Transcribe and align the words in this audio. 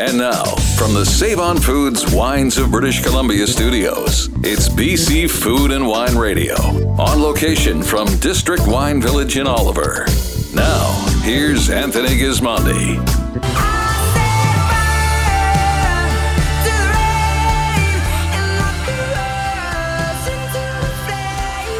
And 0.00 0.16
now, 0.16 0.44
from 0.78 0.94
the 0.94 1.04
Save 1.04 1.40
On 1.40 1.58
Foods 1.58 2.10
Wines 2.14 2.56
of 2.56 2.70
British 2.70 3.02
Columbia 3.02 3.46
studios, 3.46 4.30
it's 4.42 4.66
BC 4.66 5.28
Food 5.28 5.72
and 5.72 5.86
Wine 5.86 6.16
Radio, 6.16 6.54
on 6.98 7.20
location 7.20 7.82
from 7.82 8.06
District 8.16 8.66
Wine 8.66 9.02
Village 9.02 9.36
in 9.36 9.46
Oliver. 9.46 10.06
Now, 10.54 10.90
here's 11.22 11.68
Anthony 11.68 12.16
Gismondi. 12.18 12.96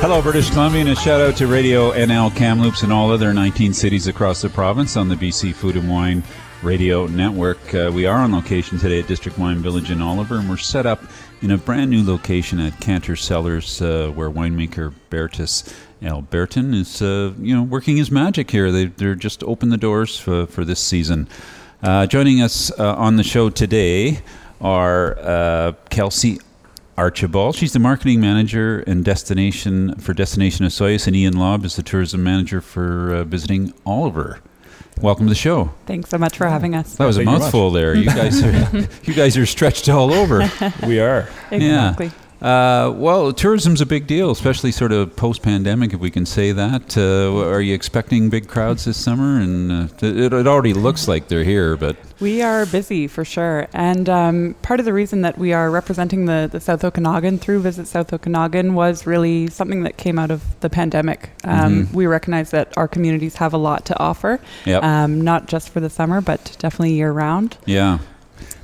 Hello, 0.02 0.20
British 0.20 0.50
Columbia, 0.50 0.82
and 0.82 0.90
a 0.90 0.96
shout 0.96 1.22
out 1.22 1.38
to 1.38 1.46
Radio 1.46 1.92
NL 1.92 2.36
Kamloops 2.36 2.82
and 2.82 2.92
all 2.92 3.10
other 3.10 3.32
19 3.32 3.72
cities 3.72 4.08
across 4.08 4.42
the 4.42 4.50
province 4.50 4.98
on 4.98 5.08
the 5.08 5.16
BC 5.16 5.54
Food 5.54 5.76
and 5.76 5.88
Wine 5.88 6.22
Radio 6.62 7.06
Network. 7.06 7.74
Uh, 7.74 7.90
we 7.92 8.04
are 8.04 8.18
on 8.18 8.32
location 8.32 8.78
today 8.78 9.00
at 9.00 9.06
District 9.06 9.38
Wine 9.38 9.60
Village 9.60 9.90
in 9.90 10.02
Oliver, 10.02 10.36
and 10.36 10.48
we're 10.48 10.58
set 10.58 10.84
up 10.84 11.02
in 11.40 11.52
a 11.52 11.56
brand 11.56 11.90
new 11.90 12.04
location 12.04 12.60
at 12.60 12.78
Cantor 12.80 13.16
Cellars, 13.16 13.80
uh, 13.80 14.12
where 14.14 14.30
winemaker 14.30 14.92
Bertus 15.08 15.74
Albertyn 16.02 16.74
is, 16.74 17.00
uh, 17.00 17.32
you 17.40 17.54
know, 17.54 17.62
working 17.62 17.96
his 17.96 18.10
magic 18.10 18.50
here. 18.50 18.70
They, 18.70 18.86
they're 18.86 19.14
just 19.14 19.42
opened 19.44 19.72
the 19.72 19.78
doors 19.78 20.18
for, 20.18 20.46
for 20.46 20.66
this 20.66 20.80
season. 20.80 21.28
Uh, 21.82 22.06
joining 22.06 22.42
us 22.42 22.70
uh, 22.78 22.94
on 22.94 23.16
the 23.16 23.24
show 23.24 23.48
today 23.48 24.20
are 24.60 25.18
uh, 25.18 25.72
Kelsey 25.88 26.40
Archibald. 26.98 27.56
She's 27.56 27.72
the 27.72 27.78
marketing 27.78 28.20
manager 28.20 28.80
and 28.80 29.02
destination 29.02 29.94
for 29.94 30.12
Destination 30.12 30.66
Osoyoos, 30.66 31.06
and 31.06 31.16
Ian 31.16 31.38
Lobb 31.38 31.64
is 31.64 31.76
the 31.76 31.82
tourism 31.82 32.22
manager 32.22 32.60
for 32.60 33.24
visiting 33.24 33.72
Oliver. 33.86 34.40
Welcome 35.00 35.26
to 35.26 35.30
the 35.30 35.34
show. 35.34 35.70
Thanks 35.86 36.10
so 36.10 36.18
much 36.18 36.36
for 36.36 36.46
having 36.46 36.74
us. 36.74 36.96
That 36.96 37.06
was 37.06 37.16
Thank 37.16 37.28
a 37.28 37.32
mouthful 37.32 37.70
there. 37.70 37.94
You 37.94 38.04
guys 38.06 38.42
are 38.42 38.52
you 39.04 39.14
guys 39.14 39.36
are 39.36 39.46
stretched 39.46 39.88
all 39.88 40.12
over. 40.12 40.40
We 40.86 41.00
are. 41.00 41.28
Exactly. 41.50 42.06
Yeah. 42.06 42.12
Uh, 42.40 42.90
well, 42.96 43.32
tourism's 43.32 43.80
a 43.82 43.86
big 43.86 44.06
deal, 44.06 44.30
especially 44.30 44.72
sort 44.72 44.92
of 44.92 45.14
post-pandemic, 45.14 45.92
if 45.92 46.00
we 46.00 46.10
can 46.10 46.24
say 46.24 46.52
that. 46.52 46.96
Uh, 46.96 47.36
are 47.48 47.60
you 47.60 47.74
expecting 47.74 48.30
big 48.30 48.48
crowds 48.48 48.86
this 48.86 48.96
summer? 48.96 49.38
And 49.40 49.70
uh, 49.70 49.88
it, 50.00 50.32
it 50.32 50.46
already 50.46 50.72
looks 50.72 51.06
like 51.06 51.28
they're 51.28 51.44
here, 51.44 51.76
but 51.76 51.96
We 52.18 52.40
are 52.40 52.64
busy 52.64 53.06
for 53.08 53.24
sure. 53.26 53.68
And 53.74 54.08
um, 54.08 54.54
part 54.62 54.80
of 54.80 54.86
the 54.86 54.92
reason 54.94 55.20
that 55.22 55.36
we 55.36 55.52
are 55.52 55.70
representing 55.70 56.24
the, 56.24 56.48
the 56.50 56.60
South 56.60 56.82
Okanagan 56.82 57.38
through 57.38 57.60
Visit 57.60 57.86
South 57.86 58.12
Okanagan 58.12 58.74
was 58.74 59.06
really 59.06 59.48
something 59.48 59.82
that 59.82 59.98
came 59.98 60.18
out 60.18 60.30
of 60.30 60.42
the 60.60 60.70
pandemic. 60.70 61.30
Um, 61.44 61.60
Mhm. 61.86 61.92
We 61.94 62.06
recognize 62.06 62.50
that 62.52 62.72
our 62.76 62.88
communities 62.88 63.36
have 63.36 63.52
a 63.52 63.58
lot 63.58 63.84
to 63.86 63.98
offer, 64.00 64.40
Yep. 64.64 64.82
um, 64.82 65.20
not 65.20 65.46
just 65.46 65.68
for 65.68 65.80
the 65.80 65.90
summer, 65.90 66.20
but 66.22 66.56
definitely 66.58 66.94
year 66.94 67.12
round. 67.12 67.58
Yeah. 67.66 67.98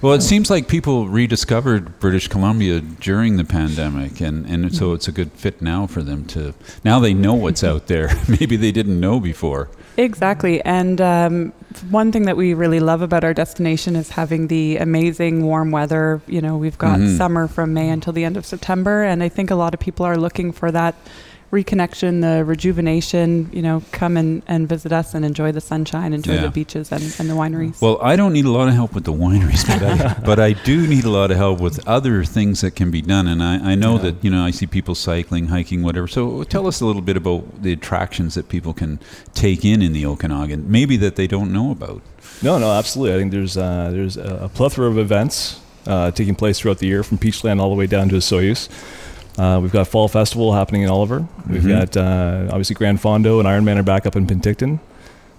Well, 0.03 0.13
it 0.13 0.21
seems 0.23 0.51
like 0.51 0.69
people 0.69 1.09
rediscovered 1.09 1.99
British 1.99 2.29
Columbia 2.29 2.81
during 2.81 3.39
the 3.39 3.45
pandemic, 3.45 4.21
and, 4.21 4.47
and 4.47 4.75
so 4.75 4.93
it's 4.93 5.09
a 5.09 5.13
good 5.13 5.33
fit 5.33 5.63
now 5.63 5.87
for 5.87 6.03
them 6.03 6.27
to. 6.27 6.55
Now 6.85 7.01
they 7.01 7.15
know 7.15 7.35
what's 7.35 7.65
out 7.65 7.87
there. 7.93 8.11
Maybe 8.29 8.57
they 8.57 8.73
didn't 8.73 9.01
know 9.01 9.19
before. 9.21 9.71
Exactly. 9.97 10.61
And 10.63 11.01
um, 11.01 11.53
one 11.89 12.13
thing 12.13 12.25
that 12.25 12.37
we 12.37 12.53
really 12.53 12.81
love 12.81 13.01
about 13.01 13.25
our 13.25 13.33
destination 13.33 13.97
is 13.97 14.11
having 14.11 14.49
the 14.49 14.77
amazing 14.77 15.43
warm 15.45 15.71
weather. 15.71 16.21
You 16.27 16.43
know, 16.43 16.59
we've 16.59 16.77
got 16.77 16.99
Mhm. 16.99 17.17
summer 17.17 17.49
from 17.49 17.73
May 17.73 17.89
until 17.89 18.13
the 18.13 18.25
end 18.25 18.37
of 18.37 18.45
September. 18.45 19.03
And 19.03 19.23
I 19.23 19.31
think 19.31 19.51
a 19.51 19.55
lot 19.55 19.73
of 19.73 19.81
people 19.81 20.05
are 20.05 20.19
looking 20.19 20.53
for 20.53 20.71
that 20.71 20.95
reconnection, 21.61 22.21
the 22.21 22.45
rejuvenation, 22.45 23.49
you 23.53 23.63
know, 23.63 23.83
come 23.93 24.17
and, 24.17 24.43
and 24.47 24.69
visit 24.69 24.93
us 24.93 25.15
and 25.15 25.25
enjoy 25.25 25.51
the 25.53 25.61
sunshine, 25.61 26.13
enjoy 26.13 26.35
Yeah. 26.35 26.43
the 26.43 26.51
beaches 26.51 26.93
and, 26.93 27.03
and 27.19 27.31
the 27.31 27.35
wineries. 27.35 27.81
Well, 27.81 27.99
I 28.03 28.17
don't 28.17 28.33
need 28.33 28.45
a 28.45 28.51
lot 28.51 28.69
of 28.69 28.75
help 28.75 28.93
with 28.95 29.05
the 29.05 29.13
wineries, 29.13 29.67
but 29.67 29.83
I, 29.83 30.15
but 30.31 30.39
I 30.39 30.53
do 30.53 30.87
need 30.87 31.05
a 31.05 31.11
lot 31.11 31.31
of 31.31 31.37
help 31.37 31.61
with 31.61 31.77
other 31.87 32.25
things 32.25 32.61
that 32.61 32.73
can 32.77 32.91
be 32.91 33.03
done. 33.03 33.27
And 33.27 33.43
I, 33.43 33.73
I 33.73 33.75
know 33.75 33.95
Yeah. 33.97 34.03
that, 34.11 34.25
you 34.25 34.31
know, 34.31 34.45
I 34.45 34.51
see 34.53 34.67
people 34.67 34.95
cycling, 34.95 35.47
hiking, 35.49 35.83
whatever. 35.83 36.09
So 36.09 36.45
tell 36.45 36.67
us 36.67 36.81
a 36.81 36.87
little 36.87 37.03
bit 37.03 37.17
about 37.17 37.63
the 37.63 37.73
attractions 37.73 38.35
that 38.35 38.49
people 38.49 38.73
can 38.75 38.99
take 39.35 39.65
in 39.65 39.83
in 39.83 39.93
the 39.93 40.05
Okanagan, 40.07 40.71
maybe 40.71 40.97
that 40.99 41.17
they 41.17 41.27
don't 41.27 41.53
know 41.53 41.71
about. 41.71 42.03
No, 42.43 42.59
no, 42.59 42.71
absolutely. 42.73 43.15
I 43.17 43.19
think 43.19 43.33
there's 43.33 43.57
uh, 43.57 43.89
there's 43.93 44.17
a 44.17 44.37
a 44.47 44.49
plethora 44.49 44.87
of 44.89 44.99
events 44.99 45.61
uh, 45.87 46.11
taking 46.11 46.35
place 46.35 46.59
throughout 46.59 46.79
the 46.79 46.87
year, 46.87 47.03
from 47.03 47.17
Peachland 47.19 47.61
all 47.61 47.71
the 47.71 47.77
way 47.77 47.87
down 47.87 48.09
to 48.11 48.17
Osoyoos. 48.17 48.69
Uh, 49.39 49.59
we've 49.63 49.73
got 49.73 49.87
Fall 49.87 50.09
Festival 50.09 50.53
happening 50.55 50.83
in 50.83 50.89
Oliver. 50.89 51.27
We've 51.49 51.63
Mhm. 51.63 51.79
got 51.93 51.97
uh, 51.97 52.47
obviously 52.49 52.75
Gran 52.75 52.99
Fondo 52.99 53.39
and 53.39 53.47
Ironman 53.47 53.77
are 53.79 53.83
back 53.83 54.07
up 54.07 54.17
in 54.17 54.27
Penticton. 54.27 54.79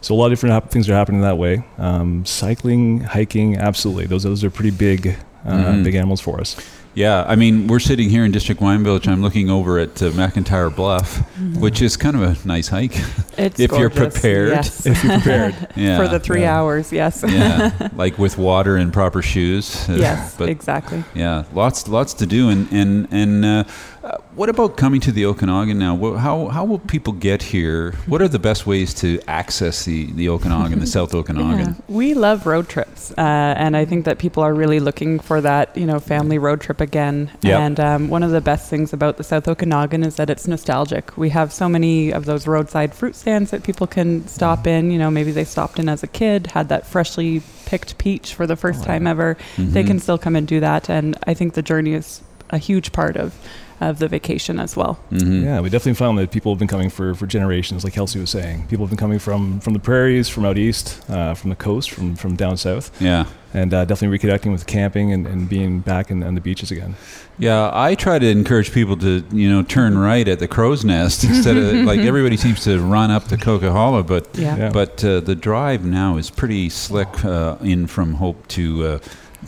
So 0.02 0.14
a 0.14 0.18
lot 0.18 0.28
of 0.28 0.32
different 0.34 0.54
hap- 0.54 0.70
things 0.70 0.88
are 0.90 0.94
happening 0.94 1.22
that 1.22 1.38
way. 1.38 1.64
Um, 1.80 2.24
cycling, 2.26 3.02
hiking, 3.02 3.58
absolutely. 3.58 4.06
Those 4.06 4.24
those 4.24 4.44
are 4.44 4.50
pretty 4.52 4.72
big 4.72 5.16
uh, 5.46 5.52
Mhm. 5.52 5.84
big 5.84 5.96
animals 5.96 6.20
for 6.22 6.40
us. 6.40 6.56
Yeah, 6.94 7.24
I 7.28 7.36
mean, 7.36 7.68
we're 7.68 7.80
sitting 7.80 8.10
here 8.10 8.26
in 8.26 8.32
District 8.32 8.60
Wine 8.60 8.84
Village. 8.84 9.08
I'm 9.08 9.22
looking 9.22 9.52
over 9.52 9.78
at 9.78 10.02
uh, 10.02 10.10
McIntyre 10.12 10.76
Bluff, 10.76 11.20
which 11.60 11.80
is 11.82 11.96
kind 11.96 12.16
of 12.16 12.24
a 12.24 12.48
nice 12.48 12.68
hike. 12.70 12.96
It's 13.38 13.60
if 13.60 13.72
you're 13.72 13.92
prepared. 13.92 14.50
yes. 14.50 14.84
If 14.88 15.04
you're 15.04 15.14
prepared. 15.14 15.56
Yeah. 15.76 15.98
For 16.02 16.08
the 16.08 16.20
three 16.20 16.42
Yeah. 16.42 16.58
hours, 16.58 16.92
yes. 16.92 17.24
yeah, 17.28 17.90
like 17.96 18.18
with 18.18 18.36
water 18.36 18.78
and 18.78 18.92
proper 18.92 19.22
shoes. 19.22 19.86
Yes, 19.88 20.36
but 20.36 20.50
exactly. 20.50 21.04
yeah, 21.14 21.44
lots 21.54 21.88
lots 21.88 22.16
to 22.16 22.26
do. 22.26 22.50
And 22.50 22.68
and 22.72 23.08
and 23.12 23.46
uh, 23.46 23.64
uh, 24.08 24.18
what 24.36 24.48
about 24.50 24.78
coming 24.78 25.02
to 25.02 25.12
the 25.12 25.26
Okanagan 25.26 25.78
now? 25.80 25.96
How 26.16 26.48
how 26.48 26.64
will 26.64 26.80
people 26.80 27.12
get 27.14 27.42
here? 27.42 27.92
What 28.06 28.22
are 28.22 28.28
the 28.30 28.40
best 28.40 28.66
ways 28.66 28.94
to 29.02 29.20
access 29.28 29.84
the 29.86 30.12
the 30.14 30.30
Okanagan, 30.30 30.80
the 30.80 30.88
South 30.88 31.14
Okanagan? 31.20 31.68
Yeah. 31.70 31.74
We 31.90 32.14
love 32.14 32.46
road 32.46 32.70
trips, 32.70 33.12
uh, 33.12 33.54
and 33.64 33.76
I 33.76 33.84
think 33.86 34.06
that 34.06 34.18
people 34.18 34.44
are 34.44 34.54
really 34.54 34.80
looking 34.80 35.20
for 35.20 35.42
that, 35.42 35.76
you 35.76 35.86
know, 35.86 36.00
family 36.00 36.38
road 36.38 36.62
trip 36.62 36.80
again. 36.80 37.30
Yep. 37.42 37.60
And 37.60 37.80
um, 37.80 38.10
one 38.10 38.24
of 38.24 38.32
the 38.32 38.42
best 38.42 38.70
things 38.70 38.94
about 38.94 39.18
the 39.18 39.24
South 39.24 39.48
Okanagan 39.48 40.04
is 40.04 40.16
that 40.16 40.30
it's 40.30 40.48
nostalgic. 40.48 41.18
We 41.18 41.30
have 41.30 41.52
so 41.52 41.68
many 41.68 42.14
of 42.14 42.24
those 42.26 42.48
roadside 42.48 42.94
fruit 42.94 43.16
stands 43.16 43.52
that 43.52 43.64
people 43.64 43.88
can 43.88 44.26
stop 44.28 44.68
in. 44.68 44.90
You 44.92 45.00
know, 45.00 45.12
maybe 45.12 45.32
they 45.32 45.44
stopped 45.46 45.80
in 45.80 45.90
as 45.90 46.04
a 46.04 46.08
kid, 46.08 46.48
had 46.48 46.70
that 46.70 46.86
freshly 46.88 47.42
picked 47.66 47.98
peach 47.98 48.34
for 48.34 48.48
the 48.48 48.56
first 48.56 48.84
Oh, 48.84 48.86
time 48.86 49.08
ever. 49.08 49.36
They 49.58 49.84
Mhm. 49.84 49.88
can 49.88 50.00
still 50.00 50.18
come 50.18 50.36
and 50.38 50.48
do 50.48 50.60
that, 50.62 50.90
and 50.90 51.18
I 51.28 51.34
think 51.34 51.54
the 51.54 51.62
journey 51.62 51.94
is 51.94 52.22
a 52.50 52.58
huge 52.58 52.92
part 52.92 53.16
of 53.18 53.34
of 53.80 54.00
the 54.00 54.08
vacation 54.08 54.60
as 54.60 54.76
well. 54.76 54.98
Mhm. 55.12 55.44
Yeah, 55.44 55.60
we 55.62 55.70
definitely 55.70 55.94
found 55.94 56.18
that 56.18 56.32
people 56.32 56.52
have 56.52 56.58
been 56.58 56.68
coming 56.68 56.90
for, 56.90 57.14
for 57.14 57.28
generations, 57.28 57.84
like 57.84 57.94
Kelsey 57.94 58.20
was 58.20 58.32
saying. 58.32 58.66
People 58.70 58.84
have 58.88 58.90
been 58.90 58.98
coming 58.98 59.20
from, 59.20 59.60
from 59.60 59.74
the 59.74 59.80
prairies, 59.80 60.28
from 60.28 60.46
out 60.46 60.58
east, 60.58 61.00
uh, 61.12 61.36
from 61.36 61.52
the 61.52 61.56
coast, 61.56 61.92
from, 61.92 62.16
from 62.16 62.36
down 62.36 62.58
south, 62.58 62.90
Yeah. 63.00 63.26
and 63.54 63.72
uh, 63.76 63.86
definitely 63.86 64.18
reconnecting 64.18 64.52
with 64.52 64.66
camping 64.66 65.14
and, 65.14 65.28
and 65.28 65.48
being 65.48 65.82
back 65.82 66.10
in, 66.10 66.24
on 66.24 66.34
the 66.34 66.42
beaches 66.42 66.72
again. 66.72 66.96
Yeah, 67.38 67.70
I 67.72 67.94
try 67.94 68.18
to 68.18 68.28
encourage 68.28 68.72
people 68.72 68.98
to, 68.98 69.24
you 69.32 69.48
know, 69.48 69.62
turn 69.62 69.96
right 69.96 70.28
at 70.28 70.40
the 70.40 70.48
Crowsnest 70.48 71.24
instead 71.30 71.56
of 71.56 71.72
like 71.86 72.00
everybody 72.12 72.36
seems 72.36 72.64
to 72.64 72.80
run 72.80 73.12
up 73.12 73.26
to 73.26 73.38
Coquihalla, 73.38 74.08
but 74.08 74.28
Yeah. 74.36 74.58
Yeah. 74.58 74.70
but 74.72 75.04
uh, 75.06 75.20
the 75.20 75.36
drive 75.36 75.86
now 75.86 76.18
is 76.18 76.32
pretty 76.32 76.70
slick 76.70 77.24
uh, 77.24 77.58
in 77.62 77.86
from 77.86 78.16
Hope 78.16 78.48
to 78.48 78.86
uh, 78.88 79.00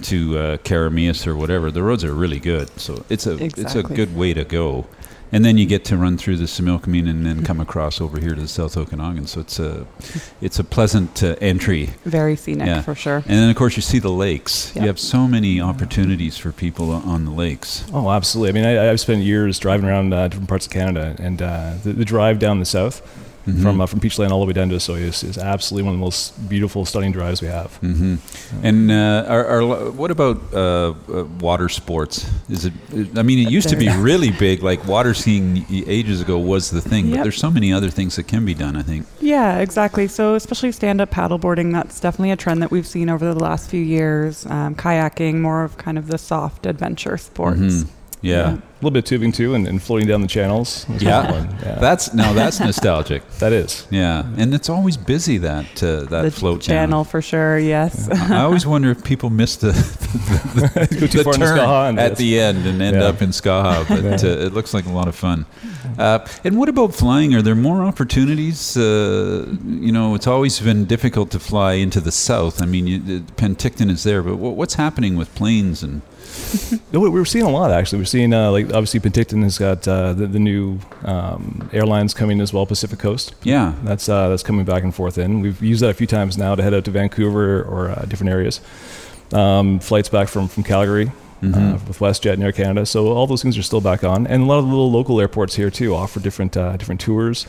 to 0.04 0.38
uh, 0.38 0.58
Keremeos 0.58 1.26
or 1.28 1.36
whatever. 1.36 1.72
The 1.72 1.84
roads 1.84 2.04
are 2.04 2.14
really 2.14 2.40
good, 2.40 2.70
so 2.80 3.04
it's 3.10 3.28
a 3.28 3.44
it's 3.44 3.76
a 3.76 3.84
good 3.84 4.16
way 4.16 4.34
to 4.34 4.44
go. 4.46 4.86
And 5.32 5.46
then 5.46 5.60
you 5.60 5.68
get 5.68 5.86
to 5.86 5.96
run 5.98 6.18
through 6.18 6.38
the 6.38 6.46
Similkameen 6.46 7.08
and 7.08 7.24
then 7.24 7.44
come 7.44 7.60
across 7.60 8.02
over 8.02 8.20
here 8.20 8.34
to 8.34 8.42
the 8.42 8.48
South 8.48 8.76
Okanagan. 8.76 9.28
So 9.28 9.42
it's 9.42 9.60
a 9.60 9.86
it's 10.42 10.58
a 10.58 10.64
pleasant 10.64 11.22
uh, 11.22 11.36
entry. 11.40 11.92
Very 12.04 12.36
scenic 12.36 12.66
Yeah. 12.66 12.82
for 12.82 12.96
sure. 12.96 13.18
And 13.18 13.26
then 13.40 13.50
of 13.50 13.56
course 13.56 13.76
you 13.76 13.84
see 13.84 14.00
the 14.00 14.10
lakes. 14.10 14.72
Yep. 14.74 14.82
You 14.82 14.88
have 14.88 15.00
so 15.00 15.28
many 15.28 15.62
opportunities 15.62 16.36
for 16.38 16.52
people 16.52 16.90
on 16.92 17.26
the 17.26 17.32
lakes. 17.32 17.86
Oh, 17.94 18.10
absolutely. 18.10 18.50
I 18.50 18.54
mean, 18.54 18.66
I, 18.80 18.90
I've 18.90 19.00
spent 19.00 19.22
years 19.22 19.60
driving 19.60 19.88
around 19.88 20.14
uh, 20.14 20.30
different 20.30 20.50
parts 20.50 20.66
of 20.66 20.72
Canada, 20.72 21.16
and 21.20 21.40
uh, 21.44 21.76
the, 21.84 21.94
the 21.94 22.06
drive 22.06 22.40
down 22.40 22.58
the 22.60 22.66
south 22.66 23.04
Mhm. 23.48 23.62
from 23.64 23.82
uh, 23.82 23.86
from 23.86 24.00
Peachland 24.00 24.32
all 24.32 24.40
the 24.42 24.46
way 24.46 24.54
down 24.54 24.70
to 24.70 24.76
Osoyoos 24.76 25.24
is 25.24 25.38
absolutely 25.38 25.86
one 25.86 25.94
of 25.94 26.00
the 26.00 26.04
most 26.06 26.50
beautiful, 26.50 26.86
stunning 26.86 27.12
drives 27.12 27.42
we 27.42 27.48
have. 27.48 27.72
hmm 27.78 28.16
And 28.64 28.92
uh, 28.92 29.26
are, 29.28 29.46
are, 29.46 29.64
what 29.92 30.12
about 30.12 30.38
uh, 30.54 30.60
uh, 30.60 31.24
water 31.40 31.70
sports? 31.70 32.30
Is 32.50 32.66
it? 32.66 32.74
I 33.18 33.24
mean, 33.24 33.40
it 33.48 33.52
used 33.52 33.70
to 33.70 33.76
be 33.76 33.90
really 34.10 34.32
big. 34.32 34.62
Like 34.62 34.86
water 34.88 35.14
skiing 35.14 35.66
ages 35.70 36.22
ago 36.22 36.38
was 36.38 36.70
the 36.70 36.82
thing, 36.82 37.10
but 37.12 37.24
there's 37.24 37.38
so 37.38 37.50
many 37.52 37.72
other 37.74 37.90
things 37.90 38.16
that 38.18 38.28
can 38.28 38.46
be 38.46 38.54
done. 38.54 38.76
I 38.76 38.84
think. 38.84 39.06
Yeah, 39.22 39.60
exactly. 39.60 40.08
So, 40.08 40.36
especially 40.36 40.72
stand 40.72 41.02
up 41.02 41.10
paddleboarding, 41.12 41.72
that's 41.72 42.00
definitely 42.00 42.32
a 42.32 42.36
trend 42.38 42.62
that 42.62 42.72
we've 42.72 42.88
seen 42.88 43.10
over 43.10 43.26
the 43.34 43.40
last 43.40 43.70
few 43.70 43.82
years. 43.82 44.46
Um, 44.46 44.76
kayaking, 44.76 45.40
more 45.40 45.64
of 45.64 45.78
kind 45.78 45.98
of 45.98 46.08
the 46.08 46.18
soft 46.18 46.66
adventure 46.66 47.18
sports. 47.18 47.60
Mhm. 47.60 47.88
Yeah. 48.22 48.56
A 48.56 48.62
little 48.82 48.92
bit 48.92 49.00
of 49.00 49.06
tubing 49.06 49.32
too, 49.32 49.56
and, 49.56 49.66
and 49.68 49.82
floating 49.82 50.08
down 50.08 50.22
the 50.22 50.28
channels. 50.28 50.84
This 50.86 50.96
was 50.96 51.04
Yeah. 51.04 51.48
yeah. 51.64 51.76
That's 51.80 52.14
now 52.14 52.34
that's 52.34 52.60
nostalgic. 52.60 53.30
that 53.40 53.52
is. 53.54 53.88
Yeah, 53.92 54.24
and 54.38 54.54
it's 54.54 54.70
always 54.70 54.98
busy 54.98 55.38
that 55.40 55.82
uh, 55.84 56.04
that 56.06 56.22
the 56.24 56.32
float 56.32 56.62
channel 56.62 57.04
for 57.06 57.22
sure. 57.22 57.58
Yes. 57.60 58.08
Down. 58.08 58.32
I 58.32 58.42
always 58.44 58.66
wonder 58.66 58.90
if 58.92 59.04
people 59.04 59.30
miss 59.30 59.56
the, 59.58 59.72
the, 59.72 60.98
Go 61.00 61.08
too 61.08 61.24
the 61.24 61.32
turn 61.32 61.98
at 62.00 62.06
it's- 62.14 62.18
the 62.18 62.40
end 62.40 62.66
and 62.66 62.82
end 62.82 62.98
Yeah. 62.98 63.08
up 63.08 63.22
in 63.22 63.30
Skaha, 63.30 63.88
but 63.88 64.24
uh, 64.24 64.28
it 64.28 64.54
looks 64.54 64.74
like 64.74 64.86
a 64.86 64.92
lot 64.92 65.08
of 65.08 65.16
fun. 65.16 65.46
Uh, 65.98 66.20
and 66.44 66.58
what 66.58 66.70
about 66.70 66.94
flying? 66.94 67.34
Are 67.36 67.42
there 67.42 67.56
more 67.56 67.84
opportunities? 67.84 68.78
Uh, 68.78 69.46
you 69.66 69.92
know, 69.92 70.16
it's 70.16 70.28
always 70.28 70.60
been 70.60 70.86
difficult 70.86 71.32
to 71.32 71.40
fly 71.40 71.74
into 71.74 72.00
the 72.02 72.12
south. 72.12 72.62
I 72.62 72.66
mean, 72.66 72.88
you, 72.88 73.00
Penticton 73.38 73.90
is 73.90 74.04
there, 74.04 74.22
but 74.24 74.38
what, 74.38 74.56
what's 74.56 74.76
happening 74.76 75.16
with 75.18 75.34
planes 75.36 75.84
and? 75.84 76.02
No, 76.92 77.00
we- 77.02 77.10
we're 77.10 77.26
seeing 77.26 77.46
a 77.46 77.50
lot 77.50 77.72
actually. 77.72 78.00
We're 78.00 78.06
seeing 78.06 78.34
uh, 78.34 78.52
like 78.52 78.66
obviously 78.68 79.00
Penticton 79.00 79.44
has 79.44 79.58
got 79.58 79.88
uh, 79.88 80.14
the, 80.14 80.28
the 80.28 80.40
new 80.40 80.80
um, 81.04 81.70
airlines 81.74 82.14
coming 82.14 82.42
as 82.42 82.52
well, 82.54 82.66
Pacific 82.66 83.00
Coast. 83.00 83.34
Yeah, 83.44 83.74
That's 83.84 84.10
uh, 84.10 84.30
that's 84.30 84.44
coming 84.44 84.66
back 84.66 84.84
and 84.84 84.94
forth 84.94 85.18
in. 85.18 85.42
We've 85.42 85.62
used 85.62 85.82
that 85.84 85.90
a 85.90 85.94
few 85.94 86.08
times 86.08 86.38
now 86.38 86.56
to 86.56 86.64
head 86.64 86.74
out 86.74 86.86
to 86.86 86.92
Vancouver 86.92 87.62
or 87.64 87.90
uh, 87.90 88.06
different 88.08 88.32
areas. 88.32 88.62
Um, 89.34 89.80
flights 89.80 90.10
back 90.10 90.28
from 90.28 90.48
from 90.48 90.64
Calgary 90.64 91.12
uh, 91.44 91.78
with 91.88 92.00
WestJet 92.00 92.34
and 92.34 92.44
Air 92.44 92.52
Canada. 92.52 92.86
So 92.86 93.08
all 93.14 93.28
those 93.28 93.42
things 93.44 93.58
are 93.58 93.64
still 93.64 93.82
back 93.82 94.04
on, 94.04 94.26
and 94.28 94.42
a 94.44 94.46
lot 94.46 94.58
of 94.60 94.66
the 94.66 94.72
little 94.72 94.92
local 94.92 95.22
airports 95.22 95.56
here 95.56 95.70
too 95.70 95.94
offer 95.96 96.20
different 96.20 96.58
uh, 96.58 96.76
different 96.78 97.00
tours, 97.02 97.46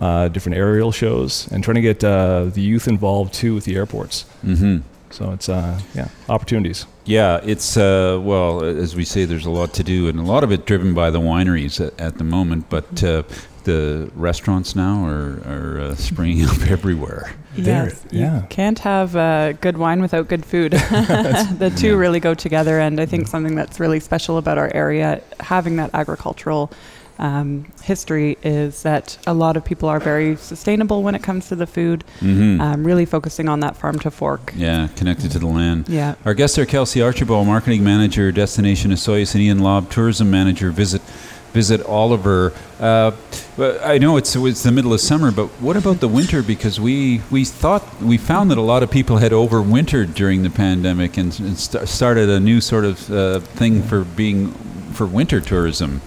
uh, 0.00 0.28
different 0.28 0.58
aerial 0.58 0.90
shows, 0.92 1.46
and 1.52 1.62
trying 1.62 1.76
to 1.76 1.80
get 1.82 2.02
uh, 2.02 2.44
the 2.46 2.60
youth 2.60 2.88
involved 2.88 3.32
too 3.32 3.54
with 3.54 3.64
the 3.64 3.76
airports. 3.76 4.22
hmm 4.42 4.78
So 5.10 5.32
it's 5.32 5.48
uh, 5.48 5.80
yeah 5.94 6.08
opportunities. 6.28 6.86
Yeah, 7.04 7.40
it's 7.42 7.76
uh, 7.76 8.20
well, 8.22 8.62
as 8.64 8.94
we 8.94 9.04
say, 9.04 9.24
there's 9.24 9.46
a 9.46 9.50
lot 9.50 9.72
to 9.74 9.82
do, 9.82 10.08
and 10.08 10.18
a 10.18 10.22
lot 10.22 10.44
of 10.44 10.52
it 10.52 10.66
driven 10.66 10.94
by 10.94 11.10
the 11.10 11.18
wineries 11.20 11.84
at, 11.84 11.98
at 12.00 12.18
the 12.18 12.24
moment. 12.24 12.68
But 12.70 13.02
uh, 13.02 13.24
the 13.64 14.10
restaurants 14.14 14.74
now 14.76 15.04
are, 15.04 15.42
are 15.44 15.80
uh, 15.80 15.94
springing 15.96 16.44
up 16.46 16.60
everywhere. 16.70 17.32
There- 17.56 17.86
Yes, 17.86 18.04
you 18.12 18.20
yeah. 18.20 18.42
can't 18.48 18.78
have 18.78 19.16
uh, 19.16 19.52
good 19.54 19.76
wine 19.76 20.00
without 20.00 20.28
good 20.28 20.46
food. 20.46 20.72
the 21.58 21.72
two 21.76 21.88
Yeah. 21.88 21.94
really 21.94 22.20
go 22.20 22.32
together, 22.34 22.78
and 22.78 23.00
I 23.00 23.06
think 23.06 23.26
something 23.26 23.56
that's 23.56 23.80
really 23.80 23.98
special 24.00 24.38
about 24.38 24.56
our 24.58 24.70
area, 24.72 25.20
having 25.40 25.76
that 25.76 25.90
agricultural 25.92 26.70
um, 27.20 27.66
history, 27.82 28.36
is 28.42 28.82
that 28.82 29.16
a 29.26 29.34
lot 29.34 29.56
of 29.56 29.64
people 29.64 29.88
are 29.88 30.00
very 30.00 30.36
sustainable 30.36 31.02
when 31.02 31.14
it 31.14 31.22
comes 31.22 31.48
to 31.48 31.56
the 31.56 31.66
food. 31.66 32.02
hmm 32.20 32.60
Um, 32.60 32.82
really 32.84 33.04
focusing 33.06 33.48
on 33.48 33.60
that 33.60 33.76
farm 33.76 33.98
to 34.00 34.10
fork. 34.10 34.52
yeah, 34.56 34.88
connected 34.96 35.30
to 35.32 35.38
the 35.38 35.46
land. 35.46 35.88
Yeah. 35.88 36.14
Our 36.24 36.34
guests 36.34 36.58
are 36.58 36.66
Kelsey 36.66 37.00
Archibald, 37.02 37.46
marketing 37.46 37.84
manager, 37.84 38.32
Destination 38.32 38.90
Osoyoos, 38.90 39.34
and 39.34 39.42
Ian 39.42 39.58
Lobb, 39.60 39.90
tourism 39.90 40.30
manager. 40.30 40.70
Visit 40.70 41.02
visit 41.52 41.84
Oliver. 41.86 42.52
Uh, 42.78 43.10
I 43.94 43.98
know 43.98 44.16
it's 44.16 44.36
it's 44.36 44.62
the 44.62 44.70
middle 44.72 44.92
of 44.92 45.00
summer, 45.00 45.30
but 45.32 45.48
what 45.60 45.76
about 45.76 45.98
the 46.00 46.08
winter? 46.08 46.42
Because 46.42 46.80
we 46.80 47.20
we 47.30 47.44
thought 47.44 47.82
we 48.00 48.16
found 48.18 48.50
that 48.50 48.58
a 48.58 48.62
lot 48.74 48.82
of 48.82 48.90
people 48.90 49.16
had 49.18 49.32
overwintered 49.32 50.14
during 50.14 50.42
the 50.44 50.50
pandemic 50.50 51.16
and, 51.18 51.38
and 51.40 51.58
st- 51.58 51.88
started 51.88 52.28
a 52.30 52.38
new 52.40 52.60
sort 52.60 52.84
of 52.84 53.10
uh, 53.10 53.40
thing 53.58 53.82
for 53.82 54.04
being 54.04 54.52
for 54.92 55.06
winter 55.06 55.40
tourism. 55.40 56.00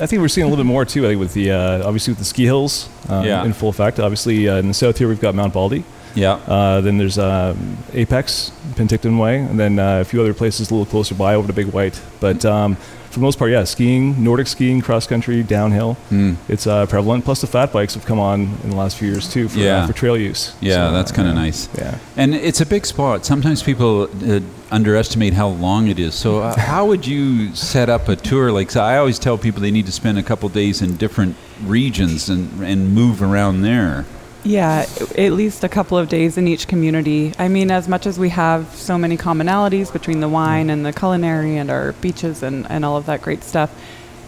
I 0.00 0.06
think 0.06 0.20
we're 0.22 0.28
seeing 0.28 0.46
a 0.46 0.50
little 0.50 0.62
bit 0.64 0.68
more 0.68 0.84
too. 0.84 1.04
I 1.04 1.08
think 1.10 1.20
with 1.20 1.34
the 1.34 1.50
uh, 1.52 1.86
obviously 1.86 2.12
with 2.12 2.18
the 2.18 2.24
ski 2.24 2.44
hills 2.44 2.88
um, 3.08 3.24
Yeah. 3.24 3.44
in 3.44 3.52
full 3.52 3.68
effect. 3.68 3.98
Obviously 4.00 4.48
uh, 4.48 4.56
in 4.56 4.68
the 4.68 4.74
south 4.74 4.98
here 4.98 5.08
we've 5.08 5.20
got 5.20 5.34
Mount 5.34 5.52
Baldy. 5.54 5.84
Yeah. 6.14 6.34
Uh, 6.34 6.80
then 6.80 6.96
there's 6.98 7.18
um, 7.18 7.76
Apex, 7.92 8.52
Penticton 8.74 9.18
Way, 9.18 9.38
and 9.38 9.58
then 9.58 9.78
uh, 9.80 10.00
a 10.00 10.04
few 10.04 10.20
other 10.20 10.32
places 10.34 10.70
a 10.70 10.74
little 10.74 10.86
closer 10.86 11.14
by 11.14 11.34
over 11.34 11.48
to 11.48 11.52
Big 11.52 11.66
White. 11.72 12.00
But 12.20 12.44
um, 12.44 12.76
for 12.76 13.14
the 13.14 13.20
most 13.20 13.36
part, 13.36 13.50
yeah, 13.50 13.64
skiing, 13.64 14.22
Nordic 14.22 14.46
skiing, 14.46 14.80
cross 14.80 15.08
country, 15.08 15.42
downhill. 15.42 15.96
Mm. 16.10 16.36
It's 16.48 16.68
uh, 16.68 16.86
prevalent. 16.86 17.24
Plus 17.24 17.40
the 17.40 17.48
fat 17.48 17.72
bikes 17.72 17.94
have 17.94 18.04
come 18.06 18.20
on 18.20 18.42
in 18.62 18.70
the 18.70 18.76
last 18.76 18.96
few 18.96 19.08
years 19.10 19.28
too 19.32 19.48
for, 19.48 19.58
Yeah. 19.58 19.82
uh, 19.82 19.86
for 19.88 19.92
trail 19.92 20.16
use. 20.16 20.54
Yeah, 20.60 20.88
So, 20.88 20.92
that's 20.92 21.10
kind 21.10 21.26
of 21.28 21.34
nice. 21.34 21.68
Yeah. 21.76 21.98
And 22.16 22.32
it's 22.32 22.60
a 22.60 22.66
big 22.66 22.86
spot. 22.86 23.24
Sometimes 23.26 23.62
people 23.64 24.02
uh, 24.04 24.38
underestimate 24.74 25.32
how 25.32 25.48
long 25.48 25.88
it 25.88 25.98
is. 25.98 26.14
So, 26.14 26.40
uh, 26.40 26.56
how 26.58 26.86
would 26.86 27.06
you 27.06 27.54
set 27.54 27.88
up 27.88 28.08
a 28.08 28.16
tour? 28.16 28.50
Like, 28.50 28.70
so 28.70 28.82
I 28.82 28.98
always 28.98 29.18
tell 29.18 29.38
people 29.38 29.62
they 29.62 29.70
need 29.70 29.86
to 29.86 29.92
spend 29.92 30.18
a 30.18 30.22
couple 30.22 30.48
days 30.48 30.82
in 30.82 30.96
different 30.96 31.36
regions 31.62 32.28
and 32.28 32.62
and 32.62 32.92
move 32.92 33.22
around 33.22 33.62
there. 33.62 34.04
Yeah, 34.46 34.86
at 35.16 35.32
least 35.32 35.64
a 35.64 35.70
couple 35.70 35.96
of 35.96 36.10
days 36.10 36.36
in 36.36 36.46
each 36.46 36.68
community. 36.68 37.32
I 37.38 37.48
mean, 37.48 37.70
as 37.70 37.88
much 37.88 38.06
as 38.06 38.18
we 38.18 38.28
have 38.28 38.74
so 38.74 38.98
many 38.98 39.16
commonalities 39.16 39.90
between 39.90 40.20
the 40.20 40.28
wine 40.28 40.68
and 40.68 40.84
the 40.84 40.92
culinary 40.92 41.56
and 41.56 41.70
our 41.70 41.92
beaches 41.92 42.42
and, 42.42 42.70
and 42.70 42.84
all 42.84 42.98
of 42.98 43.06
that 43.06 43.22
great 43.22 43.42
stuff, 43.42 43.74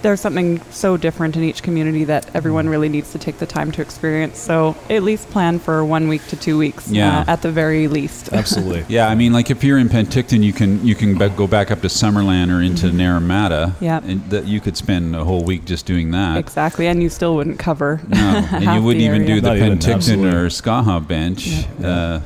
there's 0.02 0.20
something 0.20 0.60
so 0.70 0.96
different 0.96 1.37
in 1.37 1.43
each 1.43 1.62
community 1.62 2.04
that 2.04 2.28
everyone 2.34 2.69
really 2.69 2.88
needs 2.88 3.12
to 3.12 3.19
take 3.19 3.38
the 3.38 3.46
time 3.46 3.72
to 3.72 3.82
experience. 3.82 4.38
So 4.38 4.76
at 4.90 5.02
least 5.02 5.28
plan 5.31 5.58
for 5.58 5.84
one 5.84 6.08
week 6.08 6.25
to 6.28 6.37
two 6.37 6.58
weeks, 6.58 6.88
Yeah. 6.88 7.20
uh, 7.20 7.25
at 7.32 7.43
the 7.43 7.50
very 7.50 7.88
least. 7.88 8.28
Absolutely. 8.32 8.84
Yeah, 8.88 9.08
I 9.08 9.14
mean, 9.14 9.32
like 9.32 9.50
if 9.50 9.64
you're 9.64 9.78
in 9.78 9.88
Penticton, 9.88 10.43
you 10.43 10.52
can 10.52 10.84
you 10.87 10.94
can 10.94 11.16
be- 11.19 11.28
go 11.31 11.46
back 11.46 11.70
up 11.70 11.81
to 11.82 11.88
Summerland 11.88 12.56
or 12.56 12.62
into 12.62 12.87
Naramata. 12.87 13.75
Yeah. 13.81 14.00
and 14.04 14.22
that 14.31 14.46
you 14.46 14.60
could 14.60 14.76
spend 14.76 15.14
a 15.16 15.25
whole 15.25 15.43
week 15.44 15.64
just 15.64 15.87
doing 15.87 16.10
that. 16.12 16.37
exactly, 16.38 16.87
and 16.87 17.02
you 17.02 17.08
still 17.08 17.34
wouldn't 17.37 17.58
cover. 17.58 18.00
No, 18.08 18.16
and 18.19 18.46
half 18.64 18.76
you 18.76 18.82
wouldn't 18.82 19.02
even 19.04 19.22
area. 19.22 19.34
do 19.37 19.40
the 19.40 19.54
Not 19.54 19.58
Penticton 19.78 19.94
absolutely. 19.94 20.31
or 20.31 20.46
Skaha 20.49 21.06
bench. 21.06 21.46
Yeah. 21.81 21.87
Uh, 21.88 22.20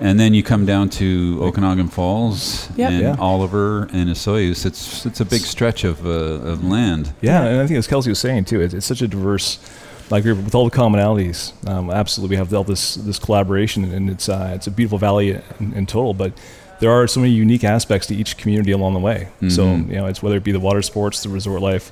and 0.00 0.18
then 0.20 0.34
you 0.34 0.42
come 0.42 0.66
down 0.66 0.88
to 0.90 1.38
Okanagan 1.42 1.88
Falls 1.88 2.68
Yep. 2.76 2.90
and 2.90 3.00
Yeah. 3.02 3.16
Oliver 3.18 3.84
and 3.92 4.10
Osoyoos. 4.10 4.64
It's 4.66 5.06
it's 5.06 5.20
a 5.20 5.24
big 5.24 5.40
stretch 5.42 5.84
of, 5.84 6.04
uh, 6.06 6.10
of 6.52 6.64
land. 6.64 7.12
Yeah, 7.20 7.42
and 7.44 7.60
I 7.60 7.66
think 7.66 7.78
as 7.78 7.86
Kelsey 7.86 8.10
was 8.10 8.18
saying 8.18 8.44
too, 8.46 8.60
it's, 8.60 8.74
it's 8.74 8.86
such 8.86 9.02
a 9.02 9.08
diverse. 9.08 9.58
Like 10.08 10.22
group 10.22 10.38
with 10.44 10.54
all 10.54 10.68
the 10.70 10.76
commonalities, 10.76 11.52
um, 11.68 11.90
absolutely, 11.90 12.34
we 12.34 12.38
have 12.38 12.54
all 12.54 12.62
this 12.62 12.94
this 12.94 13.18
collaboration, 13.18 13.82
and 13.92 14.08
it's 14.08 14.28
uh, 14.28 14.52
it's 14.54 14.68
a 14.68 14.70
beautiful 14.70 14.98
valley 14.98 15.40
in, 15.58 15.72
in 15.74 15.84
total. 15.86 16.14
But 16.14 16.32
there 16.78 16.92
are 16.92 17.08
so 17.08 17.18
many 17.18 17.32
unique 17.32 17.64
aspects 17.64 18.06
to 18.06 18.14
each 18.14 18.36
community 18.36 18.70
along 18.70 18.94
the 18.94 19.00
way. 19.00 19.30
So 19.48 19.64
Mhm. 19.66 19.88
you 19.88 19.96
know, 19.96 20.06
it's 20.06 20.22
whether 20.22 20.36
it 20.36 20.44
be 20.44 20.52
the 20.52 20.60
water 20.60 20.80
sports, 20.82 21.24
the 21.24 21.28
resort 21.28 21.60
life, 21.60 21.90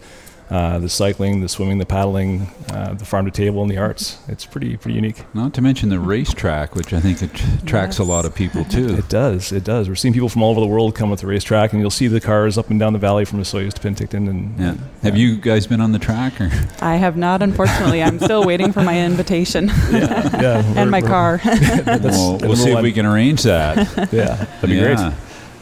uh, 0.55 0.79
the 0.79 0.89
cycling, 0.89 1.41
the 1.41 1.49
swimming, 1.49 1.79
the 1.79 1.87
paddling, 1.87 2.47
uh, 2.71 2.95
the 2.95 3.05
farm 3.05 3.25
to 3.25 3.31
table, 3.33 3.61
and 3.62 3.71
the 3.71 3.77
arts. 3.79 4.19
It's 4.29 4.47
pretty 4.47 4.77
pretty 4.77 4.95
unique. 4.95 5.25
Not 5.35 5.53
to 5.55 5.61
mention 5.61 5.89
the 5.89 5.99
racetrack, 5.99 6.77
which 6.77 6.93
I 6.93 7.01
think 7.01 7.23
att- 7.23 7.62
attracts 7.62 7.99
a 7.99 8.05
lot 8.05 8.25
of 8.25 8.35
people 8.35 8.65
too. 8.65 8.95
It 9.05 9.09
does. 9.09 9.51
It 9.53 9.65
does. 9.65 9.89
We're 9.89 9.97
seeing 9.97 10.15
people 10.15 10.29
from 10.29 10.43
all 10.45 10.53
over 10.53 10.61
the 10.61 10.67
world 10.75 10.95
come 10.95 11.11
with 11.11 11.21
the 11.21 11.27
racetrack, 11.27 11.73
and 11.73 11.81
you'll 11.83 11.91
see 11.91 12.06
the 12.09 12.21
cars 12.21 12.56
up 12.56 12.71
and 12.71 12.79
down 12.79 12.93
the 12.93 12.99
valley 13.01 13.25
from 13.25 13.41
Osoyoos 13.41 13.73
to 13.75 13.81
Penticton. 13.81 14.29
And 14.31 14.59
yeah. 14.61 14.75
Have 15.03 15.17
you 15.17 15.37
guys 15.39 15.67
been 15.67 15.81
on 15.81 15.91
the 15.93 15.99
track? 15.99 16.41
Or? 16.41 16.51
I 16.81 16.97
have 16.97 17.17
not, 17.17 17.43
unfortunately. 17.43 18.03
I'm 18.03 18.19
still 18.21 18.45
waiting 18.45 18.73
for 18.73 18.83
my 18.83 18.97
invitation 19.01 19.69
Yeah, 19.91 20.41
yeah. 20.41 20.59
and 20.65 20.77
we're- 20.77 20.91
my 20.91 21.01
we're- 21.01 21.09
car. 21.11 21.41
Well, 21.45 22.39
we'll 22.39 22.56
see 22.56 22.71
if 22.71 22.81
we 22.83 22.93
can 22.93 23.06
arrange 23.06 23.43
that. 23.43 23.77
Yeah, 24.12 24.37
that'd 24.37 24.71
be 24.71 24.79
great. 24.79 24.99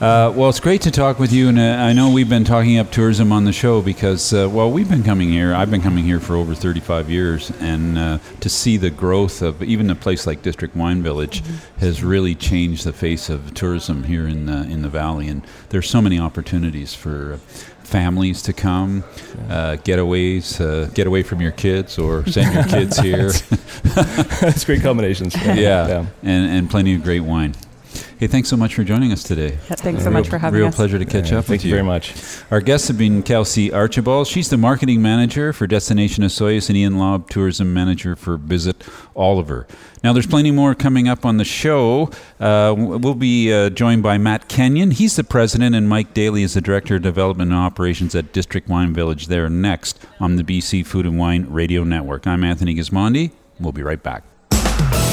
Yeah. 0.02 0.26
Uh, 0.26 0.30
well, 0.32 0.48
it's 0.48 0.58
great 0.58 0.80
to 0.82 0.90
talk 0.90 1.20
with 1.20 1.32
you, 1.32 1.48
and 1.48 1.58
uh, 1.58 1.62
I 1.62 1.92
know 1.92 2.10
we've 2.10 2.28
been 2.28 2.42
talking 2.42 2.76
up 2.78 2.90
tourism 2.90 3.30
on 3.30 3.44
the 3.44 3.52
show 3.52 3.80
because, 3.80 4.32
uh, 4.34 4.48
well, 4.50 4.68
we've 4.68 4.88
been 4.88 5.04
coming 5.04 5.28
here. 5.28 5.54
I've 5.54 5.70
been 5.70 5.80
coming 5.80 6.04
here 6.04 6.18
for 6.18 6.34
over 6.34 6.56
35 6.56 7.08
years, 7.08 7.52
and 7.60 7.96
uh, 7.96 8.18
to 8.40 8.48
see 8.48 8.76
the 8.76 8.90
growth 8.90 9.42
of 9.42 9.62
even 9.62 9.88
a 9.90 9.94
place 9.94 10.26
like 10.26 10.42
District 10.42 10.74
Wine 10.74 11.04
Village 11.04 11.44
has 11.78 12.02
really 12.02 12.34
changed 12.34 12.84
the 12.84 12.92
face 12.92 13.28
of 13.28 13.54
tourism 13.54 14.02
here 14.02 14.26
in 14.26 14.46
the 14.46 14.62
in 14.64 14.82
the 14.82 14.88
valley. 14.88 15.28
And 15.28 15.46
there's 15.68 15.88
so 15.88 16.02
many 16.02 16.18
opportunities 16.18 16.94
for. 16.94 17.38
Families 17.84 18.40
to 18.42 18.54
come, 18.54 19.04
uh, 19.50 19.76
getaways, 19.84 20.58
uh, 20.62 20.88
get 20.94 21.06
away 21.06 21.22
from 21.22 21.42
your 21.42 21.50
kids, 21.50 21.98
or 21.98 22.24
send 22.26 22.54
your 22.54 22.64
kids 22.64 22.98
here. 23.00 23.26
it's 23.26 24.64
great 24.64 24.80
combinations. 24.80 25.36
yeah, 25.44 26.06
And, 26.22 26.50
and 26.50 26.70
plenty 26.70 26.94
of 26.94 27.02
great 27.02 27.20
wine. 27.20 27.54
Hey, 28.22 28.28
thanks 28.28 28.48
so 28.48 28.56
much 28.56 28.76
for 28.76 28.84
joining 28.84 29.10
us 29.10 29.24
today. 29.24 29.50
Thanks 29.66 30.04
so 30.04 30.08
Real- 30.08 30.20
much 30.20 30.28
for 30.28 30.38
having 30.38 30.60
real 30.60 30.68
us. 30.68 30.76
pleasure 30.76 30.96
to 30.96 31.04
catch 31.04 31.32
Yeah, 31.32 31.38
up 31.38 31.46
Thank 31.46 31.58
with 31.58 31.64
you 31.64 31.70
you. 31.70 31.74
very 31.74 31.84
much. 31.84 32.14
Our 32.52 32.60
guests 32.60 32.86
have 32.86 32.96
been 32.96 33.24
Kelsey 33.24 33.72
Archibald. 33.72 34.28
She's 34.28 34.48
the 34.48 34.56
marketing 34.56 35.02
manager 35.02 35.52
for 35.52 35.66
Destination 35.66 36.22
Osoyoos 36.22 36.68
and 36.68 36.78
Ian 36.78 36.98
Lobb, 36.98 37.28
tourism 37.30 37.74
manager 37.74 38.14
for 38.14 38.36
Visit 38.36 38.84
Oliver. 39.16 39.66
Now, 40.04 40.12
there's 40.12 40.28
plenty 40.28 40.52
more 40.52 40.72
coming 40.76 41.08
up 41.08 41.26
on 41.26 41.38
the 41.38 41.44
show. 41.44 42.10
Uh, 42.38 42.72
we'll 42.78 43.16
be 43.16 43.52
uh, 43.52 43.70
joined 43.70 44.04
by 44.04 44.18
Matt 44.18 44.46
Kenyon. 44.46 44.92
He's 44.92 45.16
the 45.16 45.24
president, 45.24 45.74
and 45.74 45.88
Mike 45.88 46.14
Daly 46.14 46.44
is 46.44 46.54
the 46.54 46.60
director 46.60 46.94
of 46.94 47.02
development 47.02 47.50
and 47.50 47.58
operations 47.58 48.14
at 48.14 48.32
District 48.32 48.68
Wine 48.68 48.94
Village. 48.94 49.26
There 49.26 49.48
next 49.48 49.98
on 50.20 50.36
the 50.36 50.44
BC 50.44 50.86
Food 50.86 51.06
and 51.06 51.18
Wine 51.18 51.46
Radio 51.50 51.82
Network. 51.82 52.28
I'm 52.28 52.44
Anthony 52.44 52.76
Gismondi. 52.76 53.32
We'll 53.58 53.72
be 53.72 53.82
right 53.82 54.00
back. 54.00 54.22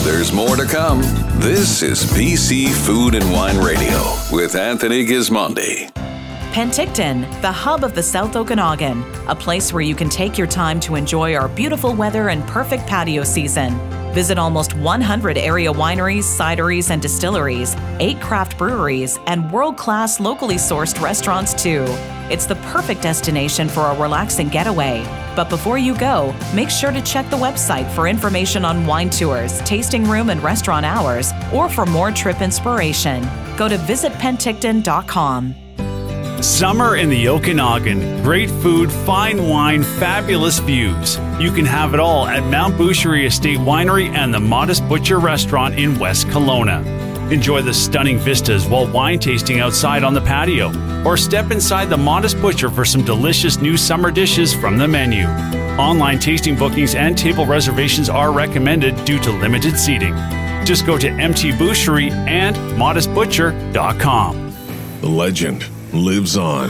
There's 0.03 0.31
more 0.31 0.55
to 0.55 0.65
come. 0.65 1.01
This 1.41 1.81
is 1.81 2.05
BC 2.05 2.69
Food 2.85 3.15
and 3.15 3.31
Wine 3.33 3.57
Radio 3.57 4.15
with 4.31 4.55
Anthony 4.55 5.05
Gismondi. 5.05 5.91
Penticton, 6.53 7.29
the 7.41 7.51
hub 7.51 7.83
of 7.83 7.93
the 7.93 8.01
South 8.01 8.37
Okanagan, 8.37 9.03
a 9.27 9.35
place 9.35 9.73
where 9.73 9.83
you 9.83 9.95
can 9.95 10.07
take 10.07 10.37
your 10.37 10.47
time 10.47 10.79
to 10.79 10.95
enjoy 10.95 11.35
our 11.35 11.49
beautiful 11.49 11.93
weather 11.93 12.29
and 12.29 12.47
perfect 12.47 12.87
patio 12.87 13.25
season. 13.25 13.77
Visit 14.11 14.39
almost 14.39 14.73
100 14.73 15.37
area 15.37 15.71
wineries, 15.71 16.23
cideries, 16.23 16.89
and 16.89 17.01
distilleries, 17.01 17.75
eight 17.99 18.19
craft 18.19 18.57
breweries, 18.57 19.19
and 19.27 19.51
world 19.51 19.77
class 19.77 20.19
locally 20.19 20.55
sourced 20.55 20.99
restaurants, 21.01 21.53
too. 21.53 21.85
It's 22.29 22.45
the 22.45 22.55
perfect 22.73 23.01
destination 23.01 23.69
for 23.69 23.85
a 23.85 23.99
relaxing 23.99 24.49
getaway. 24.49 25.03
But 25.35 25.49
before 25.49 25.77
you 25.77 25.97
go, 25.97 26.35
make 26.53 26.69
sure 26.69 26.91
to 26.91 27.01
check 27.01 27.29
the 27.29 27.37
website 27.37 27.89
for 27.93 28.07
information 28.07 28.65
on 28.65 28.85
wine 28.85 29.09
tours, 29.09 29.59
tasting 29.61 30.03
room 30.03 30.29
and 30.29 30.41
restaurant 30.41 30.85
hours, 30.85 31.31
or 31.53 31.69
for 31.69 31.85
more 31.85 32.11
trip 32.11 32.41
inspiration. 32.41 33.27
Go 33.57 33.69
to 33.69 33.77
visitpenticton.com. 33.77 35.68
Summer 36.41 36.95
in 36.95 37.09
the 37.09 37.27
Okanagan. 37.27 38.23
Great 38.23 38.49
food, 38.49 38.91
fine 38.91 39.43
wine, 39.43 39.83
fabulous 39.83 40.59
views. 40.59 41.17
You 41.39 41.51
can 41.51 41.65
have 41.65 41.93
it 41.93 41.99
all 41.99 42.27
at 42.27 42.43
Mount 42.49 42.75
Boucherie 42.75 43.25
Estate 43.25 43.59
Winery 43.59 44.09
and 44.09 44.33
the 44.33 44.39
Modest 44.39 44.87
Butcher 44.87 45.19
Restaurant 45.19 45.77
in 45.77 45.99
West 45.99 46.27
Kelowna. 46.27 46.85
Enjoy 47.31 47.61
the 47.61 47.73
stunning 47.73 48.17
vistas 48.17 48.65
while 48.65 48.87
wine 48.91 49.19
tasting 49.19 49.59
outside 49.59 50.03
on 50.03 50.13
the 50.13 50.21
patio, 50.21 50.71
or 51.03 51.17
step 51.17 51.51
inside 51.51 51.89
the 51.89 51.97
Modest 51.97 52.41
Butcher 52.41 52.69
for 52.69 52.85
some 52.85 53.03
delicious 53.03 53.59
new 53.59 53.75
summer 53.75 54.09
dishes 54.09 54.53
from 54.53 54.77
the 54.77 54.87
menu. 54.87 55.25
Online 55.77 56.19
tasting 56.19 56.55
bookings 56.55 56.95
and 56.95 57.17
table 57.17 57.45
reservations 57.45 58.09
are 58.09 58.31
recommended 58.31 58.95
due 59.03 59.19
to 59.19 59.31
limited 59.31 59.77
seating. 59.77 60.15
Just 60.65 60.85
go 60.85 60.97
to 60.97 61.09
MT 61.09 61.51
Boucherie 61.51 62.11
and 62.11 62.55
modestbutcher.com. 62.79 64.55
The 65.01 65.07
legend 65.09 65.65
lives 65.93 66.37
on. 66.37 66.69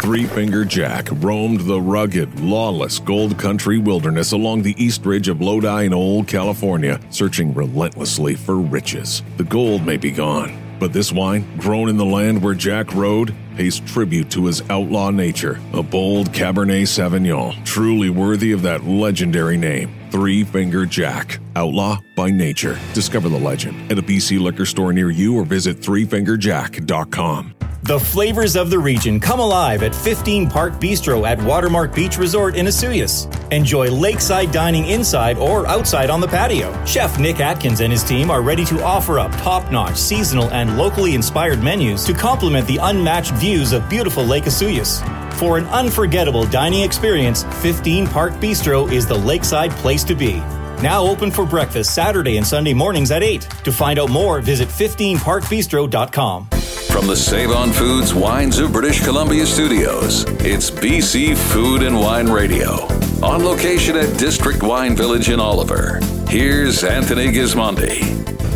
Three 0.00 0.24
Finger 0.24 0.64
Jack 0.64 1.08
roamed 1.12 1.60
the 1.60 1.80
rugged, 1.80 2.40
lawless 2.40 2.98
Gold 2.98 3.38
Country 3.38 3.78
wilderness 3.78 4.32
along 4.32 4.62
the 4.62 4.74
east 4.82 5.04
ridge 5.04 5.28
of 5.28 5.42
Lodi 5.42 5.84
in 5.84 5.92
old 5.92 6.26
California, 6.26 6.98
searching 7.10 7.52
relentlessly 7.52 8.34
for 8.34 8.56
riches. 8.56 9.22
The 9.36 9.44
gold 9.44 9.84
may 9.84 9.98
be 9.98 10.10
gone, 10.10 10.58
but 10.80 10.94
this 10.94 11.12
wine, 11.12 11.44
grown 11.58 11.90
in 11.90 11.98
the 11.98 12.04
land 12.04 12.42
where 12.42 12.54
Jack 12.54 12.94
rode, 12.94 13.34
pays 13.56 13.78
tribute 13.80 14.30
to 14.30 14.46
his 14.46 14.62
outlaw 14.70 15.10
nature. 15.10 15.60
A 15.74 15.82
bold 15.82 16.32
Cabernet 16.32 16.88
Sauvignon, 16.88 17.62
truly 17.66 18.08
worthy 18.08 18.52
of 18.52 18.62
that 18.62 18.84
legendary 18.84 19.58
name. 19.58 19.94
Three 20.10 20.44
Finger 20.44 20.86
Jack, 20.86 21.40
outlaw 21.54 21.98
by 22.16 22.30
nature. 22.30 22.78
Discover 22.94 23.28
the 23.28 23.38
legend 23.38 23.92
at 23.92 23.98
a 23.98 24.02
BC 24.02 24.40
liquor 24.40 24.64
store 24.64 24.94
near 24.94 25.10
you 25.10 25.36
or 25.36 25.44
visit 25.44 25.76
threefingerjack.com. 25.76 27.54
The 27.82 27.98
flavors 27.98 28.56
of 28.56 28.68
the 28.68 28.78
region 28.78 29.18
come 29.18 29.40
alive 29.40 29.82
at 29.82 29.94
15 29.94 30.50
Park 30.50 30.74
Bistro 30.74 31.26
at 31.26 31.42
Watermark 31.42 31.94
Beach 31.94 32.18
Resort 32.18 32.54
in 32.54 32.66
Osoyoos. 32.66 33.26
Enjoy 33.50 33.90
lakeside 33.90 34.52
dining 34.52 34.86
inside 34.88 35.38
or 35.38 35.66
outside 35.66 36.10
on 36.10 36.20
the 36.20 36.28
patio. 36.28 36.84
Chef 36.84 37.18
Nick 37.18 37.40
Atkins 37.40 37.80
and 37.80 37.90
his 37.90 38.04
team 38.04 38.30
are 38.30 38.42
ready 38.42 38.66
to 38.66 38.84
offer 38.84 39.18
up 39.18 39.32
top 39.32 39.72
notch, 39.72 39.96
seasonal, 39.96 40.50
and 40.50 40.76
locally 40.76 41.14
inspired 41.14 41.62
menus 41.62 42.04
to 42.04 42.12
complement 42.12 42.66
the 42.66 42.76
unmatched 42.76 43.32
views 43.32 43.72
of 43.72 43.88
beautiful 43.88 44.24
Lake 44.24 44.44
Osoyoos. 44.44 45.00
For 45.34 45.56
an 45.56 45.64
unforgettable 45.68 46.44
dining 46.44 46.82
experience, 46.82 47.44
15 47.62 48.06
Park 48.08 48.34
Bistro 48.34 48.92
is 48.92 49.06
the 49.06 49.18
lakeside 49.18 49.70
place 49.70 50.04
to 50.04 50.14
be. 50.14 50.42
Now 50.82 51.02
open 51.04 51.30
for 51.30 51.44
breakfast 51.44 51.94
Saturday 51.94 52.38
and 52.38 52.46
Sunday 52.46 52.72
mornings 52.72 53.10
at 53.10 53.22
8. 53.22 53.42
To 53.64 53.72
find 53.72 53.98
out 53.98 54.08
more, 54.10 54.40
visit 54.40 54.68
15parkbistro.com. 54.68 56.46
From 56.46 57.06
the 57.06 57.16
Save 57.16 57.50
On 57.50 57.70
Foods 57.70 58.14
Wines 58.14 58.58
of 58.58 58.72
British 58.72 59.04
Columbia 59.04 59.44
studios, 59.46 60.24
it's 60.40 60.70
BC 60.70 61.36
Food 61.36 61.82
and 61.82 61.98
Wine 61.98 62.28
Radio. 62.28 62.86
On 63.22 63.44
location 63.44 63.96
at 63.96 64.18
District 64.18 64.62
Wine 64.62 64.96
Village 64.96 65.28
in 65.28 65.38
Oliver. 65.38 66.00
Here's 66.28 66.82
Anthony 66.82 67.26
Gismondi. 67.26 67.98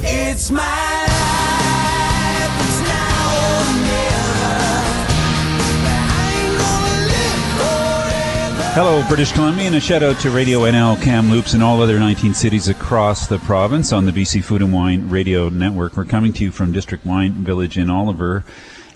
It's 0.03 0.51
my 0.51 0.94
Hello, 8.75 9.07
British 9.07 9.31
Columbia, 9.31 9.67
and 9.67 9.77
a 9.77 9.81
shout 9.81 10.03
out 10.03 10.19
to 10.19 10.31
Radio 10.33 10.61
NL, 10.63 11.01
Kamloops, 11.01 11.55
and 11.55 11.63
all 11.63 11.81
other 11.81 11.97
19 12.01 12.35
cities 12.35 12.67
across 12.67 13.29
the 13.29 13.39
province 13.39 13.93
on 13.93 14.05
the 14.05 14.11
BC 14.11 14.43
Food 14.43 14.63
and 14.63 14.73
Wine 14.73 15.09
Radio 15.09 15.49
Network. 15.49 15.97
We're 15.97 16.05
coming 16.05 16.33
to 16.33 16.43
you 16.43 16.51
from 16.51 16.73
District 16.73 17.07
Wine 17.07 17.33
Village 17.45 17.79
in 17.79 17.89
Oliver. 17.89 18.45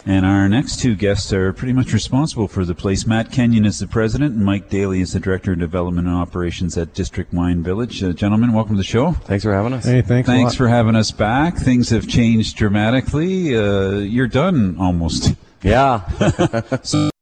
And 0.04 0.26
our 0.26 0.49
next 0.49 0.80
two 0.80 0.97
guests 0.97 1.32
are 1.32 1.52
pretty 1.52 1.73
much 1.75 1.92
responsible 1.92 2.49
for 2.49 2.64
the 2.64 2.75
place. 2.75 3.06
Matt 3.06 3.30
Kenyon 3.30 3.64
is 3.64 3.78
the 3.78 3.87
president, 3.87 4.35
and 4.35 4.44
Mike 4.44 4.68
Daly 4.68 5.00
is 5.00 5.12
the 5.12 5.20
director 5.20 5.52
of 5.52 5.61
development 5.61 6.08
and 6.08 6.16
operations 6.16 6.76
at 6.76 6.92
District 6.92 7.32
Wine 7.32 7.62
Village. 7.62 8.02
Uh, 8.02 8.12
gentlemen, 8.12 8.52
welcome 8.52 8.75
to 8.75 8.78
the 8.78 8.85
show. 8.85 9.12
Thanks 9.12 9.44
for 9.44 9.54
having 9.54 9.75
us. 9.75 9.85
Hey, 9.85 10.02
thanks. 10.02 10.28
a 10.28 10.32
Thanks 10.32 10.52
lot. 10.54 10.56
for 10.56 10.66
having 10.68 10.97
us 10.97 11.12
back. 11.12 11.56
Things 11.56 11.90
have 11.90 12.08
changed 12.08 12.56
dramatically. 12.56 13.56
Uh, 13.56 13.99
you're 13.99 14.26
done 14.26 14.76
almost. 14.80 15.35
Yeah. 15.62 16.00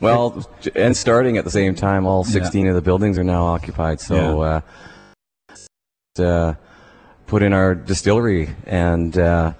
well, 0.00 0.46
and 0.74 0.94
starting 0.94 1.38
at 1.38 1.44
the 1.44 1.50
same 1.50 1.74
time, 1.74 2.06
all 2.06 2.22
16 2.22 2.66
of 2.66 2.74
the 2.74 2.82
buildings 2.82 3.18
are 3.18 3.24
now 3.24 3.46
occupied. 3.46 3.98
So, 3.98 4.42
uh, 4.42 4.60
uh, 6.18 6.54
put 7.26 7.42
in 7.42 7.54
our 7.54 7.74
distillery, 7.74 8.50
and 8.66 9.16
uh, 9.16 9.54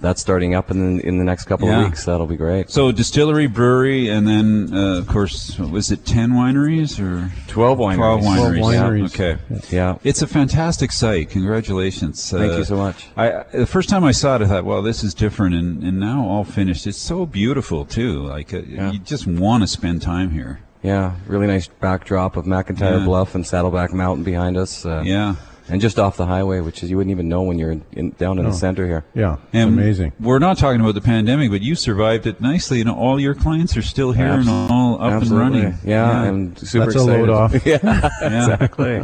that's 0.00 0.20
starting 0.20 0.54
up 0.54 0.70
in 0.70 0.96
the, 0.98 1.06
in 1.06 1.18
the 1.18 1.24
next 1.24 1.44
couple 1.46 1.68
Yeah. 1.68 1.80
of 1.80 1.84
weeks. 1.88 2.04
That'll 2.04 2.26
be 2.26 2.36
great. 2.36 2.70
So 2.70 2.92
distillery, 2.92 3.46
brewery, 3.46 4.08
and 4.08 4.26
then 4.28 4.70
uh, 4.72 4.98
of 4.98 5.06
course, 5.08 5.58
was 5.58 5.90
it 5.90 6.04
ten 6.04 6.32
wineries 6.32 6.98
or 7.00 7.30
12 7.48 7.78
wineries. 7.78 7.94
Twelve 7.96 8.20
wineries. 8.20 8.58
12 8.58 8.74
yeah. 8.74 9.04
Okay. 9.06 9.38
Yeah. 9.70 9.98
It's 10.04 10.20
a 10.22 10.26
fantastic 10.26 10.92
site. 10.92 11.30
Congratulations. 11.30 12.30
Thank 12.30 12.52
Uh, 12.52 12.56
you 12.58 12.64
so 12.64 12.76
much. 12.76 13.06
I 13.16 13.44
the 13.52 13.66
first 13.66 13.88
time 13.88 14.04
I 14.04 14.12
saw 14.12 14.36
it, 14.36 14.42
I 14.42 14.46
thought, 14.46 14.64
"Well, 14.64 14.82
this 14.82 15.02
is 15.02 15.14
different," 15.14 15.54
and, 15.54 15.82
and 15.82 15.98
now 15.98 16.26
all 16.26 16.44
finished. 16.44 16.86
It's 16.86 16.98
so 16.98 17.24
beautiful 17.26 17.84
too. 17.84 18.22
Like 18.22 18.52
uh, 18.52 18.58
Yeah. 18.68 18.92
you 18.92 18.98
just 18.98 19.26
want 19.26 19.62
to 19.62 19.66
spend 19.66 20.02
time 20.02 20.30
here. 20.30 20.60
Yeah, 20.82 21.14
really 21.26 21.46
nice 21.46 21.66
backdrop 21.80 22.36
of 22.36 22.44
McIntyre 22.44 23.00
Yeah. 23.00 23.04
Bluff 23.04 23.34
and 23.34 23.44
Saddleback 23.46 23.92
Mountain 23.92 24.24
behind 24.24 24.56
us. 24.56 24.84
Uh, 24.86 25.02
Yeah. 25.04 25.36
And 25.68 25.80
just 25.80 25.98
off 25.98 26.16
the 26.16 26.26
highway, 26.26 26.60
which 26.60 26.82
is 26.82 26.90
you 26.90 26.96
wouldn't 26.96 27.10
even 27.10 27.28
know 27.28 27.42
when 27.42 27.58
you're 27.58 27.72
in, 27.72 27.84
in, 27.92 28.10
down 28.12 28.38
in 28.38 28.44
the 28.44 28.52
center 28.52 28.86
here. 28.86 29.04
Yeah, 29.14 29.34
it's 29.34 29.42
And 29.52 29.70
amazing. 29.70 30.12
We're 30.20 30.38
not 30.38 30.58
talking 30.58 30.80
about 30.80 30.94
the 30.94 31.00
pandemic, 31.00 31.50
but 31.50 31.60
you 31.60 31.74
survived 31.74 32.26
it 32.26 32.40
nicely, 32.40 32.80
and 32.80 32.88
all 32.88 33.18
your 33.18 33.34
clients 33.34 33.76
are 33.76 33.82
still 33.82 34.12
here 34.12 34.26
Abs- 34.26 34.46
and 34.46 34.70
all 34.70 34.94
up 35.02 35.12
Absolutely. 35.12 35.44
and 35.46 35.54
running. 35.64 35.78
Yeah, 35.84 36.08
I'm 36.22 36.56
super 36.56 36.86
That's 36.86 36.96
a 36.96 37.04
load 37.04 37.28
off. 37.28 37.52
yeah, 37.66 37.78
Yeah. 37.82 38.08
exactly. 38.22 39.02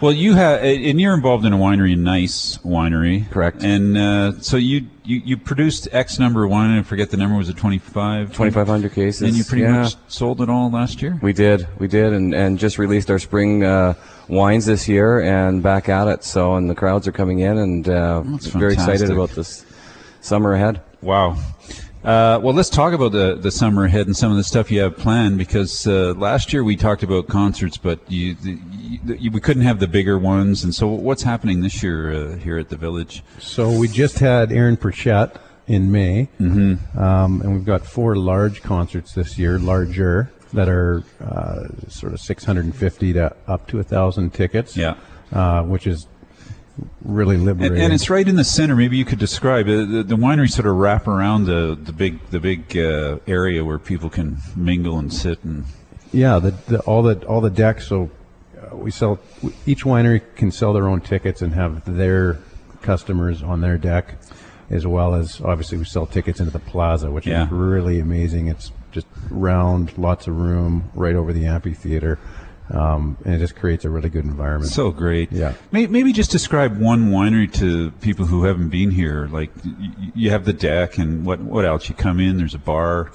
Well, 0.00 0.12
you 0.12 0.34
have, 0.34 0.62
and 0.62 1.00
you're 1.00 1.14
involved 1.14 1.46
in 1.46 1.54
a 1.54 1.56
winery, 1.56 1.94
a 1.94 1.96
nice 1.96 2.58
winery, 2.58 3.30
Correct. 3.30 3.62
And 3.62 3.96
uh, 3.96 4.32
so 4.40 4.58
you, 4.58 4.86
you 5.04 5.22
you 5.24 5.36
produced 5.38 5.88
X 5.90 6.18
number 6.18 6.44
of 6.44 6.50
wine. 6.50 6.78
I 6.78 6.82
forget 6.82 7.10
the 7.10 7.16
number. 7.16 7.36
Was 7.36 7.48
it 7.48 7.56
25? 7.56 8.28
2,500 8.28 8.92
cases. 8.92 9.22
And 9.22 9.36
you 9.36 9.44
pretty 9.44 9.62
yeah. 9.62 9.82
much 9.82 9.96
sold 10.08 10.42
it 10.42 10.50
all 10.50 10.70
last 10.70 11.00
year. 11.00 11.18
We 11.22 11.32
did, 11.32 11.66
we 11.78 11.88
did, 11.88 12.12
and, 12.12 12.34
and 12.34 12.58
just 12.58 12.78
released 12.78 13.10
our 13.10 13.18
spring 13.18 13.64
uh, 13.64 13.94
wines 14.28 14.66
this 14.66 14.86
year, 14.86 15.20
and 15.20 15.62
back 15.62 15.88
at 15.88 16.08
it. 16.08 16.24
So, 16.24 16.56
and 16.56 16.68
the 16.68 16.74
crowds 16.74 17.08
are 17.08 17.12
coming 17.12 17.40
in, 17.40 17.56
and 17.56 17.88
uh, 17.88 18.20
very 18.22 18.74
excited 18.74 19.10
about 19.10 19.30
this 19.30 19.64
summer 20.20 20.52
ahead. 20.52 20.82
Wow. 21.00 21.38
Uh, 22.06 22.38
well, 22.40 22.54
let's 22.54 22.70
talk 22.70 22.92
about 22.92 23.10
the, 23.10 23.34
the 23.34 23.50
summer 23.50 23.84
ahead 23.84 24.06
and 24.06 24.16
some 24.16 24.30
of 24.30 24.36
the 24.36 24.44
stuff 24.44 24.70
you 24.70 24.78
have 24.78 24.96
planned 24.96 25.36
because 25.36 25.88
uh, 25.88 26.14
last 26.16 26.52
year 26.52 26.62
we 26.62 26.76
talked 26.76 27.02
about 27.02 27.26
concerts, 27.26 27.76
but 27.76 27.98
you, 28.08 28.34
the, 28.34 28.60
you, 29.18 29.28
we 29.32 29.40
couldn't 29.40 29.64
have 29.64 29.80
the 29.80 29.88
bigger 29.88 30.16
ones. 30.16 30.62
And 30.62 30.72
so, 30.72 30.86
what's 30.86 31.24
happening 31.24 31.62
this 31.62 31.82
year 31.82 32.12
uh, 32.12 32.36
here 32.36 32.58
at 32.58 32.68
the 32.68 32.76
village? 32.76 33.24
So 33.40 33.76
we 33.76 33.88
just 33.88 34.20
had 34.20 34.52
Aaron 34.52 34.76
Pritchett 34.76 35.36
in 35.66 35.90
May, 35.90 36.28
mm-hmm. 36.40 36.96
um, 36.96 37.40
and 37.40 37.52
we've 37.54 37.64
got 37.64 37.84
four 37.84 38.14
large 38.14 38.62
concerts 38.62 39.12
this 39.12 39.36
year, 39.36 39.58
larger 39.58 40.30
that 40.52 40.68
are 40.68 41.02
uh, 41.20 41.64
sort 41.88 42.12
of 42.12 42.20
650 42.20 43.14
to 43.14 43.36
up 43.48 43.66
to 43.66 43.80
a 43.80 43.82
thousand 43.82 44.32
tickets. 44.32 44.76
Yeah. 44.76 44.94
uh, 45.32 45.64
which 45.64 45.88
is 45.88 46.06
really 47.02 47.36
liberating. 47.36 47.76
And, 47.76 47.84
and 47.84 47.92
it's 47.92 48.10
right 48.10 48.26
in 48.26 48.36
the 48.36 48.44
center. 48.44 48.76
Maybe 48.76 48.96
you 48.96 49.04
could 49.04 49.18
describe 49.18 49.68
it. 49.68 49.88
The, 49.90 50.02
the 50.02 50.16
winery 50.16 50.50
sort 50.50 50.66
of 50.66 50.76
wrap 50.76 51.06
around 51.06 51.44
the 51.44 51.78
the 51.80 51.92
big 51.92 52.18
the 52.30 52.40
big 52.40 52.76
uh, 52.76 53.18
area 53.26 53.64
where 53.64 53.78
people 53.78 54.10
can 54.10 54.38
mingle 54.54 54.98
and 54.98 55.12
sit 55.12 55.42
and 55.44 55.64
Yeah, 56.12 56.38
the, 56.38 56.50
the 56.68 56.80
all 56.80 57.02
the 57.02 57.24
all 57.26 57.40
the 57.40 57.50
decks. 57.50 57.86
So 57.88 58.10
uh, 58.60 58.76
we 58.76 58.90
sell. 58.90 59.18
Each 59.66 59.84
winery 59.84 60.22
can 60.34 60.50
sell 60.50 60.72
their 60.72 60.88
own 60.88 61.00
tickets 61.00 61.42
and 61.42 61.54
have 61.54 61.84
their 61.96 62.38
customers 62.82 63.42
on 63.42 63.60
their 63.62 63.78
deck, 63.78 64.14
as 64.70 64.86
well 64.86 65.14
as 65.14 65.40
obviously 65.40 65.78
we 65.78 65.84
sell 65.84 66.06
tickets 66.06 66.40
into 66.40 66.52
the 66.52 66.58
plaza, 66.60 67.10
which 67.10 67.26
Yeah. 67.26 67.46
is 67.46 67.50
really 67.50 67.98
amazing. 68.00 68.46
It's 68.48 68.70
just 68.92 69.06
round, 69.30 69.96
lots 69.98 70.26
of 70.26 70.36
room, 70.36 70.90
right 70.94 71.14
over 71.16 71.32
the 71.32 71.46
amphitheater, 71.46 72.18
um, 72.70 73.16
and 73.24 73.34
it 73.34 73.38
just 73.38 73.54
creates 73.56 73.84
a 73.84 73.90
really 73.90 74.08
good 74.08 74.24
environment. 74.24 74.72
so 74.72 74.90
great. 74.90 75.30
Yeah. 75.32 75.54
May, 75.72 75.86
maybe 75.86 76.12
just 76.12 76.30
describe 76.30 76.78
one 76.80 77.10
winery 77.10 77.52
to 77.54 77.90
people 78.00 78.26
who 78.26 78.44
haven't 78.44 78.68
been 78.70 78.90
here. 78.90 79.28
Like 79.30 79.50
y- 79.64 79.72
y- 79.78 80.12
you 80.14 80.30
have 80.30 80.44
the 80.44 80.52
deck 80.52 80.98
and 80.98 81.24
what 81.24 81.40
what 81.40 81.64
else? 81.64 81.88
You 81.88 81.94
come 81.94 82.18
in. 82.20 82.36
There's 82.38 82.54
a 82.54 82.58
bar. 82.58 83.10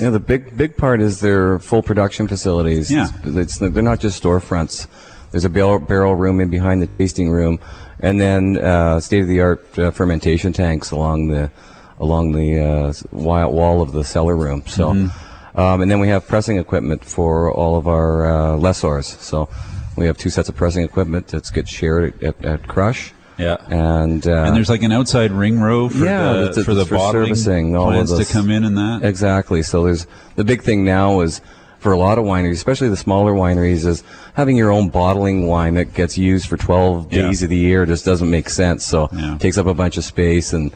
Yeah, 0.00 0.10
the 0.10 0.20
big 0.20 0.56
big 0.56 0.76
part 0.76 1.00
is 1.00 1.20
their 1.20 1.58
full 1.58 1.82
production 1.82 2.26
facilities. 2.28 2.90
Yeah. 2.90 3.08
It's, 3.24 3.36
it's 3.36 3.58
they're 3.58 3.82
not 3.82 4.00
just 4.00 4.22
storefronts. 4.22 4.86
There's 5.30 5.44
a 5.44 5.50
barrel, 5.50 5.78
barrel 5.78 6.14
room 6.14 6.40
in 6.40 6.50
behind 6.50 6.82
the 6.82 6.86
tasting 6.86 7.30
room, 7.30 7.58
and 8.00 8.20
then 8.20 8.58
uh, 8.58 9.00
state-of-the-art 9.00 9.78
uh, 9.78 9.90
fermentation 9.90 10.52
tanks 10.52 10.90
along 10.90 11.28
the 11.28 11.50
along 12.00 12.32
the 12.32 12.58
uh, 12.60 12.88
s- 12.88 13.04
wall 13.12 13.80
of 13.80 13.92
the 13.92 14.02
cellar 14.04 14.36
room. 14.36 14.62
So, 14.66 14.92
Mm-hmm. 14.92 15.21
Um, 15.54 15.80
and 15.82 15.90
then 15.90 16.00
we 16.00 16.08
have 16.08 16.26
pressing 16.26 16.58
equipment 16.58 17.04
for 17.04 17.52
all 17.52 17.76
of 17.76 17.86
our 17.86 18.26
uh, 18.26 18.56
lessors. 18.56 19.06
So, 19.20 19.48
we 19.96 20.06
have 20.06 20.16
two 20.16 20.30
sets 20.30 20.48
of 20.48 20.56
pressing 20.56 20.84
equipment 20.84 21.28
that 21.28 21.50
gets 21.52 21.70
shared 21.70 22.22
at, 22.22 22.44
at 22.44 22.66
Crush. 22.68 23.12
Yeah. 23.38 23.56
And 23.68 24.26
uh, 24.26 24.44
and 24.44 24.54
there's 24.56 24.68
like 24.68 24.82
an 24.82 24.92
outside 24.92 25.32
ring 25.32 25.60
row 25.60 25.88
for 25.88 26.04
yeah, 26.04 26.50
the, 26.54 26.64
for 26.64 26.74
the 26.74 26.84
bottling 26.84 27.76
all 27.76 27.88
of 27.88 28.06
plants 28.06 28.28
to 28.28 28.32
come 28.32 28.50
in 28.50 28.64
and 28.64 28.76
that. 28.76 29.00
Exactly. 29.02 29.62
So 29.62 29.84
there's 29.84 30.06
the 30.36 30.44
big 30.44 30.62
thing 30.62 30.84
now 30.84 31.20
is 31.20 31.40
for 31.78 31.92
a 31.92 31.98
lot 31.98 32.18
of 32.18 32.24
wineries, 32.24 32.52
especially 32.52 32.88
the 32.88 32.96
smaller 32.96 33.32
wineries, 33.32 33.84
is 33.84 34.04
having 34.34 34.56
your 34.56 34.70
own 34.70 34.88
bottling 34.90 35.46
wine 35.48 35.74
that 35.74 35.94
gets 35.94 36.16
used 36.16 36.46
for 36.48 36.56
12 36.56 37.12
Yeah. 37.12 37.22
days 37.22 37.42
of 37.42 37.48
the 37.48 37.56
year 37.56 37.84
just 37.86 38.04
doesn't 38.04 38.30
make 38.30 38.48
sense. 38.48 38.84
So 38.86 39.08
Yeah. 39.12 39.34
it 39.34 39.40
takes 39.40 39.58
up 39.58 39.66
a 39.66 39.74
bunch 39.74 39.96
of 39.96 40.04
space 40.04 40.52
and 40.52 40.72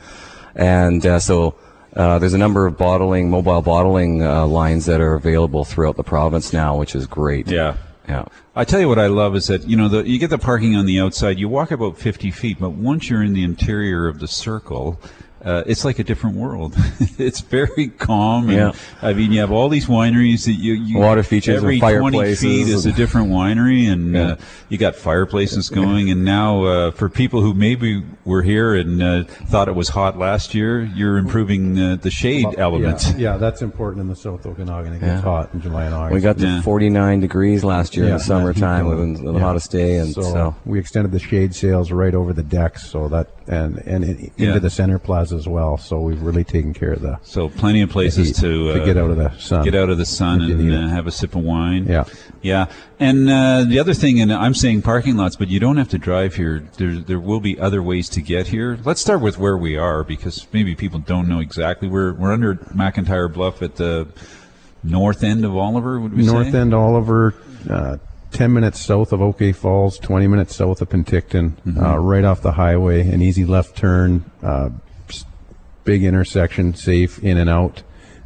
and 0.55 1.05
uh, 1.07 1.21
so. 1.21 1.55
Uh, 1.97 2.19
there's 2.19 2.35
a 2.35 2.39
number 2.39 2.67
of 2.67 2.77
bottling, 2.77 3.31
mobile 3.31 3.63
bottling 3.63 4.23
uh, 4.23 4.47
lines 4.47 4.85
that 4.85 5.01
are 5.01 5.15
available 5.15 5.65
throughout 5.65 5.97
the 5.97 6.05
province 6.05 6.53
now, 6.53 6.77
which 6.77 6.95
is 6.95 7.07
great. 7.07 7.49
Yeah. 7.49 7.77
Yeah. 8.07 8.27
I 8.55 8.65
tell 8.65 8.79
you 8.79 8.89
what 8.89 8.99
I 8.99 9.09
love 9.09 9.35
is 9.35 9.49
that 9.49 9.67
you 9.69 9.77
know 9.77 9.89
the, 9.89 10.09
you 10.09 10.19
get 10.19 10.31
the 10.31 10.39
parking 10.39 10.77
on 10.77 10.87
the 10.87 11.01
outside. 11.01 11.39
You 11.39 11.49
walk 11.49 11.71
about 11.73 11.99
50 11.99 12.31
feet, 12.31 12.59
but 12.61 12.71
once 12.71 13.11
you're 13.11 13.23
in 13.23 13.33
the 13.33 13.43
interior 13.43 14.07
of 14.07 14.21
the 14.21 14.29
circle, 14.29 15.01
uh, 15.45 15.63
it's 15.67 15.85
like 15.85 15.99
a 15.99 16.05
different 16.05 16.37
world. 16.37 16.75
it's 17.19 17.41
very 17.41 17.89
calm. 17.99 18.49
And, 18.49 18.53
Yeah. 18.57 18.73
I 19.03 19.13
mean, 19.13 19.33
you 19.33 19.41
have 19.41 19.53
all 19.53 19.69
these 19.69 19.87
wineries 19.87 20.45
that 20.47 20.53
you, 20.55 20.73
you 20.75 20.99
Water 20.99 21.23
features 21.23 21.63
and 21.63 21.65
every 21.65 21.79
20 21.79 22.35
feet 22.35 22.69
is 22.69 22.87
a 22.87 22.93
different 22.93 23.29
winery, 23.31 23.91
and 23.91 24.15
Yeah. 24.15 24.23
uh, 24.23 24.37
you 24.69 24.79
got 24.79 24.97
fireplaces 24.97 25.69
going. 25.69 26.11
And 26.11 26.25
now, 26.25 26.65
uh, 26.65 26.91
for 26.91 27.09
people 27.09 27.43
who 27.43 27.55
maybe 27.55 28.03
were 28.25 28.43
here 28.43 28.75
and 28.75 29.03
uh, 29.03 29.25
thought 29.25 29.69
it 29.69 29.75
was 29.75 29.91
hot 29.91 30.19
last 30.19 30.55
year, 30.55 30.83
you're 30.83 31.17
improving 31.19 31.79
uh, 31.79 31.97
the 32.01 32.11
shade 32.11 32.47
elements. 32.59 33.11
Yeah, 33.13 33.17
yeah, 33.33 33.37
that's 33.37 33.63
important 33.63 34.01
in 34.01 34.09
the 34.09 34.17
South 34.17 34.45
Okanagan. 34.47 34.95
It 34.95 35.01
gets 35.01 35.07
Yeah. 35.07 35.21
hot 35.21 35.51
in 35.55 35.61
July 35.61 35.85
and 35.85 35.95
August. 35.95 36.15
We 36.15 36.21
got 36.21 36.39
to 36.39 36.47
Yeah. 36.47 36.63
49 36.63 37.21
degrees 37.21 37.63
last 37.63 37.97
year 37.97 38.07
in 38.07 38.13
the 38.13 38.19
summertime, 38.19 38.89
that 38.89 38.97
with 38.97 39.17
the 39.19 39.23
the 39.33 39.33
Yeah. 39.35 39.41
hottest 39.41 39.71
day, 39.71 39.97
and 39.99 40.13
so, 40.15 40.23
so 40.23 40.55
we 40.65 40.79
extended 40.79 41.13
the 41.13 41.19
shade 41.19 41.55
sails 41.55 41.93
right 41.93 42.15
over 42.15 42.33
the 42.33 42.43
decks, 42.43 42.89
so 42.91 43.09
that 43.09 43.29
and 43.47 43.79
and 43.87 44.03
in, 44.05 44.31
Yeah. 44.37 44.49
into 44.49 44.61
the 44.61 44.71
center 44.71 44.99
plaza 44.99 45.36
as 45.37 45.47
well. 45.47 45.77
So 45.77 46.01
we've 46.01 46.21
really 46.21 46.43
taken 46.43 46.75
care 46.75 46.93
of 46.93 47.03
the 47.03 47.19
So 47.23 47.49
plenty 47.49 47.83
of 47.83 47.91
places 47.91 48.29
heat, 48.29 48.37
to 48.37 48.73
to 48.73 48.83
uh, 48.83 48.85
get 48.85 48.97
out 48.97 49.11
of 49.11 49.17
the 49.17 49.31
sun. 49.39 49.65
Get 49.65 49.75
out 49.77 49.91
of 49.91 49.99
the 49.99 50.07
sun 50.07 50.41
and 50.43 50.75
uh, 50.75 50.89
have 50.89 51.07
a 51.07 51.13
sip 51.13 51.37
of 51.37 51.43
wine. 51.43 51.87
Yeah. 51.87 52.05
yeah. 52.43 52.67
And 52.99 53.31
uh, 53.31 53.65
the 53.65 53.79
other 53.79 53.95
thing, 53.95 54.21
and 54.21 54.33
I'm 54.33 54.55
saying 54.55 54.83
parking 54.83 55.17
lots, 55.17 55.37
but 55.37 55.49
you 55.49 55.61
don't 55.61 55.77
have 55.77 55.91
to 55.91 55.99
drive 55.99 56.35
here. 56.35 56.65
There, 56.79 56.95
there 56.99 57.21
will 57.21 57.41
be 57.41 57.61
other 57.61 57.83
ways 57.83 58.09
to 58.11 58.21
get 58.23 58.49
here. 58.49 58.79
Let's 58.85 59.01
start 59.01 59.21
with 59.21 59.39
where 59.39 59.57
we 59.57 59.77
are 59.77 60.03
because 60.03 60.47
maybe 60.53 60.75
people 60.75 60.99
don't 60.99 61.29
know 61.29 61.39
exactly. 61.41 61.89
We're 61.89 62.13
we're 62.15 62.33
under 62.33 62.55
McIntyre 62.55 63.33
Bluff 63.33 63.61
at 63.63 63.77
the 63.77 64.09
north 64.83 65.23
end 65.23 65.45
of 65.45 65.57
Oliver. 65.57 66.01
Would 66.01 66.15
we 66.15 66.25
North 66.25 66.51
say? 66.53 66.59
End 66.61 66.73
Oliver, 66.75 67.35
uh, 67.69 67.99
10 68.33 68.53
minutes 68.53 68.81
south 68.81 69.13
of 69.13 69.21
OK 69.23 69.53
Falls, 69.53 69.99
20 69.99 70.27
minutes 70.27 70.55
south 70.55 70.81
of 70.83 70.89
Penticton, 70.89 71.53
Mm-hmm. 71.67 71.83
uh, 71.85 71.97
right 71.97 72.25
off 72.25 72.43
the 72.43 72.53
highway, 72.53 73.09
an 73.09 73.23
easy 73.23 73.45
left 73.45 73.77
turn, 73.77 74.25
uh, 74.43 74.71
big 75.87 76.05
intersection, 76.05 76.75
safe 76.75 77.19
in 77.25 77.39
and 77.39 77.49
out. 77.49 77.83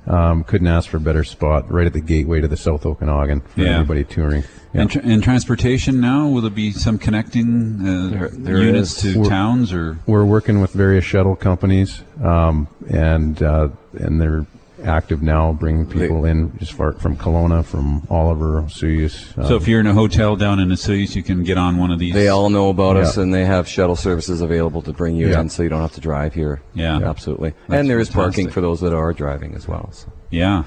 Um, 0.07 0.43
couldn't 0.45 0.67
ask 0.67 0.89
for 0.89 0.97
a 0.97 1.01
better 1.01 1.23
spot 1.23 1.71
right 1.71 1.87
at 1.87 1.93
the 1.93 2.01
gateway 2.01 2.41
to 2.41 2.49
the 2.49 2.57
South 2.57 2.85
Okanagan 2.87 3.43
for 3.43 3.61
Yeah. 3.61 3.75
everybody 3.75 4.03
touring. 4.03 4.43
Yeah. 4.73 4.81
And, 4.81 4.91
tr- 4.91 5.01
and 5.05 5.23
transportation 5.23 6.01
now 6.01 6.27
will 6.27 6.41
there 6.41 6.51
be 6.51 6.73
some 6.73 6.97
connecting 6.99 7.79
uh, 7.87 8.09
There- 8.09 8.31
there 8.33 8.63
units 8.63 9.05
is. 9.05 9.13
to 9.15 9.19
We're- 9.21 9.29
towns 9.29 9.73
or 9.75 9.99
We're 10.07 10.25
working 10.25 10.61
with 10.61 10.73
various 10.73 11.05
shuttle 11.05 11.37
companies, 11.37 12.03
um, 12.25 12.67
and 12.89 13.41
uh, 13.43 13.69
and 13.99 14.21
they're 14.21 14.47
active 14.85 15.23
now, 15.23 15.53
bringing 15.53 15.87
people 15.87 16.25
in 16.25 16.57
just 16.59 16.73
far 16.73 16.93
from 16.93 17.17
Kelowna, 17.17 17.65
from 17.65 18.07
Oliver, 18.11 18.63
Osoyoos. 18.63 19.35
so 19.35 19.57
um, 19.57 19.63
if 19.63 19.69
you're 19.69 19.81
in 19.81 19.87
a 19.87 19.95
hotel 19.95 20.37
down 20.37 20.59
in 20.61 20.69
Osoyoos, 20.69 21.15
you 21.15 21.23
can 21.23 21.43
get 21.43 21.59
on 21.59 21.77
one 21.79 21.91
of 21.91 21.99
these. 21.99 22.15
They 22.15 22.29
all 22.29 22.51
know 22.51 22.69
about 22.71 22.97
us, 22.97 23.17
and 23.17 23.33
they 23.33 23.45
have 23.45 23.69
shuttle 23.69 23.97
services 23.97 24.41
available 24.41 24.83
to 24.83 24.93
bring 24.93 25.17
you 25.17 25.29
Yeah. 25.31 25.41
in, 25.41 25.49
so 25.49 25.63
you 25.63 25.69
don't 25.69 25.83
have 25.83 25.95
to 25.95 26.01
drive 26.01 26.35
here. 26.35 26.63
Yeah. 26.75 27.01
absolutely. 27.03 27.51
That's 27.69 27.81
and 27.81 27.91
there 27.91 27.99
is 28.01 28.11
parking 28.11 28.51
for 28.51 28.61
those 28.61 28.81
that 28.81 28.95
are 28.95 29.13
driving 29.13 29.55
as 29.55 29.67
well. 29.69 29.91
So. 29.93 30.13
Yeah. 30.31 30.65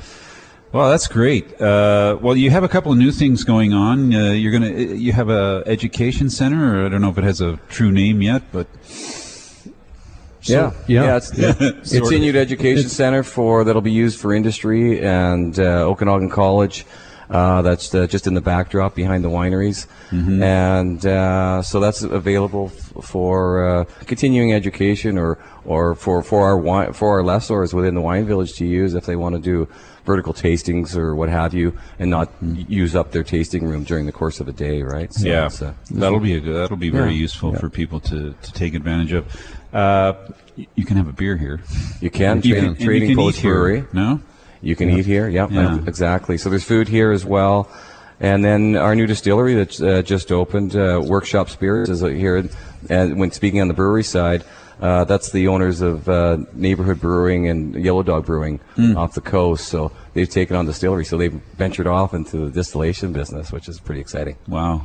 Well, 0.72 0.90
that's 0.90 1.08
great. 1.08 1.62
Uh, 1.62 2.18
well, 2.20 2.36
you 2.36 2.50
have 2.50 2.64
a 2.64 2.68
couple 2.68 2.92
of 2.92 2.98
new 2.98 3.12
things 3.12 3.44
going 3.44 3.74
on. 3.74 4.14
Uh, 4.14 4.32
you're 4.32 4.52
gonna, 4.52 4.72
you 4.72 5.12
have 5.14 5.30
a 5.30 5.62
education 5.68 6.32
center, 6.32 6.82
or 6.82 6.86
I 6.88 6.90
don't 6.90 7.00
know 7.02 7.10
if 7.12 7.18
it 7.20 7.24
has 7.24 7.42
a 7.42 7.58
true 7.70 7.92
name 7.92 8.24
yet, 8.24 8.42
but 8.52 8.66
yeah, 10.44 10.72
yeah. 10.88 11.18
it's 11.18 11.30
the 11.32 11.82
continued 12.00 12.36
education 12.36 12.90
center 12.90 13.24
for 13.24 13.64
that'll 13.64 13.82
be 13.82 13.92
used 13.92 14.20
for 14.20 14.34
industry 14.34 15.02
and 15.04 15.60
uh, 15.60 15.88
Okanagan 15.88 16.30
College. 16.30 16.86
Uh, 17.30 17.62
that's 17.64 17.96
uh, 17.96 18.06
just 18.06 18.28
in 18.28 18.34
the 18.36 18.42
backdrop 18.42 18.94
behind 18.96 19.24
the 19.24 19.30
wineries, 19.30 19.88
Mm-hmm. 20.12 20.44
and 20.44 21.04
uh, 21.06 21.62
so 21.64 21.80
that's 21.80 22.04
available 22.04 22.72
f- 22.76 23.04
for 23.06 23.66
uh, 23.68 23.86
continuing 24.06 24.54
education 24.54 25.18
or 25.18 25.40
or 25.66 25.96
for 25.96 26.22
for 26.22 26.44
our 26.44 26.58
wine, 26.58 26.94
for 26.94 27.10
our 27.18 27.24
lessors 27.24 27.74
within 27.74 27.96
the 27.96 28.02
wine 28.02 28.26
village 28.28 28.54
to 28.56 28.66
use 28.68 28.94
if 28.94 29.06
they 29.08 29.16
want 29.16 29.34
to 29.36 29.42
do 29.42 29.68
vertical 30.06 30.34
tastings 30.34 30.96
or 30.96 31.16
what 31.16 31.30
have 31.30 31.54
you, 31.56 31.76
and 31.98 32.12
not 32.12 32.30
y- 32.42 32.66
use 32.68 32.94
up 32.96 33.14
their 33.14 33.24
tasting 33.24 33.64
room 33.66 33.84
during 33.84 34.06
the 34.06 34.12
course 34.12 34.40
of 34.40 34.48
a 34.48 34.52
day, 34.54 34.84
right? 34.84 35.12
So 35.14 35.22
Mm-hmm. 35.22 35.28
yeah, 35.28 35.46
it's, 35.48 35.62
uh, 35.62 35.74
that'll 35.92 36.20
be 36.20 36.36
a 36.36 36.40
good, 36.42 36.56
that'll 36.56 36.78
be 36.78 36.90
very 36.92 37.14
Yeah. 37.14 37.22
useful 37.22 37.56
for 37.56 37.70
people 37.70 38.00
to, 38.02 38.36
to 38.40 38.54
take 38.54 38.76
advantage 38.76 39.14
of. 39.14 39.26
Uh, 39.74 40.14
you 40.76 40.86
can 40.86 40.98
have 40.98 41.08
a 41.08 41.14
beer 41.14 41.36
here. 41.38 41.62
you 42.00 42.10
can 42.12 42.38
You 42.44 42.54
trading, 42.54 42.76
can, 42.76 42.88
and 42.92 43.02
you 43.02 43.08
can 43.08 43.16
post 43.16 43.38
eat 43.40 43.42
here. 43.42 43.54
brewery. 43.54 43.86
No. 43.92 44.22
You 44.62 44.76
can 44.76 44.90
eat 44.90 45.06
here. 45.06 45.28
Yep, 45.28 45.52
Yeah. 45.52 45.80
exactly. 45.88 46.38
So 46.38 46.50
there's 46.50 46.64
food 46.64 46.88
here 46.88 47.12
as 47.12 47.26
well. 47.26 47.70
And 48.20 48.46
then 48.46 48.76
our 48.76 48.96
new 48.96 49.08
distillery 49.08 49.56
that 49.56 49.82
uh, 49.82 50.02
just 50.04 50.32
opened, 50.32 50.76
uh, 50.76 51.02
Workshop 51.04 51.50
Spirits, 51.50 51.90
is 51.90 52.02
here. 52.02 52.48
And 52.90 53.20
when 53.20 53.32
speaking 53.32 53.60
on 53.60 53.68
the 53.68 53.74
brewery 53.74 54.04
side, 54.04 54.44
uh, 54.80 55.04
that's 55.06 55.32
the 55.32 55.48
owners 55.48 55.82
of 55.82 56.08
uh, 56.08 56.38
Neighborhood 56.54 57.02
Brewing 57.02 57.48
and 57.50 57.76
Yellow 57.76 58.04
Dog 58.04 58.26
Brewing 58.26 58.60
Hmm. 58.76 58.96
off 58.96 59.14
the 59.16 59.22
coast. 59.22 59.68
So 59.68 59.92
they've 60.14 60.30
taken 60.30 60.56
on 60.56 60.66
distillery. 60.66 61.04
So 61.04 61.18
they've 61.18 61.34
ventured 61.58 61.88
off 61.88 62.14
into 62.14 62.38
the 62.46 62.52
distillation 62.52 63.12
business, 63.12 63.52
which 63.52 63.68
is 63.68 63.80
pretty 63.80 64.00
exciting. 64.02 64.38
Wow. 64.48 64.84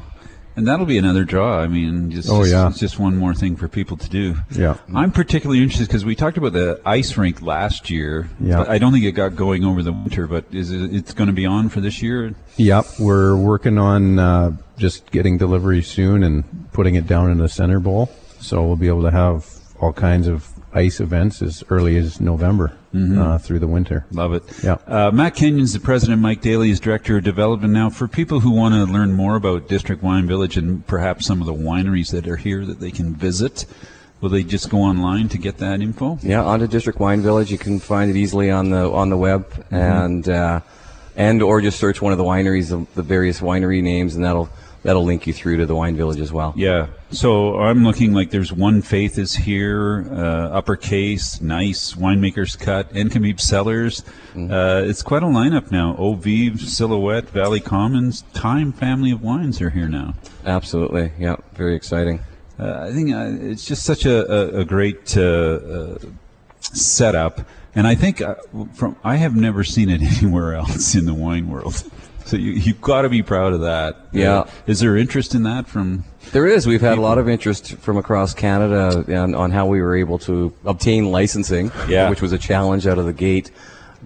And 0.58 0.66
that'll 0.66 0.86
be 0.86 0.98
another 0.98 1.22
draw. 1.22 1.60
I 1.60 1.68
mean, 1.68 2.10
just, 2.10 2.28
Oh, 2.28 2.42
yeah. 2.42 2.66
it's 2.68 2.80
just 2.80 2.98
one 2.98 3.16
more 3.16 3.32
thing 3.32 3.54
for 3.54 3.68
people 3.68 3.96
to 3.96 4.08
do. 4.08 4.34
Yeah. 4.50 4.76
I'm 4.92 5.12
particularly 5.12 5.62
interested 5.62 5.86
because 5.86 6.04
we 6.04 6.16
talked 6.16 6.36
about 6.36 6.52
the 6.52 6.80
ice 6.84 7.16
rink 7.16 7.40
last 7.42 7.90
year. 7.90 8.28
Yeah. 8.40 8.64
I 8.66 8.78
don't 8.78 8.92
think 8.92 9.04
it 9.04 9.12
got 9.12 9.36
going 9.36 9.64
over 9.64 9.84
the 9.84 9.92
winter, 9.92 10.26
but 10.26 10.46
is 10.50 10.72
it, 10.72 10.92
it's 10.92 11.14
going 11.14 11.28
to 11.28 11.32
be 11.32 11.46
on 11.46 11.68
for 11.68 11.80
this 11.80 12.02
year? 12.02 12.34
Yep, 12.56 12.86
we're 12.98 13.36
working 13.36 13.78
on 13.78 14.18
uh, 14.18 14.56
just 14.76 15.08
getting 15.12 15.38
delivery 15.38 15.80
soon 15.80 16.24
and 16.24 16.68
putting 16.72 16.96
it 16.96 17.06
down 17.06 17.30
in 17.30 17.38
the 17.38 17.48
center 17.48 17.78
bowl. 17.78 18.10
So 18.40 18.66
we'll 18.66 18.74
be 18.74 18.88
able 18.88 19.02
to 19.02 19.12
have 19.12 19.46
all 19.80 19.92
kinds 19.92 20.26
of 20.26 20.52
ice 20.78 21.00
events 21.00 21.42
as 21.42 21.62
early 21.70 21.96
as 21.96 22.20
November 22.20 22.72
uh, 22.94 23.38
through 23.38 23.58
the 23.58 23.66
winter. 23.66 24.04
Love 24.12 24.32
it. 24.32 24.42
Yeah. 24.62 24.76
Uh, 24.86 25.10
Matt 25.12 25.34
Kenyon's 25.34 25.72
the 25.72 25.80
president. 25.80 26.20
Mike 26.22 26.40
Daly 26.40 26.70
is 26.70 26.80
director 26.80 27.16
of 27.18 27.24
development. 27.24 27.72
Now, 27.72 27.90
for 27.90 28.08
people 28.08 28.40
who 28.40 28.50
want 28.50 28.74
to 28.74 28.84
learn 28.90 29.12
more 29.12 29.36
about 29.36 29.68
District 29.68 30.02
Wine 30.02 30.26
Village 30.26 30.56
and 30.56 30.86
perhaps 30.86 31.26
some 31.26 31.40
of 31.40 31.46
the 31.46 31.54
wineries 31.54 32.10
that 32.12 32.26
are 32.28 32.36
here 32.36 32.64
that 32.64 32.80
they 32.80 32.90
can 32.90 33.14
visit, 33.14 33.66
will 34.20 34.30
they 34.30 34.42
just 34.42 34.70
go 34.70 34.78
online 34.78 35.28
to 35.30 35.38
get 35.38 35.58
that 35.58 35.80
info? 35.80 36.18
Yeah, 36.22 36.42
onto 36.44 36.66
District 36.66 36.98
Wine 36.98 37.20
Village. 37.22 37.50
You 37.52 37.58
can 37.58 37.78
find 37.78 38.10
it 38.10 38.16
easily 38.16 38.50
on 38.50 38.70
the 38.70 38.90
on 38.90 39.10
the 39.10 39.16
web, 39.18 39.48
Mm-hmm. 39.50 39.74
and 39.74 40.28
uh, 40.28 40.60
and 41.16 41.42
or 41.42 41.60
just 41.60 41.78
search 41.80 42.00
one 42.00 42.12
of 42.12 42.18
the 42.18 42.24
wineries, 42.24 42.68
the, 42.70 42.86
the 42.94 43.02
various 43.02 43.40
winery 43.40 43.82
names, 43.82 44.14
and 44.14 44.24
that'll 44.24 44.48
that'll 44.84 45.04
link 45.04 45.26
you 45.26 45.32
through 45.32 45.56
to 45.58 45.66
the 45.66 45.74
wine 45.74 45.96
village 45.96 46.20
as 46.20 46.32
well. 46.32 46.52
Yeah. 46.56 46.86
So 47.10 47.58
I'm 47.58 47.84
looking 47.84 48.12
like 48.12 48.30
there's 48.30 48.52
one 48.52 48.82
faith 48.82 49.16
is 49.16 49.34
here, 49.34 50.06
uh, 50.10 50.50
uppercase, 50.50 51.40
nice 51.40 51.94
winemakers 51.94 52.58
cut, 52.58 52.92
Nk'Mip 52.92 53.40
Cellars. 53.40 54.02
Mm-hmm. 54.34 54.52
Uh, 54.52 54.82
it's 54.82 55.02
quite 55.02 55.22
a 55.22 55.26
lineup 55.26 55.70
now. 55.70 55.96
Eau 55.98 56.14
Vive, 56.14 56.60
Silhouette, 56.60 57.30
Valley 57.30 57.60
Commons, 57.60 58.24
Time 58.34 58.72
family 58.72 59.10
of 59.10 59.22
wines 59.22 59.62
are 59.62 59.70
here 59.70 59.88
now. 59.88 60.14
Absolutely, 60.44 61.12
yeah, 61.18 61.36
very 61.54 61.74
exciting. 61.74 62.20
Uh, 62.58 62.88
I 62.88 62.92
think 62.92 63.14
uh, 63.14 63.30
it's 63.40 63.64
just 63.64 63.84
such 63.84 64.04
a, 64.04 64.30
a, 64.30 64.60
a 64.60 64.64
great 64.64 65.16
uh, 65.16 65.22
uh, 65.22 65.98
setup, 66.60 67.40
and 67.74 67.86
I 67.86 67.94
think 67.94 68.20
uh, 68.20 68.34
from 68.74 68.96
I 69.02 69.16
have 69.16 69.34
never 69.34 69.64
seen 69.64 69.88
it 69.88 70.02
anywhere 70.18 70.54
else 70.54 70.94
in 70.94 71.06
the 71.06 71.14
wine 71.14 71.48
world. 71.48 71.90
So 72.28 72.36
you, 72.36 72.52
you've 72.52 72.80
got 72.82 73.02
to 73.02 73.08
be 73.08 73.22
proud 73.22 73.54
of 73.54 73.60
that. 73.62 73.96
Yeah. 74.12 74.40
Uh, 74.40 74.50
is 74.66 74.80
there 74.80 74.96
interest 74.98 75.34
in 75.34 75.44
that 75.44 75.66
from? 75.66 76.04
There 76.32 76.46
is. 76.46 76.66
We've 76.66 76.80
had 76.82 76.98
a 76.98 77.00
lot 77.00 77.16
of 77.16 77.26
interest 77.28 77.76
from 77.78 77.96
across 77.96 78.34
Canada 78.34 79.02
on, 79.18 79.34
on 79.34 79.50
how 79.50 79.64
we 79.66 79.80
were 79.80 79.96
able 79.96 80.18
to 80.20 80.52
obtain 80.66 81.10
licensing, 81.10 81.72
Yeah. 81.88 82.10
which 82.10 82.20
was 82.20 82.32
a 82.32 82.38
challenge 82.38 82.86
out 82.86 82.98
of 82.98 83.06
the 83.06 83.14
gate, 83.14 83.50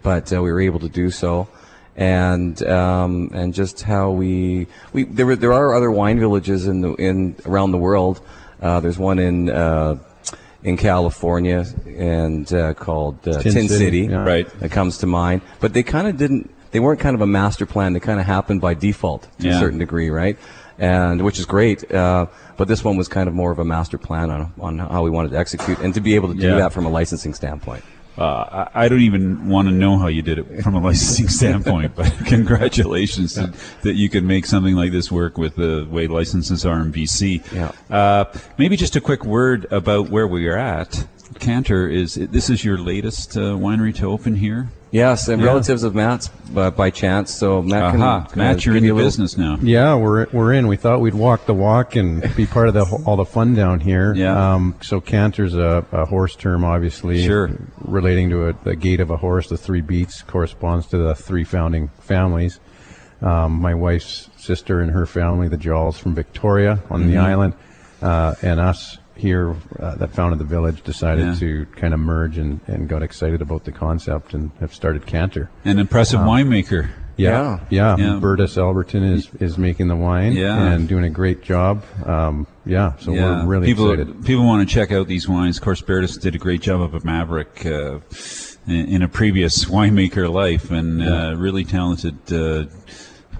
but 0.04 0.32
uh, 0.32 0.40
we 0.40 0.52
were 0.52 0.60
able 0.60 0.78
to 0.80 0.88
do 0.88 1.10
so. 1.10 1.48
and 1.96 2.62
um, 2.62 3.30
and 3.34 3.52
just 3.52 3.82
how 3.82 4.10
we 4.12 4.66
we 4.94 5.02
there 5.04 5.26
were, 5.26 5.36
there 5.36 5.52
are 5.52 5.74
other 5.74 5.90
wine 5.90 6.18
villages 6.20 6.66
in 6.66 6.80
the 6.80 6.94
in 6.94 7.34
around 7.44 7.72
the 7.72 7.78
world. 7.78 8.20
Uh, 8.62 8.78
there's 8.80 8.98
one 8.98 9.18
in 9.18 9.50
uh, 9.50 9.98
in 10.62 10.76
California 10.76 11.66
and 11.86 12.52
uh, 12.54 12.72
called 12.74 13.16
uh, 13.26 13.42
Tin 13.42 13.52
Tin, 13.52 13.68
City, 13.68 13.84
City, 13.84 14.02
yeah. 14.06 14.24
Right. 14.24 14.48
That 14.60 14.70
comes 14.70 14.98
to 14.98 15.06
mind, 15.06 15.42
but 15.60 15.74
they 15.74 15.82
kind 15.82 16.06
of 16.06 16.16
didn't. 16.16 16.48
They 16.72 16.80
weren't 16.80 17.00
kind 17.00 17.14
of 17.14 17.20
a 17.20 17.26
master 17.26 17.64
plan. 17.66 17.92
They 17.92 18.00
kind 18.00 18.18
of 18.18 18.26
happened 18.26 18.60
by 18.60 18.74
default 18.74 19.28
to 19.38 19.46
Yeah. 19.48 19.56
a 19.56 19.60
certain 19.60 19.78
degree, 19.78 20.10
right? 20.10 20.36
And 20.78 21.22
which 21.22 21.38
is 21.38 21.44
great. 21.46 21.90
Uh, 21.92 22.26
but 22.56 22.66
this 22.66 22.82
one 22.82 22.96
was 22.96 23.06
kind 23.08 23.28
of 23.28 23.34
more 23.34 23.52
of 23.52 23.58
a 23.58 23.64
master 23.64 23.98
plan 23.98 24.30
on 24.30 24.52
on 24.58 24.78
how 24.78 25.02
we 25.02 25.10
wanted 25.10 25.30
to 25.32 25.38
execute 25.38 25.78
and 25.78 25.94
to 25.94 26.00
be 26.00 26.14
able 26.14 26.28
to 26.32 26.38
do 26.38 26.48
Yeah. 26.48 26.56
that 26.56 26.72
from 26.72 26.86
a 26.86 26.88
licensing 26.90 27.34
standpoint. 27.34 27.84
Uh, 28.18 28.66
I 28.74 28.88
don't 28.88 29.00
even 29.00 29.48
want 29.48 29.68
to 29.68 29.74
know 29.74 29.96
how 29.96 30.06
you 30.08 30.20
did 30.20 30.38
it 30.38 30.62
from 30.62 30.74
a 30.74 30.80
licensing 30.80 31.28
standpoint, 31.40 31.92
but 31.94 32.12
congratulations 32.26 33.34
that, 33.36 33.54
that 33.82 33.94
you 33.94 34.10
can 34.10 34.26
make 34.26 34.44
something 34.44 34.74
like 34.76 34.92
this 34.92 35.10
work 35.10 35.38
with 35.38 35.56
the 35.56 35.86
way 35.90 36.06
licenses 36.06 36.66
are 36.66 36.78
in 36.80 36.92
BC. 36.92 37.42
Yeah. 37.54 37.72
Uh, 37.94 38.24
maybe 38.58 38.76
just 38.76 38.96
a 38.96 39.00
quick 39.00 39.24
word 39.24 39.66
about 39.70 40.10
where 40.10 40.26
we 40.26 40.46
are 40.48 40.58
at. 40.58 41.06
Cantor 41.38 41.88
is 41.88 42.14
this 42.14 42.50
is 42.50 42.64
your 42.64 42.78
latest 42.78 43.36
uh, 43.36 43.40
winery 43.56 43.94
to 43.96 44.06
open 44.06 44.36
here? 44.36 44.70
Yes, 44.90 45.26
and 45.28 45.40
Yeah. 45.40 45.48
relatives 45.48 45.84
of 45.84 45.94
Matt's 45.94 46.28
uh, 46.54 46.70
by 46.70 46.90
chance. 46.90 47.32
So 47.32 47.62
Matt 47.62 47.92
can, 47.92 48.02
Aha, 48.02 48.26
can 48.26 48.38
Matt, 48.38 48.66
you're 48.66 48.76
in 48.76 48.82
the 48.82 48.90
a 48.90 48.94
little- 48.94 49.06
business 49.08 49.38
now. 49.38 49.56
Yeah, 49.62 49.94
we're 49.94 50.26
we're 50.32 50.52
in. 50.52 50.66
We 50.66 50.76
thought 50.76 51.00
we'd 51.00 51.14
walk 51.14 51.46
the 51.46 51.54
walk 51.54 51.96
and 51.96 52.20
be 52.36 52.44
part 52.46 52.68
of 52.68 52.74
the 52.74 52.84
all 53.06 53.16
the 53.16 53.24
fun 53.24 53.54
down 53.54 53.80
here. 53.80 54.12
Yeah. 54.14 54.54
Um, 54.54 54.74
so 54.82 55.00
canter's 55.00 55.54
a, 55.54 55.84
a 55.92 56.04
horse 56.04 56.36
term, 56.36 56.64
obviously. 56.64 57.24
Sure. 57.24 57.50
Relating 57.80 58.28
to 58.30 58.48
a, 58.48 58.52
the 58.64 58.76
gait 58.76 59.00
of 59.00 59.10
a 59.10 59.16
horse, 59.16 59.48
the 59.48 59.56
three 59.56 59.80
beats 59.80 60.20
corresponds 60.22 60.86
to 60.88 60.98
the 60.98 61.14
three 61.14 61.44
founding 61.44 61.88
families. 62.00 62.60
Um, 63.22 63.52
my 63.52 63.72
wife's 63.74 64.28
sister 64.36 64.80
and 64.80 64.90
her 64.90 65.06
family, 65.06 65.48
the 65.48 65.56
Jawls 65.56 65.96
from 65.96 66.14
Victoria 66.14 66.80
on 66.90 67.06
the 67.06 67.14
Mhm. 67.14 67.22
island, 67.22 67.54
uh, 68.02 68.34
and 68.42 68.58
us 68.60 68.98
here 69.16 69.54
uh, 69.78 69.94
that 69.96 70.10
founded 70.12 70.38
the 70.38 70.44
village 70.44 70.82
decided 70.82 71.26
Yeah. 71.26 71.34
to 71.34 71.66
kind 71.76 71.94
of 71.94 72.00
merge 72.00 72.38
and, 72.38 72.60
and 72.66 72.88
got 72.88 73.02
excited 73.02 73.42
about 73.42 73.64
the 73.64 73.72
concept 73.72 74.34
and 74.34 74.50
have 74.60 74.74
started 74.74 75.06
Cantor. 75.06 75.50
An 75.64 75.78
impressive 75.78 76.20
Um, 76.20 76.26
winemaker. 76.28 76.88
Yeah, 77.16 77.60
yeah. 77.68 77.94
Yeah. 77.98 78.18
Bertus 78.20 78.56
Albertyn 78.56 79.12
is, 79.12 79.28
is 79.38 79.58
making 79.58 79.88
the 79.88 79.96
wine 79.96 80.32
Yeah. 80.32 80.58
and 80.72 80.88
doing 80.88 81.04
a 81.04 81.10
great 81.10 81.42
job. 81.42 81.84
Um, 82.06 82.46
yeah, 82.64 82.92
so 82.98 83.12
we're 83.12 83.44
really 83.44 83.66
people, 83.66 83.90
excited. 83.92 84.24
People 84.24 84.46
want 84.46 84.66
to 84.66 84.74
check 84.74 84.92
out 84.92 85.08
these 85.08 85.28
wines. 85.28 85.58
Of 85.58 85.62
course, 85.62 85.82
Bertus 85.82 86.18
did 86.18 86.34
a 86.34 86.38
great 86.38 86.62
job 86.62 86.80
of 86.80 86.94
a 86.94 87.00
Maverick 87.04 87.66
uh, 87.66 87.98
in, 88.66 88.86
in 88.86 89.02
a 89.02 89.08
previous 89.08 89.64
winemaker 89.66 90.32
life, 90.32 90.70
and 90.70 91.02
uh, 91.02 91.34
really 91.36 91.64
talented. 91.64 92.16
Uh, 92.32 92.64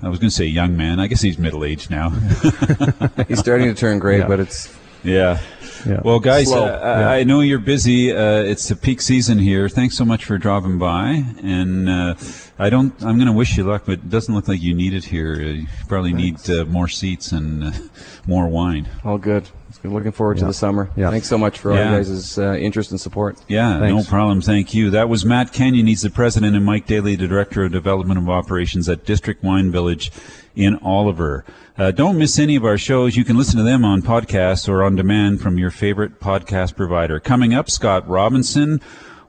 I 0.02 0.08
was 0.10 0.18
going 0.18 0.28
to 0.28 0.36
say 0.36 0.44
young 0.46 0.76
man. 0.76 1.00
I 1.00 1.06
guess 1.06 1.22
he's 1.22 1.38
middle 1.38 1.64
aged 1.64 1.90
now. 1.90 2.10
He's 3.28 3.38
starting 3.38 3.68
to 3.68 3.74
turn 3.74 4.00
gray, 4.00 4.18
Yeah. 4.18 4.26
but 4.28 4.40
it's 4.40 4.74
yeah. 5.04 5.38
Yeah. 5.86 6.00
Well, 6.04 6.20
guys, 6.20 6.52
uh, 6.52 6.80
I 6.82 7.18
I 7.18 7.24
know 7.24 7.40
you're 7.40 7.58
busy. 7.58 8.12
Uh, 8.12 8.42
it's 8.42 8.68
the 8.68 8.76
peak 8.76 9.00
season 9.00 9.38
here. 9.38 9.68
Thanks 9.68 9.96
so 9.96 10.04
much 10.04 10.24
for 10.24 10.38
dropping 10.38 10.78
by. 10.78 11.24
And 11.42 11.88
uh, 11.88 12.14
I 12.62 12.70
don't. 12.70 12.92
I'm 13.02 13.16
going 13.16 13.26
to 13.26 13.32
wish 13.32 13.56
you 13.56 13.64
luck, 13.64 13.82
but 13.86 13.94
it 13.94 14.08
doesn't 14.10 14.32
look 14.34 14.46
like 14.46 14.62
you 14.62 14.72
need 14.74 14.94
it 14.94 15.04
here. 15.04 15.34
You 15.40 15.66
probably 15.88 16.12
need 16.12 16.48
uh, 16.48 16.64
more 16.66 16.86
seats 16.88 17.32
and 17.32 17.64
uh, 17.64 17.72
more 18.26 18.46
wine. 18.48 18.88
all 19.04 19.18
good. 19.18 19.48
Looking 19.84 20.12
forward 20.12 20.38
to 20.38 20.44
the 20.44 20.52
summer. 20.54 20.90
Yeah. 20.96 21.10
Thanks 21.10 21.26
so 21.26 21.36
much 21.36 21.58
for 21.58 21.72
all 21.72 21.76
Yeah. 21.78 21.90
you 21.90 21.96
guys' 21.96 22.38
uh, 22.38 22.54
interest 22.54 22.92
and 22.92 23.00
support. 23.00 23.36
Yeah, 23.48 23.78
no 23.78 24.04
problem. 24.04 24.40
Thank 24.40 24.74
you. 24.74 24.90
That 24.90 25.08
was 25.08 25.24
Matt 25.24 25.52
Kenyon. 25.52 25.88
He's 25.88 26.02
the 26.02 26.10
president, 26.10 26.54
and 26.54 26.64
Mike 26.64 26.86
Daly, 26.86 27.16
the 27.16 27.26
director 27.26 27.64
of 27.64 27.72
development 27.72 28.18
of 28.20 28.28
operations 28.28 28.88
at 28.88 29.04
District 29.04 29.42
Wine 29.42 29.72
Village 29.72 30.12
in 30.54 30.76
Oliver. 30.82 31.44
Uh, 31.76 31.90
don't 31.90 32.16
miss 32.16 32.38
any 32.38 32.54
of 32.54 32.64
our 32.64 32.78
shows. 32.78 33.16
You 33.16 33.24
can 33.24 33.36
listen 33.36 33.56
to 33.56 33.64
them 33.64 33.84
on 33.84 34.02
podcasts 34.02 34.68
or 34.68 34.84
on 34.84 34.94
demand 34.94 35.40
from 35.40 35.58
your 35.58 35.70
favorite 35.72 36.20
podcast 36.20 36.76
provider. 36.76 37.18
Coming 37.18 37.52
up, 37.52 37.68
Scott 37.68 38.06
Robinson, 38.08 38.80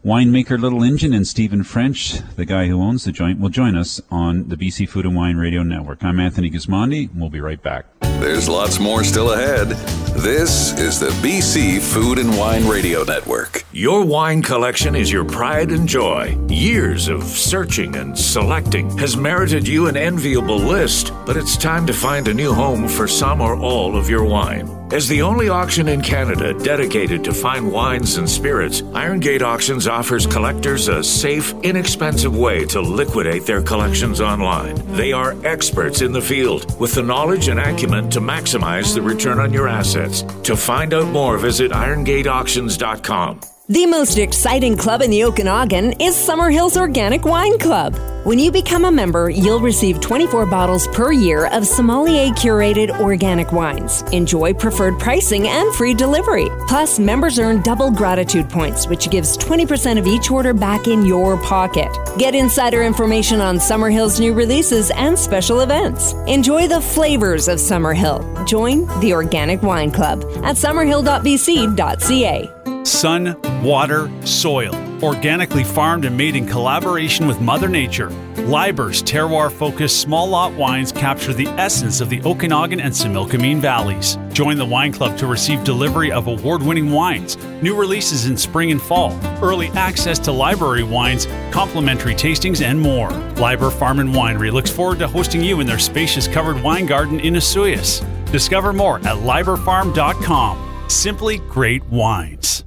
winemaker 0.04 0.60
Little 0.60 0.84
Engine, 0.84 1.14
and 1.14 1.26
Stephen 1.26 1.64
French, 1.64 2.20
the 2.36 2.46
guy 2.46 2.68
who 2.68 2.82
owns 2.82 3.06
the 3.06 3.12
joint, 3.12 3.40
will 3.40 3.50
join 3.50 3.76
us 3.78 4.02
on 4.12 4.50
the 4.50 4.58
BC 4.58 4.90
Food 4.90 5.06
and 5.06 5.16
Wine 5.16 5.38
Radio 5.38 5.64
Network. 5.64 6.04
I'm 6.04 6.20
Anthony 6.20 6.50
Gismondi. 6.50 7.10
We'll 7.16 7.30
be 7.30 7.40
right 7.40 7.62
back. 7.62 7.86
There's 8.20 8.48
lots 8.48 8.80
more 8.80 9.04
still 9.04 9.34
ahead. 9.34 9.70
This 10.16 10.78
is 10.80 11.00
the 11.00 11.10
BC 11.28 11.82
Food 11.82 12.20
and 12.20 12.38
Wine 12.38 12.68
Radio 12.68 13.04
Network. 13.04 13.66
Your 13.72 14.06
wine 14.06 14.42
collection 14.42 14.96
is 14.96 15.12
your 15.12 15.26
pride 15.26 15.72
and 15.72 15.88
joy. 15.88 16.38
Years 16.48 17.08
of 17.08 17.24
searching 17.24 17.96
and 17.96 18.18
selecting 18.18 18.96
has 19.00 19.18
merited 19.18 19.68
you 19.68 19.88
an 19.88 19.98
enviable 19.98 20.60
list, 20.60 21.12
but 21.26 21.36
it's 21.36 21.58
time 21.58 21.88
to 21.88 21.94
find 21.94 22.28
a 22.28 22.34
new 22.34 22.54
home 22.54 22.88
for 22.88 23.08
some 23.08 23.42
or 23.42 23.58
all 23.58 23.98
of 23.98 24.10
your 24.10 24.24
wine. 24.24 24.70
As 24.94 25.08
the 25.08 25.24
only 25.24 25.50
auction 25.50 25.88
in 25.88 26.02
Canada 26.02 26.54
dedicated 26.54 27.24
to 27.24 27.34
fine 27.34 27.72
wines 27.72 28.18
and 28.18 28.30
spirits, 28.30 28.84
Iron 28.94 29.20
Gate 29.20 29.42
Auctions 29.42 29.88
offers 29.88 30.28
collectors 30.28 30.88
a 30.88 31.04
safe, 31.04 31.52
inexpensive 31.64 32.38
way 32.38 32.64
to 32.66 32.80
liquidate 32.80 33.48
their 33.48 33.64
collections 33.64 34.22
online. 34.22 34.76
They 34.96 35.12
are 35.12 35.36
experts 35.48 36.02
in 36.02 36.12
the 36.12 36.22
field 36.22 36.80
with 36.80 36.94
the 36.94 37.02
knowledge 37.02 37.48
and 37.48 37.60
acumen 37.60 37.93
to 38.12 38.20
maximize 38.20 38.94
the 38.94 39.02
return 39.02 39.40
on 39.40 39.54
your 39.54 39.68
assets. 39.68 40.24
To 40.44 40.56
find 40.56 40.94
out 40.94 41.08
more, 41.08 41.38
visit 41.38 41.72
irongateauctions.com. 41.72 43.53
The 43.70 43.86
most 43.86 44.18
exciting 44.18 44.76
club 44.76 45.02
in 45.02 45.10
the 45.10 45.24
Okanagan 45.24 45.94
is 45.94 46.16
Summerhill's 46.16 46.76
Organic 46.76 47.24
Wine 47.24 47.58
Club. 47.58 47.96
When 48.26 48.38
you 48.38 48.52
become 48.52 48.84
a 48.84 48.92
member, 48.92 49.30
you'll 49.30 49.62
receive 49.62 50.02
24 50.02 50.48
bottles 50.48 50.86
per 50.90 51.14
year 51.14 51.46
of 51.46 51.66
sommelier 51.66 52.32
curated 52.32 52.90
organic 53.00 53.54
wines. 53.54 54.02
Enjoy 54.12 54.54
preferred 54.54 55.00
pricing 55.00 55.48
and 55.48 55.74
free 55.76 55.94
delivery. 55.94 56.50
Plus, 56.68 57.00
members 57.00 57.40
earn 57.40 57.62
double 57.62 57.90
gratitude 57.90 58.50
points, 58.50 58.86
which 58.88 59.10
gives 59.10 59.38
20% 59.38 59.98
of 59.98 60.08
each 60.08 60.30
order 60.30 60.54
back 60.54 60.88
in 60.88 61.06
your 61.06 61.42
pocket. 61.42 61.88
Get 62.18 62.36
insider 62.36 62.84
information 62.84 63.40
on 63.40 63.60
Summerhill's 63.60 64.20
new 64.20 64.34
releases 64.34 64.92
and 64.92 65.18
special 65.18 65.62
events. 65.62 66.12
Enjoy 66.28 66.68
the 66.68 66.82
flavors 66.82 67.48
of 67.48 67.62
Summer 67.62 67.94
Hill. 67.94 68.28
Join 68.44 68.88
the 69.00 69.14
Organic 69.14 69.64
Wine 69.64 69.90
Club 69.90 70.22
at 70.44 70.58
summerhill.bc.ca. 70.58 72.73
Sun, 72.84 73.38
water, 73.64 74.12
soil. 74.26 74.76
Organically 75.02 75.64
farmed 75.64 76.06
and 76.06 76.18
made 76.18 76.36
in 76.36 76.46
collaboration 76.46 77.28
with 77.28 77.40
Mother 77.40 77.70
Nature. 77.70 78.10
Liber's 78.46 79.02
terroir 79.02 79.50
focused 79.52 80.02
small 80.02 80.28
lot 80.28 80.54
wines 80.54 80.92
capture 80.92 81.34
the 81.34 81.48
essence 81.48 82.02
of 82.02 82.10
the 82.10 82.22
Okanagan 82.24 82.82
and 82.82 82.94
Similkameen 82.94 83.60
valleys. 83.60 84.18
Join 84.34 84.58
the 84.58 84.66
wine 84.66 84.92
club 84.92 85.18
to 85.18 85.28
receive 85.28 85.64
delivery 85.64 86.12
of 86.12 86.28
award 86.28 86.62
winning 86.62 86.92
wines, 86.92 87.38
new 87.62 87.76
releases 87.76 88.26
in 88.26 88.36
spring 88.36 88.72
and 88.72 88.82
fall, 88.82 89.18
early 89.42 89.70
access 89.70 90.20
to 90.20 90.32
library 90.32 90.84
wines, 90.84 91.26
complimentary 91.52 92.16
tastings, 92.16 92.62
and 92.62 92.80
more. 92.80 93.12
Liber 93.38 93.72
Farm 93.72 94.00
and 94.00 94.10
Winery 94.10 94.52
looks 94.52 94.70
forward 94.72 95.00
to 95.00 95.08
hosting 95.08 95.42
you 95.42 95.62
in 95.62 95.68
their 95.68 95.80
spacious 95.80 96.28
covered 96.28 96.62
wine 96.62 96.86
garden 96.86 97.20
in 97.22 97.36
Osoyoos. 97.36 98.06
Discover 98.32 98.74
more 98.74 98.98
at 99.00 99.18
liberfarm.com. 99.18 100.73
Simply 100.88 101.38
great 101.40 101.84
wines. 101.86 102.64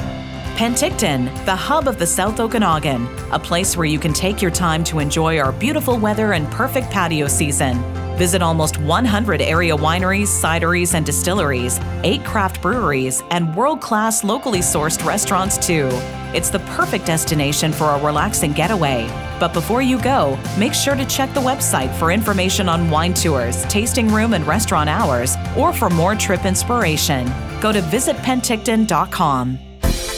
Penticton, 0.56 1.26
the 1.44 1.54
hub 1.54 1.86
of 1.86 1.98
the 1.98 2.06
South 2.06 2.40
Okanagan, 2.40 3.06
a 3.30 3.38
place 3.38 3.76
where 3.76 3.84
you 3.84 3.98
can 3.98 4.14
take 4.14 4.40
your 4.40 4.50
time 4.50 4.82
to 4.84 5.00
enjoy 5.00 5.38
our 5.38 5.52
beautiful 5.52 5.98
weather 5.98 6.32
and 6.32 6.50
perfect 6.50 6.90
patio 6.90 7.26
season. 7.28 7.76
Visit 8.16 8.40
almost 8.40 8.78
100 8.78 9.42
area 9.42 9.76
wineries, 9.76 10.28
cideries, 10.28 10.94
and 10.94 11.04
distilleries, 11.04 11.78
eight 12.02 12.24
craft 12.24 12.62
breweries, 12.62 13.22
and 13.30 13.54
world 13.54 13.82
class 13.82 14.24
locally 14.24 14.60
sourced 14.60 15.04
restaurants, 15.04 15.58
too. 15.58 15.88
It's 16.32 16.48
the 16.48 16.60
perfect 16.60 17.04
destination 17.04 17.72
for 17.72 17.90
a 17.90 18.02
relaxing 18.02 18.52
getaway. 18.52 19.06
But 19.38 19.52
before 19.52 19.82
you 19.82 20.00
go, 20.00 20.38
make 20.58 20.72
sure 20.72 20.94
to 20.94 21.04
check 21.04 21.34
the 21.34 21.40
website 21.40 21.94
for 21.98 22.10
information 22.10 22.70
on 22.70 22.90
wine 22.90 23.12
tours, 23.12 23.64
tasting 23.66 24.08
room 24.08 24.32
and 24.32 24.46
restaurant 24.46 24.88
hours, 24.88 25.36
or 25.54 25.74
for 25.74 25.90
more 25.90 26.14
trip 26.14 26.46
inspiration. 26.46 27.26
Go 27.66 27.72
to 27.72 27.80
visitpenticton.com. 27.80 29.58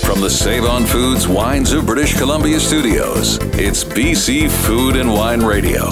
From 0.04 0.20
the 0.20 0.28
Save 0.28 0.66
On 0.66 0.84
Foods 0.84 1.26
Wines 1.26 1.72
of 1.72 1.86
British 1.86 2.14
Columbia 2.14 2.60
studios, 2.60 3.38
it's 3.54 3.84
BC 3.84 4.50
Food 4.50 4.96
and 4.96 5.10
Wine 5.10 5.40
Radio. 5.40 5.84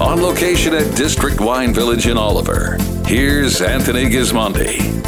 On 0.00 0.22
location 0.22 0.72
at 0.72 0.96
District 0.96 1.38
Wine 1.38 1.74
Village 1.74 2.06
in 2.06 2.16
Oliver. 2.16 2.78
Here's 3.04 3.60
Anthony 3.60 4.06
Gismondi. 4.06 5.02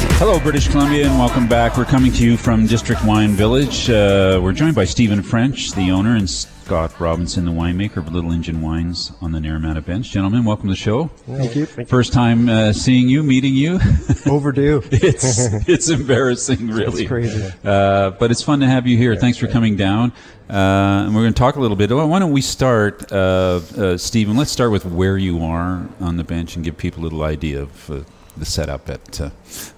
Hello, 0.00 0.38
British 0.38 0.68
Columbia, 0.68 1.08
and 1.08 1.18
welcome 1.18 1.48
back. 1.48 1.76
We're 1.76 1.84
coming 1.84 2.12
to 2.12 2.24
you 2.24 2.36
from 2.36 2.66
District 2.66 3.04
Wine 3.04 3.30
Village. 3.30 3.90
Uh, 3.90 4.40
we're 4.42 4.52
joined 4.52 4.74
by 4.74 4.84
Stephen 4.84 5.22
French, 5.22 5.72
the 5.72 5.90
owner, 5.90 6.14
and 6.14 6.28
Scott 6.28 7.00
Robinson, 7.00 7.44
the 7.44 7.50
winemaker 7.50 7.96
of 7.96 8.12
Little 8.12 8.30
Engine 8.32 8.60
Wines 8.60 9.10
on 9.20 9.32
the 9.32 9.38
Naramata 9.38 9.84
Bench. 9.84 10.10
Gentlemen, 10.10 10.44
welcome 10.44 10.68
to 10.68 10.72
the 10.72 10.76
show. 10.76 11.08
Thank 11.26 11.56
you. 11.56 11.66
First 11.66 12.12
time 12.12 12.48
uh, 12.48 12.72
seeing 12.72 13.08
you, 13.08 13.22
meeting 13.22 13.54
you. 13.54 13.80
Overdue. 14.26 14.82
it's 14.92 15.38
it's 15.68 15.88
embarrassing, 15.88 16.68
really. 16.68 17.02
It's 17.02 17.08
crazy. 17.08 17.52
Uh, 17.64 18.10
but 18.10 18.30
it's 18.30 18.42
fun 18.42 18.60
to 18.60 18.66
have 18.66 18.86
you 18.86 18.96
here. 18.96 19.16
Thanks 19.16 19.38
for 19.38 19.48
coming 19.48 19.76
down. 19.76 20.12
Uh, 20.50 21.04
and 21.06 21.14
we're 21.14 21.22
going 21.22 21.34
to 21.34 21.38
talk 21.38 21.56
a 21.56 21.60
little 21.60 21.76
bit. 21.76 21.90
Why 21.90 22.18
don't 22.18 22.32
we 22.32 22.40
start, 22.40 23.10
uh, 23.12 23.60
uh, 23.76 23.96
Stephen? 23.96 24.36
Let's 24.36 24.50
start 24.50 24.70
with 24.70 24.84
where 24.84 25.18
you 25.18 25.42
are 25.44 25.86
on 26.00 26.16
the 26.16 26.24
bench 26.24 26.56
and 26.56 26.64
give 26.64 26.76
people 26.76 27.02
a 27.02 27.04
little 27.04 27.22
idea 27.22 27.62
of 27.62 27.90
uh, 27.90 28.00
the 28.38 28.46
setup 28.46 28.88
at 28.88 29.20
uh, 29.20 29.30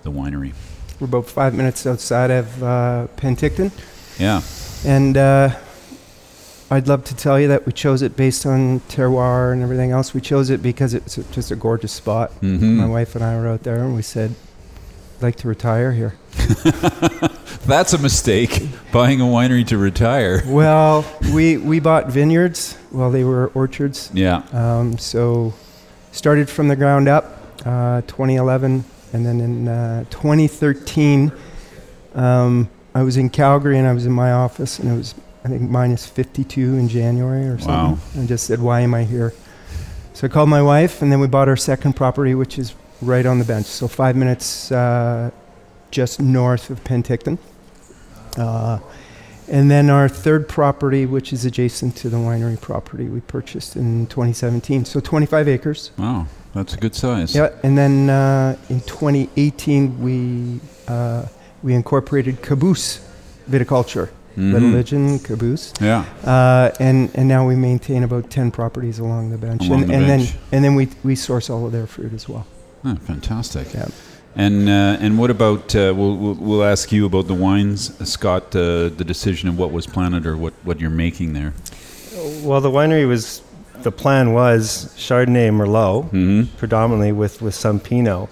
the 0.03 0.11
winery. 0.11 0.53
We're 0.99 1.07
about 1.07 1.27
five 1.27 1.55
minutes 1.55 1.87
outside 1.87 2.31
of 2.31 2.62
uh, 2.62 3.07
Penticton. 3.16 3.73
Yeah. 4.18 4.42
And 4.85 5.16
uh, 5.16 5.57
I'd 6.70 6.87
love 6.88 7.05
to 7.05 7.16
tell 7.16 7.40
you 7.40 7.49
that 7.49 7.66
we 7.66 7.73
chose 7.73 8.03
it 8.03 8.16
based 8.16 8.46
on 8.46 8.81
terroir 8.81 9.53
and 9.53 9.62
everything 9.62 9.90
else. 9.90 10.14
We 10.14 10.20
chose 10.20 10.51
it 10.51 10.62
because 10.62 10.94
it's 10.94 11.16
just 11.33 11.51
a 11.51 11.57
gorgeous 11.57 11.92
spot. 11.92 12.33
Mhm. 12.40 12.77
My 12.77 12.87
wife 12.87 13.14
and 13.14 13.25
I 13.25 13.37
were 13.37 13.49
out 13.49 13.62
there 13.62 13.83
and 13.83 13.94
we 13.96 14.03
said, 14.03 14.35
I'd 15.16 15.23
like 15.23 15.37
to 15.37 15.49
retire 15.49 15.92
here. 15.92 16.14
That's 17.66 17.92
a 17.92 17.99
mistake. 17.99 18.68
Buying 18.92 19.20
a 19.20 19.25
winery 19.25 19.66
to 19.68 19.79
retire. 19.79 20.42
well, 20.46 21.05
we, 21.33 21.57
we 21.57 21.81
bought 21.81 22.09
vineyards 22.09 22.75
while 22.90 23.11
they 23.11 23.25
were 23.25 23.49
orchards. 23.49 24.11
Yeah. 24.14 24.42
Um, 24.53 24.96
so 24.99 25.53
started 26.12 26.49
from 26.49 26.68
the 26.68 26.77
ground 26.77 27.09
up, 27.09 27.39
uh, 27.64 28.03
2011, 28.03 28.85
and 29.12 29.27
then 29.27 29.40
in 29.40 29.68
uh, 29.68 30.05
2013, 30.11 31.33
um, 32.14 32.68
I 32.94 33.03
was 33.03 33.16
in 33.16 33.31
Calgary 33.31 33.79
and 33.79 33.87
I 33.87 33.92
was 33.92 34.07
in 34.07 34.12
my 34.12 34.33
office, 34.33 34.79
and 34.79 34.90
it 34.90 34.96
was 34.96 35.14
I 35.44 35.49
think 35.49 35.62
minus 35.62 36.07
52 36.07 36.77
in 36.77 36.88
January 36.88 37.46
or 37.46 37.59
something. 37.59 37.75
Wow. 37.75 37.99
And 38.14 38.25
I 38.25 38.27
just 38.27 38.46
said, 38.46 38.61
"Why 38.61 38.81
am 38.81 38.94
I 38.94 39.05
here?" 39.05 39.33
So 40.12 40.27
I 40.27 40.29
called 40.29 40.49
my 40.49 40.62
wife, 40.62 41.03
and 41.03 41.11
then 41.11 41.20
we 41.20 41.29
bought 41.29 41.49
our 41.49 41.57
second 41.57 41.94
property, 41.94 42.35
which 42.35 42.59
is 42.59 42.75
right 43.01 43.25
on 43.25 43.38
the 43.38 43.44
bench, 43.44 43.66
so 43.66 43.88
five 43.88 44.16
minutes 44.16 44.70
uh, 44.70 45.31
just 45.90 46.20
north 46.20 46.68
of 46.70 46.85
Penticton. 46.85 47.38
Uh, 48.37 48.79
and 49.49 49.70
then 49.70 49.90
our 49.90 50.09
third 50.09 50.49
property, 50.49 51.07
which 51.07 51.33
is 51.33 51.44
adjacent 51.44 51.96
to 51.96 52.09
the 52.09 52.18
winery 52.18 52.61
property, 52.61 53.09
we 53.09 53.20
purchased 53.20 53.75
in 53.75 54.07
2017. 54.07 54.85
So 54.85 55.01
25 55.01 55.49
acres. 55.49 55.90
Wow, 55.99 56.27
that's 56.55 56.75
a 56.75 56.77
good 56.77 56.95
size. 56.95 57.35
Yeah, 57.35 57.51
and 57.63 57.77
then 57.79 58.11
uh, 58.11 58.57
in 58.69 58.81
2018 58.81 60.01
we 60.01 60.61
uh, 60.89 61.27
we 61.63 61.75
incorporated 61.75 62.43
caboose 62.43 63.01
viticulture, 63.49 64.09
Mhm. 64.37 64.53
Little 64.53 64.71
Legend 64.71 65.25
caboose. 65.25 65.73
Yeah. 65.81 66.05
Uh, 66.25 66.71
and 66.81 67.11
and 67.15 67.29
now 67.29 67.47
we 67.47 67.57
maintain 67.57 68.03
about 68.05 68.31
10 68.31 68.51
properties 68.51 68.99
along 69.01 69.31
the 69.31 69.39
bench, 69.39 69.67
Along 69.67 69.83
and, 69.83 69.91
the 69.91 69.95
and 69.95 70.07
bench. 70.07 70.33
then 70.33 70.41
and 70.53 70.65
then 70.65 70.75
we 70.75 70.89
we 71.05 71.15
source 71.17 71.51
all 71.51 71.67
of 71.67 71.73
their 71.73 71.87
fruit 71.87 72.13
as 72.15 72.29
well. 72.29 72.47
Oh, 72.85 72.97
fantastic. 73.07 73.75
Yeah. 73.75 73.89
And 74.37 74.69
uh, 74.69 74.97
and 75.05 75.19
what 75.19 75.31
about 75.31 75.75
uh, 75.75 75.93
we'll, 75.97 76.17
we'll 76.17 76.35
we'll 76.35 76.65
ask 76.65 76.93
you 76.93 77.05
about 77.07 77.27
the 77.27 77.35
wines, 77.35 77.91
Scott. 78.09 78.55
Uh, 78.55 78.89
the 78.97 79.05
decision 79.05 79.49
of 79.49 79.59
what 79.59 79.73
was 79.73 79.87
planted 79.87 80.25
or 80.27 80.37
what, 80.37 80.53
what 80.65 80.81
you're 80.81 80.89
making 81.07 81.33
there. 81.33 81.53
Well, 82.45 82.61
the 82.61 82.71
winery 82.71 83.07
was 83.09 83.43
the 83.83 83.93
plan 83.93 84.33
was 84.33 84.93
Chardonnay, 84.97 85.51
Merlot, 85.51 86.49
predominantly 86.59 87.12
with, 87.12 87.40
with 87.43 87.55
some 87.55 87.81
Pinot, 87.81 88.29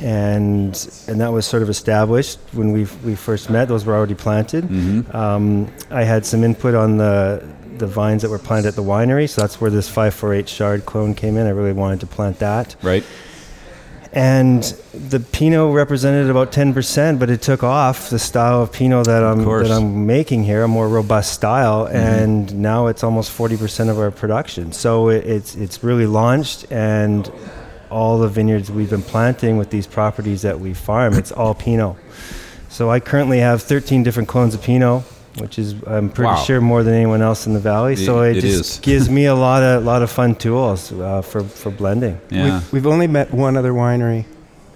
and 0.00 0.74
and 1.08 1.20
that 1.20 1.32
was 1.32 1.46
sort 1.46 1.62
of 1.62 1.68
established 1.70 2.38
when 2.52 2.72
we 2.72 2.86
we 3.04 3.14
first 3.14 3.48
met. 3.50 3.68
Those 3.68 3.84
were 3.84 3.94
already 3.94 4.14
planted. 4.14 4.64
Um, 5.14 5.68
I 5.90 6.04
had 6.04 6.26
some 6.26 6.42
input 6.44 6.74
on 6.74 6.96
the 6.96 7.46
the 7.78 7.86
vines 7.86 8.22
that 8.22 8.30
were 8.30 8.38
planted 8.38 8.68
at 8.68 8.74
the 8.76 8.82
winery, 8.82 9.28
so 9.28 9.40
that's 9.40 9.60
where 9.60 9.70
this 9.70 9.88
548 9.88 10.46
Chard 10.46 10.86
clone 10.86 11.14
came 11.14 11.36
in. 11.36 11.46
I 11.46 11.50
really 11.50 11.72
wanted 11.72 12.00
to 12.00 12.06
plant 12.06 12.38
that. 12.38 12.76
Right. 12.82 13.04
And 14.14 14.62
the 14.94 15.18
Pinot 15.18 15.74
represented 15.74 16.30
about 16.30 16.52
10%, 16.52 17.18
but 17.18 17.30
it 17.30 17.42
took 17.42 17.64
off 17.64 18.10
the 18.10 18.18
style 18.18 18.62
of 18.62 18.70
Pinot 18.72 19.06
that 19.06 19.24
I'm 19.24 19.44
that 19.44 19.72
I'm 19.72 20.06
making 20.06 20.44
here, 20.44 20.62
a 20.62 20.68
more 20.68 20.88
robust 20.88 21.32
style, 21.32 21.86
Mhm. 21.88 21.94
and 21.94 22.54
now 22.60 22.86
it's 22.86 23.02
almost 23.02 23.32
40% 23.32 23.90
of 23.90 23.98
our 23.98 24.12
production. 24.12 24.70
So 24.72 25.08
it, 25.08 25.24
it's 25.26 25.56
it's 25.56 25.82
really 25.82 26.06
launched, 26.06 26.66
and 26.70 27.28
all 27.90 28.18
the 28.18 28.28
vineyards 28.28 28.70
we've 28.70 28.90
been 28.90 29.02
planting 29.02 29.56
with 29.58 29.70
these 29.70 29.86
properties 29.88 30.42
that 30.42 30.60
we 30.60 30.74
farm, 30.74 31.14
it's 31.14 31.32
all 31.32 31.54
Pinot. 31.54 31.96
So 32.68 32.90
I 32.90 33.00
currently 33.00 33.40
have 33.40 33.62
13 33.62 34.04
different 34.04 34.28
clones 34.28 34.54
of 34.54 34.62
Pinot, 34.62 35.02
which 35.38 35.58
is 35.58 35.74
I'm 35.86 36.08
pretty 36.10 36.28
Wow. 36.30 36.42
sure 36.44 36.60
more 36.60 36.82
than 36.82 36.94
anyone 36.94 37.22
else 37.22 37.46
in 37.46 37.54
the 37.54 37.60
valley. 37.60 37.96
So 37.96 38.22
It- 38.22 38.36
it, 38.36 38.36
it 38.38 38.40
just 38.42 38.70
is. 38.74 38.78
gives 38.82 39.08
me 39.10 39.26
a 39.26 39.34
lot 39.34 39.62
of 39.62 39.84
lot 39.84 40.02
of 40.02 40.10
fun 40.10 40.34
tools 40.34 40.92
uh, 40.92 41.22
for 41.22 41.42
for 41.44 41.70
blending. 41.70 42.18
Yeah. 42.30 42.44
We've, 42.44 42.72
we've 42.72 42.86
only 42.86 43.06
met 43.06 43.32
one 43.32 43.56
other 43.56 43.72
winery 43.72 44.24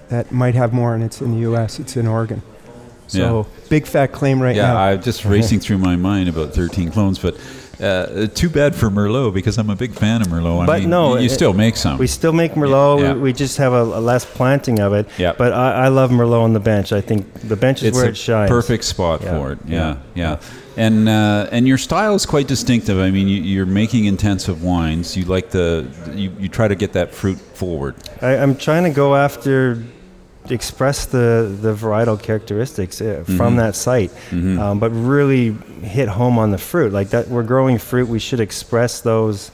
that 0.08 0.32
might 0.32 0.54
have 0.54 0.72
more, 0.72 0.94
and 0.94 1.04
it's 1.04 1.20
in 1.20 1.32
the 1.32 1.40
U.S. 1.50 1.78
It's 1.78 1.96
in 1.96 2.06
Oregon. 2.06 2.42
So 3.06 3.18
Yeah. 3.18 3.68
big 3.68 3.86
fat 3.86 4.12
claim 4.12 4.40
right 4.42 4.56
yeah, 4.56 4.72
now. 4.72 4.76
I'm 4.78 5.02
just 5.02 5.24
racing 5.36 5.60
through 5.60 5.78
my 5.78 5.96
mind 5.96 6.28
about 6.28 6.52
13 6.54 6.90
clones, 6.90 7.18
but 7.18 7.36
uh, 7.80 8.26
too 8.34 8.48
bad 8.48 8.74
for 8.74 8.90
Merlot 8.90 9.32
because 9.34 9.56
I'm 9.58 9.70
a 9.70 9.76
big 9.76 9.92
fan 9.92 10.20
of 10.22 10.28
Merlot. 10.28 10.62
I 10.62 10.66
but 10.66 10.80
mean, 10.80 10.90
no, 10.90 11.16
you, 11.16 11.26
it- 11.26 11.30
still 11.30 11.52
make 11.52 11.76
some. 11.76 11.98
We 11.98 12.06
still 12.06 12.32
make 12.32 12.52
Merlot. 12.52 13.00
Yeah. 13.00 13.14
We, 13.14 13.20
we 13.20 13.32
just 13.32 13.56
have 13.58 13.72
a, 13.72 13.82
a 13.82 14.00
less 14.00 14.24
planting 14.24 14.80
of 14.80 14.92
it. 14.92 15.08
Yeah. 15.18 15.32
But 15.36 15.52
I, 15.52 15.84
I 15.84 15.88
love 15.88 16.10
Merlot 16.10 16.42
on 16.42 16.52
the 16.52 16.60
bench. 16.60 16.92
I 16.92 17.00
think 17.00 17.32
the 17.48 17.56
bench 17.56 17.82
is 17.82 17.88
it's 17.88 17.96
where 17.96 18.06
a 18.06 18.08
it 18.10 18.16
shines. 18.16 18.48
perfect 18.50 18.84
spot 18.84 19.22
Yeah. 19.22 19.38
for 19.38 19.52
it. 19.52 19.58
Yeah, 19.66 19.98
yeah. 20.14 20.40
And 20.76 21.08
uh, 21.08 21.48
and 21.50 21.66
your 21.66 21.78
style 21.78 22.14
is 22.14 22.24
quite 22.24 22.46
distinctive. 22.46 22.98
I 22.98 23.10
mean, 23.10 23.26
you, 23.26 23.40
you're 23.42 23.66
making 23.66 24.04
intensive 24.04 24.62
wines. 24.62 25.16
You 25.16 25.24
like 25.24 25.50
the 25.50 25.88
you, 26.14 26.32
you 26.38 26.48
try 26.48 26.68
to 26.68 26.76
get 26.76 26.92
that 26.92 27.12
fruit 27.12 27.38
forward. 27.38 27.96
I, 28.22 28.36
I'm 28.36 28.54
trying 28.56 28.84
to 28.84 28.90
go 28.90 29.16
after 29.16 29.82
express 30.50 31.06
the 31.06 31.54
the 31.62 31.74
varietal 31.74 32.20
characteristics 32.20 33.00
uh, 33.00 33.22
from 33.24 33.54
Mhm. 33.54 33.56
that 33.58 33.76
site, 33.76 34.10
Mhm. 34.30 34.58
um, 34.58 34.78
but 34.78 34.90
really 34.90 35.54
hit 35.82 36.08
home 36.08 36.38
on 36.38 36.50
the 36.50 36.58
fruit. 36.58 36.92
Like 36.92 37.10
that, 37.10 37.28
we're 37.28 37.42
growing 37.44 37.78
fruit. 37.78 38.08
We 38.08 38.18
should 38.18 38.40
express 38.40 39.00
those 39.00 39.50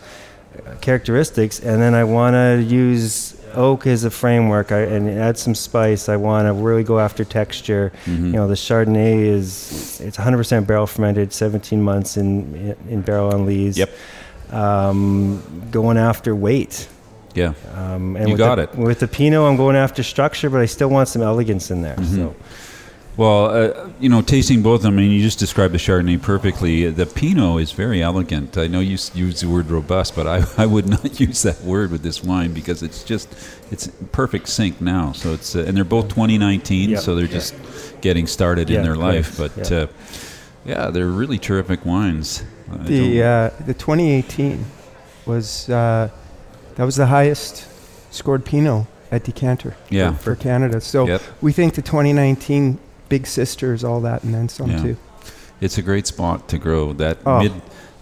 characteristics, 0.81 1.59
and 1.61 1.81
then 1.83 1.95
I 1.95 2.05
want 2.05 2.35
to 2.35 2.63
use 2.63 3.35
oak 3.57 3.87
as 3.87 4.03
a 4.05 4.11
framework 4.11 4.73
I, 4.73 4.81
and 4.81 5.09
add 5.09 5.39
some 5.39 5.55
spice. 5.55 6.09
I 6.09 6.17
want 6.17 6.49
to 6.49 6.53
really 6.53 6.83
go 6.83 6.99
after 6.99 7.25
texture. 7.25 7.93
Mhm. 8.07 8.27
You 8.27 8.33
know, 8.33 8.49
the 8.49 8.55
Chardonnay 8.55 9.27
is 9.27 10.01
it's 10.05 10.17
100% 10.19 10.67
barrel 10.67 10.87
fermented, 10.87 11.33
17 11.33 11.81
months 11.83 12.17
in 12.17 12.75
in 12.91 13.01
barrel 13.03 13.33
on 13.33 13.47
lees. 13.47 13.77
Yep. 13.79 13.91
Um, 14.53 15.41
going 15.71 15.97
after 15.99 16.35
weight. 16.35 16.87
Yeah. 17.35 17.53
Um, 17.75 18.17
and 18.17 18.29
You 18.29 18.37
got 18.37 18.57
the, 18.57 18.63
it. 18.63 18.75
With 18.77 19.01
the 19.01 19.09
Pinot, 19.09 19.41
I'm 19.41 19.57
going 19.57 19.77
after 19.77 20.03
structure, 20.03 20.49
but 20.51 20.61
I 20.61 20.67
still 20.67 20.89
want 20.89 21.09
some 21.09 21.23
elegance 21.23 21.71
in 21.71 21.83
there. 21.83 21.97
Mhm. 21.97 22.15
So. 22.17 22.35
Well, 23.17 23.45
uh, 23.47 23.91
you 24.01 24.09
know, 24.09 24.23
tasting 24.23 24.61
both 24.63 24.81
of 24.81 24.83
them, 24.83 24.95
I 24.95 25.03
mean, 25.03 25.13
you 25.13 25.23
just 25.23 25.39
described 25.39 25.73
the 25.73 25.79
Chardonnay 25.79 26.21
perfectly. 26.21 26.91
The 26.91 27.07
Pinot 27.07 27.63
is 27.63 27.71
very 27.71 28.03
elegant. 28.03 28.59
I 28.59 28.67
know 28.67 28.81
you 28.81 28.99
use 29.15 29.41
the 29.41 29.49
word 29.49 29.71
robust, 29.71 30.17
but 30.17 30.27
I, 30.27 30.45
I 30.59 30.67
would 30.67 30.89
not 30.89 31.21
use 31.29 31.43
that 31.43 31.61
word 31.63 31.93
with 31.93 32.03
this 32.03 32.25
wine 32.25 32.53
because 32.53 32.83
it's 32.83 33.05
just 33.05 33.29
it's 33.71 33.87
perfect 34.11 34.49
sync 34.49 34.81
now. 34.81 35.13
So 35.13 35.33
it's 35.33 35.55
uh, 35.55 35.61
and 35.67 35.77
they're 35.77 35.85
both 35.85 36.09
2019, 36.09 36.91
Yeah. 36.91 36.99
so 36.99 37.15
they're 37.15 37.27
Yeah. 37.27 37.33
just 37.33 37.55
getting 38.01 38.27
started 38.27 38.69
Yeah, 38.69 38.79
in 38.79 38.85
their 38.85 38.97
life. 38.97 39.39
But 39.39 39.71
Yeah. 39.71 39.77
uh, 39.79 39.87
yeah, 40.67 40.91
they're 40.91 41.07
really 41.07 41.39
terrific 41.39 41.85
wines. 41.87 42.43
I 42.73 42.79
the 42.79 43.23
uh, 43.23 43.51
the 43.65 43.75
2018 43.75 44.65
was 45.25 45.69
uh, 45.71 46.09
that 46.77 46.85
was 46.85 46.97
the 46.97 47.07
highest 47.07 47.67
scored 48.13 48.45
Pinot 48.45 48.87
at 49.11 49.25
decanter 49.25 49.77
Yeah. 49.91 50.13
for, 50.15 50.35
for 50.35 50.37
Canada. 50.37 50.81
So 50.81 51.07
Yep. 51.07 51.23
we 51.41 51.53
think 51.53 51.75
the 51.75 51.83
2019 51.83 52.79
Big 53.09 53.27
Sister 53.27 53.75
is 53.75 53.85
all 53.85 54.01
that 54.03 54.25
and 54.25 54.35
then 54.35 54.49
some 54.49 54.71
Yeah. 54.71 54.83
too. 54.83 54.97
It's 55.61 55.79
a 55.79 55.83
great 55.83 56.07
spot 56.07 56.49
to 56.49 56.59
grow. 56.59 56.93
That 56.95 57.19
Oh. 57.25 57.41
mid, 57.43 57.53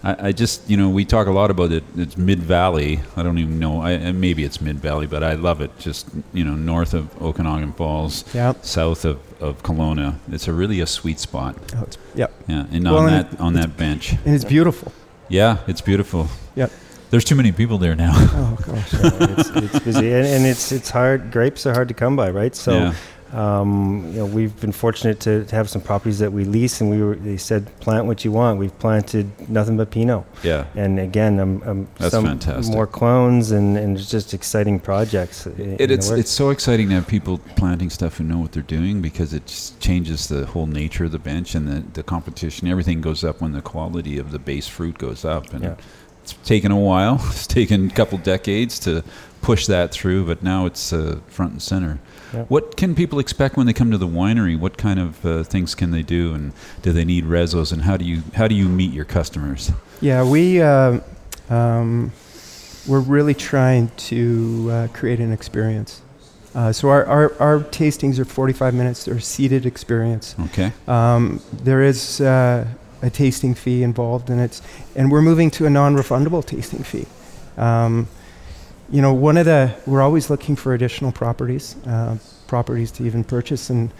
I, 0.03 0.27
I 0.27 0.31
just 0.31 0.69
you 0.69 0.75
know 0.75 0.89
we 0.89 1.05
talk 1.05 1.27
a 1.27 1.31
lot 1.31 1.49
about 1.51 1.71
it. 1.71 1.83
It's 1.95 2.17
mid 2.17 2.39
valley. 2.39 2.99
I 3.15 3.23
don't 3.23 3.37
even 3.37 3.57
know. 3.59 3.81
I, 3.81 4.11
maybe 4.11 4.43
it's 4.43 4.59
mid 4.59 4.79
valley, 4.79 5.07
but 5.07 5.23
I 5.23 5.33
love 5.35 5.61
it. 5.61 5.71
Just 5.79 6.07
you 6.33 6.43
know 6.43 6.55
north 6.55 6.93
of 6.93 7.05
Okanagan 7.21 7.73
Falls, 7.73 8.25
Yep. 8.33 8.65
south 8.65 9.05
of, 9.05 9.17
of 9.39 9.61
Kelowna. 9.63 10.15
It's 10.31 10.47
a 10.47 10.53
really 10.53 10.81
a 10.81 10.87
sweet 10.87 11.19
spot. 11.19 11.55
Oh, 11.77 11.83
it's, 11.83 11.97
yep. 12.15 12.31
Yeah, 12.47 12.65
and 12.71 12.83
Well, 12.85 12.97
on 12.97 13.13
and 13.13 13.29
that 13.29 13.39
on 13.39 13.53
that 13.53 13.77
bench. 13.77 14.13
And 14.25 14.35
it's 14.35 14.45
beautiful. 14.45 14.91
Yeah, 15.29 15.57
it's 15.67 15.81
beautiful. 15.81 16.27
Yep. 16.55 16.71
There's 17.13 17.23
too 17.23 17.35
many 17.35 17.51
people 17.51 17.77
there 17.77 17.95
now. 17.95 18.13
Oh 18.35 18.57
gosh. 18.65 18.89
it's, 18.93 19.49
it's 19.49 19.79
busy, 19.85 20.11
and, 20.13 20.25
and 20.25 20.45
it's 20.47 20.71
it's 20.71 20.89
hard. 20.89 21.31
Grapes 21.31 21.67
are 21.67 21.73
hard 21.73 21.87
to 21.89 21.93
come 21.93 22.15
by, 22.15 22.31
right? 22.31 22.55
So, 22.55 22.73
Yeah. 22.73 22.93
Um, 23.33 24.05
you 24.11 24.19
know, 24.19 24.25
we've 24.27 24.59
been 24.61 24.71
fortunate 24.71 25.19
to, 25.21 25.43
to 25.45 25.55
have 25.55 25.67
some 25.67 25.81
properties 25.81 26.19
that 26.19 26.31
we 26.31 26.43
lease, 26.43 26.81
and 26.81 26.89
we 26.91 27.01
were, 27.01 27.15
they 27.15 27.37
said 27.37 27.65
plant 27.79 28.05
what 28.05 28.23
you 28.23 28.31
want. 28.31 28.59
We've 28.59 28.77
planted 28.77 29.27
nothing 29.49 29.75
but 29.75 29.89
Pinot. 29.89 30.23
Yeah. 30.43 30.65
And 30.75 30.99
again, 30.99 31.37
That's 31.97 32.11
some 32.11 32.25
fantastic. 32.25 32.71
more 32.73 32.85
clones 32.85 33.49
and, 33.51 33.75
and 33.75 33.97
it's 33.97 34.07
just 34.09 34.35
exciting 34.35 34.79
projects. 34.79 35.47
in 35.47 35.77
It, 35.79 35.89
it's 35.89 36.11
it's 36.11 36.29
so 36.29 36.51
exciting 36.51 36.89
to 36.89 36.95
have 36.95 37.07
people 37.07 37.39
planting 37.55 37.89
stuff 37.89 38.17
who 38.17 38.23
know 38.23 38.37
what 38.37 38.51
they're 38.51 38.61
doing 38.79 39.01
because 39.01 39.33
it 39.33 39.47
just 39.47 39.79
changes 39.79 40.27
the 40.27 40.45
whole 40.45 40.67
nature 40.67 41.05
of 41.05 41.11
the 41.11 41.19
bench 41.19 41.55
and 41.55 41.67
the, 41.67 41.79
the 41.93 42.03
competition. 42.03 42.67
Everything 42.67 43.01
goes 43.01 43.23
up 43.23 43.41
when 43.41 43.51
the 43.53 43.61
quality 43.63 44.19
of 44.19 44.29
the 44.31 44.39
base 44.39 44.67
fruit 44.67 44.99
goes 44.99 45.25
up, 45.25 45.51
and 45.53 45.63
Yeah. 45.63 45.75
It's 46.23 46.33
taken 46.47 46.71
a 46.71 46.79
while. 46.79 47.21
It's 47.29 47.47
taken 47.47 47.87
a 47.89 47.93
couple 47.93 48.17
decades 48.17 48.79
to 48.79 49.03
push 49.41 49.67
that 49.67 49.91
through, 49.91 50.25
but 50.25 50.41
now 50.41 50.65
it's 50.65 50.93
uh, 50.93 51.19
front 51.27 51.51
and 51.51 51.61
center. 51.61 51.99
Yeah. 52.33 52.43
What 52.43 52.77
can 52.77 52.95
people 52.95 53.19
expect 53.19 53.57
when 53.57 53.67
they 53.67 53.73
come 53.73 53.91
to 53.91 53.97
the 53.97 54.07
winery? 54.07 54.57
What 54.57 54.77
kind 54.77 54.99
of 54.99 55.25
uh, 55.25 55.43
things 55.43 55.75
can 55.75 55.91
they 55.91 56.01
do, 56.01 56.33
and 56.33 56.53
do 56.81 56.91
they 56.93 57.05
need 57.05 57.25
rezos? 57.25 57.71
And 57.71 57.83
how 57.83 57.97
do 57.97 58.05
you 58.05 58.23
how 58.35 58.47
do 58.47 58.55
you 58.55 58.67
meet 58.67 58.91
your 58.91 59.05
customers? 59.05 59.71
Yeah, 60.01 60.23
we 60.23 60.61
uh, 60.61 61.01
um, 61.49 62.11
we're 62.87 63.01
really 63.01 63.33
trying 63.33 63.89
to 64.09 64.69
uh, 64.71 64.87
create 64.93 65.19
an 65.19 65.31
experience. 65.31 66.01
Uh, 66.55 66.71
so 66.71 66.89
our, 66.89 67.03
our, 67.05 67.33
our 67.41 67.59
tastings 67.59 68.19
are 68.19 68.25
45 68.25 68.75
minutes. 68.75 69.05
They're 69.05 69.15
a 69.15 69.21
seated 69.21 69.65
experience. 69.65 70.35
Okay. 70.39 70.71
Um, 70.87 71.41
there 71.51 71.81
is 71.81 72.21
uh, 72.21 72.67
a 73.03 73.09
tasting 73.09 73.53
fee 73.53 73.83
involved, 73.83 74.29
and 74.29 74.41
it's 74.41 74.61
and 74.95 75.11
we're 75.11 75.21
moving 75.21 75.51
to 75.51 75.65
a 75.65 75.69
non-refundable 75.69 76.43
tasting 76.43 76.83
fee. 76.83 77.05
Um, 77.57 78.07
you 78.89 79.01
know, 79.01 79.13
one 79.13 79.37
of 79.37 79.45
the 79.45 79.75
we're 79.85 80.01
always 80.01 80.29
looking 80.29 80.55
for 80.55 80.73
additional 80.73 81.11
properties, 81.11 81.75
uh, 81.85 82.17
properties 82.47 82.89
to 82.91 83.05
even 83.05 83.23
purchase, 83.23 83.69
and 83.69 83.91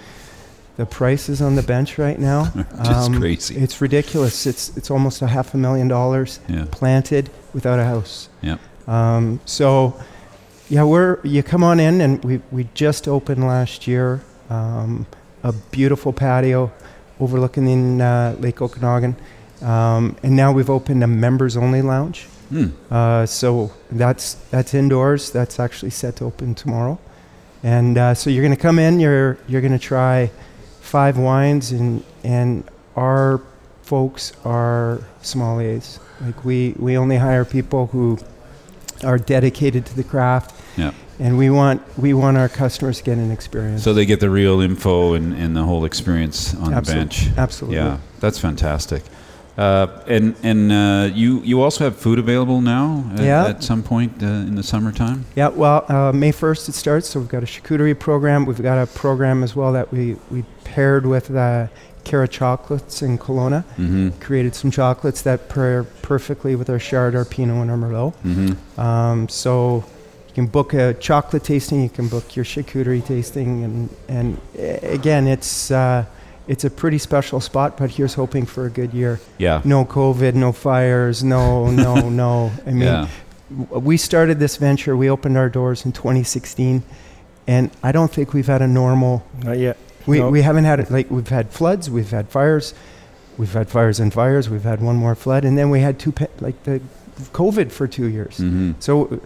the 0.78 0.86
prices 0.88 1.42
on 1.42 1.56
the 1.56 1.62
bench 1.62 2.00
right 2.00 2.18
now, 2.18 2.52
um, 2.56 2.66
Just 2.86 3.14
crazy. 3.14 3.56
It's 3.58 3.82
ridiculous. 3.82 4.46
It's 4.48 4.76
it's 4.78 4.90
almost 4.90 5.22
a 5.22 5.28
half 5.28 5.54
a 5.54 5.58
million 5.58 5.88
dollars 5.88 6.40
Yeah. 6.48 6.66
planted 6.72 7.30
without 7.54 7.80
a 7.80 7.86
house. 7.86 8.30
Yep. 8.42 8.60
Um, 8.88 9.40
so, 9.46 9.94
yeah, 10.70 10.84
we're 10.84 11.20
you 11.24 11.44
come 11.44 11.64
on 11.64 11.80
in, 11.80 12.02
and 12.02 12.24
we 12.24 12.42
we 12.52 12.68
just 12.74 13.08
opened 13.08 13.46
last 13.46 13.86
year. 13.88 14.22
Um, 14.50 15.06
a 15.44 15.52
beautiful 15.72 16.14
patio 16.14 16.72
overlooking 17.24 17.68
in 17.68 18.02
uh, 18.02 18.36
Lake 18.40 18.62
Okanagan, 18.62 19.16
um, 19.62 20.16
and 20.24 20.36
now 20.36 20.52
we've 20.52 20.70
opened 20.70 21.04
a 21.04 21.08
members 21.08 21.56
only 21.58 21.82
lounge. 21.82 22.28
Hmm. 22.50 22.68
Uh, 22.92 23.26
so 23.26 23.72
that's 23.92 24.36
that's 24.52 24.74
indoors. 24.74 25.32
That's 25.32 25.60
actually 25.60 25.92
set 25.92 26.18
to 26.18 26.26
open 26.26 26.54
tomorrow, 26.56 27.00
and 27.64 27.98
uh, 27.98 28.14
so 28.14 28.30
you're 28.30 28.44
going 28.44 28.56
to 28.56 28.62
come 28.62 28.78
in. 28.78 29.00
You're 29.00 29.38
you're 29.48 29.62
going 29.62 29.74
to 29.74 29.80
try 29.80 30.30
five 30.82 31.18
wines, 31.18 31.72
and 31.72 32.04
and 32.24 32.64
our 32.96 33.42
folks 33.82 34.34
are 34.46 35.02
sommeliers. 35.22 36.00
Like 36.22 36.46
we 36.46 36.76
we 36.78 36.98
only 36.98 37.18
hire 37.18 37.46
people 37.46 37.88
who 37.88 38.20
are 39.04 39.18
dedicated 39.18 39.86
to 39.86 39.96
the 39.96 40.04
craft, 40.04 40.56
Yeah. 40.78 40.92
And 41.24 41.38
we 41.38 41.50
want 41.50 41.82
we 41.98 42.14
want 42.14 42.38
our 42.38 42.50
customers 42.50 42.98
to 42.98 43.04
get 43.04 43.18
an 43.18 43.32
experience. 43.32 43.82
So 43.84 43.94
they 43.94 44.06
get 44.06 44.20
the 44.20 44.30
real 44.30 44.60
info 44.60 45.14
and, 45.14 45.34
and 45.34 45.56
the 45.56 45.64
whole 45.64 45.86
experience 45.86 46.54
on 46.56 46.72
Absol- 46.74 46.86
the 46.86 46.94
bench. 46.94 47.28
absolutely. 47.38 47.78
Yeah, 47.78 47.98
that's 48.20 48.38
fantastic. 48.40 49.04
Uh, 49.58 49.88
and 50.08 50.36
and 50.44 50.72
uh, 50.72 51.10
you 51.14 51.40
you 51.42 51.62
also 51.62 51.84
have 51.86 51.96
food 51.96 52.20
available 52.20 52.60
now 52.60 53.10
at, 53.14 53.20
Yeah. 53.24 53.48
at 53.48 53.64
some 53.64 53.84
point 53.84 54.22
uh, 54.22 54.26
in 54.26 54.56
the 54.56 54.64
summertime. 54.64 55.26
Yeah, 55.36 55.50
well, 55.50 55.86
uh, 55.88 56.12
May 56.12 56.32
1st 56.32 56.70
it 56.70 56.74
starts, 56.74 57.10
so 57.10 57.20
we've 57.20 57.30
got 57.30 57.44
a 57.44 57.46
charcuterie 57.46 57.98
program. 57.98 58.46
We've 58.46 58.62
got 58.62 58.78
a 58.82 58.88
program 58.88 59.44
as 59.44 59.56
well 59.56 59.72
that 59.74 59.92
we, 59.94 60.18
we 60.32 60.44
paired 60.64 61.06
with 61.06 61.30
uh, 61.30 61.68
Cara 62.04 62.28
Chocolates 62.28 63.04
in 63.04 63.18
Kelowna. 63.20 63.64
Mm-hmm. 63.78 64.10
Created 64.20 64.56
some 64.56 64.72
chocolates 64.72 65.22
that 65.22 65.50
pair 65.50 65.84
perfectly 66.02 66.56
with 66.56 66.68
our 66.70 66.80
Chard, 66.80 67.16
our 67.16 67.24
Pinot, 67.26 67.62
and 67.62 67.70
our 67.72 67.78
Merlot. 67.78 68.14
Mm-hmm. 68.26 68.82
Um, 68.82 69.30
so 69.30 69.86
you 70.34 70.42
can 70.44 70.48
book 70.48 70.74
a 70.74 70.96
chocolate 70.96 71.44
tasting, 71.44 71.84
you 71.84 71.90
can 71.90 72.08
book 72.08 72.36
your 72.36 72.44
charcuterie 72.44 73.06
tasting, 73.06 73.64
and, 73.64 73.90
and 74.08 74.38
again, 74.82 75.28
it's, 75.28 75.70
uh, 75.70 76.06
it's 76.48 76.64
a 76.64 76.72
pretty 76.72 76.98
special 76.98 77.40
spot, 77.40 77.78
but 77.78 77.92
here's 77.92 78.16
hoping 78.16 78.48
for 78.48 78.66
a 78.66 78.70
good 78.72 78.96
year. 78.96 79.20
Yeah. 79.38 79.62
No 79.64 79.86
COVID, 79.86 80.34
no 80.34 80.52
fires, 80.52 81.24
no, 81.24 81.70
no, 81.70 82.10
no. 82.24 82.52
I 82.66 82.72
mean, 82.72 82.80
Yeah. 82.82 83.08
we 83.70 83.96
started 83.96 84.40
this 84.40 84.58
venture, 84.58 84.98
we 84.98 85.08
opened 85.08 85.38
our 85.38 85.50
doors 85.50 85.86
in 85.86 85.92
2016, 85.92 86.82
and 87.46 87.70
I 87.84 87.92
don't 87.92 88.12
think 88.12 88.34
we've 88.34 88.48
had 88.48 88.64
a 88.64 88.68
normal. 88.68 89.24
Not 89.44 89.60
yet. 89.60 89.78
We, 90.08 90.18
No. 90.18 90.32
we 90.32 90.42
haven't 90.42 90.64
had 90.66 90.80
it, 90.80 90.90
like, 90.90 91.12
we've 91.12 91.28
had 91.30 91.52
floods, 91.52 91.92
we've 91.92 92.10
had 92.10 92.28
fires, 92.30 92.74
we've 93.38 93.54
had 93.54 93.70
fires 93.70 94.00
and 94.00 94.12
fires, 94.12 94.50
we've 94.50 94.64
had 94.64 94.82
one 94.82 94.96
more 94.96 95.14
flood, 95.14 95.46
and 95.46 95.60
then 95.60 95.70
we 95.70 95.82
had 95.82 96.00
two, 96.00 96.12
pa- 96.12 96.26
like, 96.42 96.64
the 96.64 96.82
COVID 97.34 97.72
for 97.72 97.88
two 97.88 98.08
years. 98.08 98.40
Mhm. 98.40 98.74
So 98.80 99.22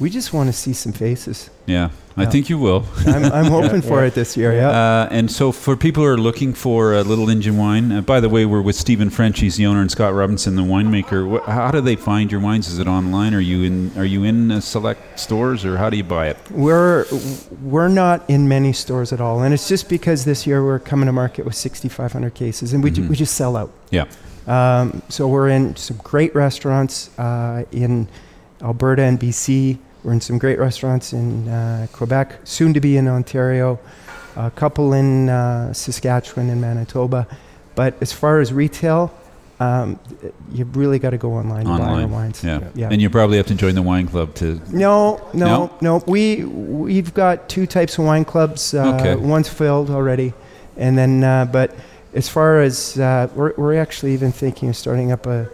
we 0.00 0.10
just 0.10 0.32
want 0.32 0.46
to 0.48 0.52
see 0.52 0.72
some 0.72 0.92
faces. 0.92 1.50
Yeah, 1.66 1.90
I 2.16 2.22
Yeah. 2.22 2.30
think 2.30 2.48
you 2.48 2.58
will. 2.58 2.84
I'm, 3.06 3.24
I'm 3.32 3.44
hoping 3.58 3.82
for 3.82 4.04
it 4.04 4.14
this 4.14 4.36
year, 4.36 4.52
yeah. 4.54 4.68
Uh, 4.70 5.08
and 5.10 5.30
so, 5.30 5.50
for 5.52 5.76
people 5.76 6.02
who 6.02 6.08
are 6.08 6.16
looking 6.18 6.54
for 6.54 6.94
a 6.94 7.02
little 7.02 7.28
engine 7.28 7.56
wine, 7.56 7.90
uh, 7.92 8.00
by 8.00 8.20
the 8.20 8.28
way, 8.28 8.46
we're 8.46 8.62
with 8.62 8.76
Stephen 8.76 9.10
French. 9.10 9.40
He's 9.40 9.56
the 9.56 9.66
owner, 9.66 9.80
and 9.80 9.90
Scott 9.90 10.14
Robinson, 10.14 10.54
the 10.56 10.62
winemaker. 10.62 11.26
Wh- 11.28 11.46
how 11.50 11.70
do 11.70 11.80
they 11.80 11.96
find 11.96 12.30
your 12.30 12.40
wines? 12.40 12.68
Is 12.68 12.78
it 12.78 12.86
online? 12.86 13.34
Are 13.34 13.40
you 13.40 13.64
in? 13.64 13.92
Are 13.98 14.04
you 14.04 14.24
in 14.24 14.50
uh, 14.52 14.60
select 14.60 15.18
stores, 15.18 15.64
or 15.64 15.76
how 15.76 15.90
do 15.90 15.96
you 15.96 16.04
buy 16.04 16.28
it? 16.28 16.36
We're 16.50 17.04
we're 17.62 17.88
not 17.88 18.22
in 18.30 18.48
many 18.48 18.72
stores 18.72 19.12
at 19.12 19.20
all, 19.20 19.42
and 19.42 19.52
it's 19.52 19.68
just 19.68 19.88
because 19.88 20.24
this 20.24 20.46
year 20.46 20.64
we're 20.64 20.78
coming 20.78 21.06
to 21.06 21.12
market 21.12 21.44
with 21.44 21.54
6,500 21.56 22.34
cases, 22.34 22.72
and 22.72 22.82
we 22.84 22.90
ju- 22.90 23.02
Mhm. 23.02 23.08
we 23.10 23.16
just 23.16 23.34
sell 23.34 23.56
out. 23.56 23.70
Yeah. 23.90 24.04
Um, 24.46 25.02
so 25.10 25.28
we're 25.28 25.48
in 25.50 25.76
some 25.76 25.98
great 26.02 26.34
restaurants 26.34 27.10
uh, 27.18 27.64
in 27.72 28.08
Alberta 28.62 29.02
and 29.02 29.20
BC. 29.20 29.78
We're 30.08 30.14
in 30.14 30.22
some 30.22 30.38
great 30.38 30.58
restaurants 30.58 31.12
in 31.12 31.46
uh, 31.48 31.86
Quebec, 31.92 32.40
soon 32.44 32.72
to 32.72 32.80
be 32.80 32.96
in 32.96 33.06
Ontario, 33.08 33.78
a 34.36 34.50
couple 34.50 34.94
in 34.94 35.28
uh, 35.28 35.74
Saskatchewan 35.74 36.48
and 36.48 36.62
Manitoba. 36.62 37.26
But 37.74 37.94
as 38.00 38.10
far 38.10 38.40
as 38.40 38.50
retail, 38.50 39.12
um, 39.60 40.00
you've 40.50 40.74
really 40.78 40.98
got 40.98 41.10
to 41.10 41.18
go 41.18 41.34
online, 41.34 41.66
to 41.66 41.76
buy 41.76 42.00
our 42.00 42.06
wines. 42.06 42.42
yeah. 42.42 42.70
yeah. 42.74 42.88
And 42.90 43.02
you 43.02 43.10
probably 43.10 43.36
have 43.36 43.48
to 43.48 43.54
join 43.54 43.74
the 43.74 43.82
wine 43.82 44.06
club 44.08 44.34
to. 44.36 44.58
No, 44.72 45.20
no, 45.34 45.46
No? 45.46 45.70
no. 45.82 46.04
We 46.06 46.42
we've 46.46 47.12
got 47.12 47.50
two 47.50 47.66
types 47.66 47.98
of 47.98 48.06
wine 48.06 48.24
clubs. 48.24 48.72
Uh, 48.72 48.96
Okay. 48.98 49.14
One's 49.14 49.50
filled 49.50 49.90
already, 49.90 50.32
and 50.78 50.96
then 50.96 51.22
uh, 51.22 51.44
but 51.44 51.74
as 52.14 52.30
far 52.30 52.62
as 52.62 52.98
uh, 52.98 53.28
we're 53.34 53.52
we're 53.58 53.76
actually 53.78 54.14
even 54.14 54.32
thinking 54.32 54.70
of 54.70 54.76
starting 54.76 55.12
up 55.12 55.26
a 55.26 55.50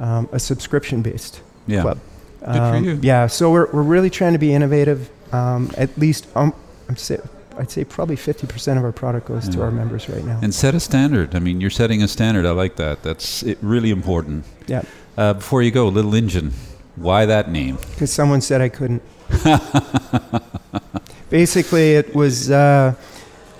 um, 0.00 0.28
a 0.32 0.40
subscription 0.40 1.02
based 1.02 1.40
Yeah. 1.68 1.82
club. 1.82 1.98
Good 2.46 2.54
for 2.54 2.60
Um, 2.76 2.84
you. 2.84 2.98
Yeah, 3.02 3.26
so 3.26 3.50
we're 3.50 3.68
we're 3.72 3.82
really 3.82 4.10
trying 4.10 4.32
to 4.32 4.38
be 4.38 4.54
innovative. 4.54 5.10
Um, 5.32 5.70
at 5.76 5.96
least 5.98 6.26
um, 6.36 6.54
I'm 6.88 6.96
say, 6.96 7.18
I'd 7.58 7.70
say 7.70 7.84
probably 7.84 8.16
50% 8.16 8.78
of 8.78 8.84
our 8.84 8.92
product 8.92 9.26
goes 9.28 9.48
to 9.48 9.62
our 9.62 9.70
members 9.70 10.08
right 10.08 10.24
now. 10.24 10.38
And 10.42 10.54
set 10.54 10.74
a 10.74 10.80
standard. 10.80 11.34
I 11.34 11.40
mean, 11.40 11.60
you're 11.60 11.70
setting 11.70 12.02
a 12.02 12.08
standard. 12.08 12.46
I 12.46 12.50
like 12.52 12.76
that. 12.76 13.02
That's 13.02 13.42
it, 13.42 13.58
really 13.62 13.90
important. 13.90 14.44
Yeah. 14.68 14.82
Uh, 15.16 15.34
before 15.34 15.62
you 15.62 15.70
go, 15.70 15.88
Little 15.88 16.14
Engine. 16.14 16.52
Why 16.96 17.26
that 17.26 17.50
name? 17.50 17.76
Because 17.90 18.12
someone 18.12 18.40
said 18.40 18.60
I 18.60 18.68
couldn't. 18.68 19.02
Basically, 21.30 21.94
it 21.94 22.14
was 22.14 22.50
uh, 22.50 22.94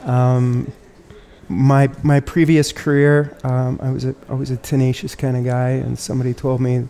um, 0.04 0.72
my 1.48 1.90
my 2.02 2.20
previous 2.20 2.72
career. 2.72 3.36
Um, 3.44 3.78
I 3.82 3.90
was 3.90 4.04
a 4.04 4.14
I 4.28 4.34
was 4.34 4.50
a 4.50 4.56
tenacious 4.56 5.14
kind 5.14 5.36
of 5.36 5.44
guy, 5.44 5.70
and 5.70 5.98
somebody 5.98 6.32
told 6.32 6.60
me 6.60 6.86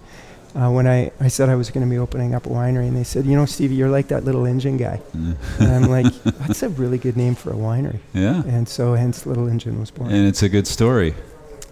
uh, 0.56 0.70
when 0.70 0.86
I, 0.86 1.10
I 1.20 1.28
said 1.28 1.50
I 1.50 1.54
was 1.54 1.70
going 1.70 1.86
to 1.86 1.90
be 1.90 1.98
opening 1.98 2.34
up 2.34 2.46
a 2.46 2.48
winery, 2.48 2.88
and 2.88 2.96
they 2.96 3.04
said, 3.04 3.26
you 3.26 3.36
know, 3.36 3.44
Stevie, 3.44 3.74
you're 3.74 3.90
like 3.90 4.08
that 4.08 4.24
little 4.24 4.46
engine 4.46 4.78
guy, 4.78 5.00
and 5.12 5.36
I'm 5.60 5.90
like, 5.90 6.12
that's 6.24 6.62
a 6.62 6.70
really 6.70 6.96
good 6.96 7.16
name 7.16 7.34
for 7.34 7.50
a 7.50 7.56
winery. 7.56 7.98
Yeah. 8.14 8.42
And 8.44 8.66
so, 8.66 8.94
hence, 8.94 9.26
Little 9.26 9.48
Engine 9.48 9.78
was 9.78 9.90
born. 9.90 10.10
And 10.10 10.26
it's 10.26 10.42
a 10.42 10.48
good 10.48 10.66
story. 10.66 11.14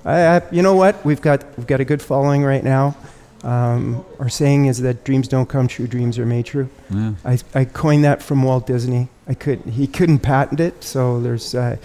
I, 0.05 0.37
I, 0.37 0.43
you 0.51 0.61
know 0.63 0.77
what? 0.77 1.03
We've 1.05 1.21
got 1.21 1.45
we've 1.57 1.67
got 1.67 1.81
a 1.81 1.85
good 1.85 2.03
following 2.03 2.45
right 2.45 2.63
now. 2.63 2.95
Um, 3.43 4.05
our 4.19 4.29
saying 4.29 4.67
is 4.67 4.81
that 4.81 5.05
dreams 5.05 5.29
don't 5.29 5.49
come 5.49 5.67
true; 5.67 5.87
dreams 5.87 6.19
are 6.19 6.27
made 6.27 6.45
true. 6.45 6.69
Yeah. 6.91 7.15
I, 7.25 7.39
I 7.55 7.65
coined 7.65 8.05
that 8.05 8.23
from 8.23 8.43
Walt 8.43 8.67
Disney. 8.67 9.09
I 9.27 9.33
could 9.33 9.61
he 9.61 9.87
couldn't 9.87 10.19
patent 10.19 10.61
it, 10.61 10.85
so 10.85 11.19
there's 11.21 11.55
uh, 11.55 11.77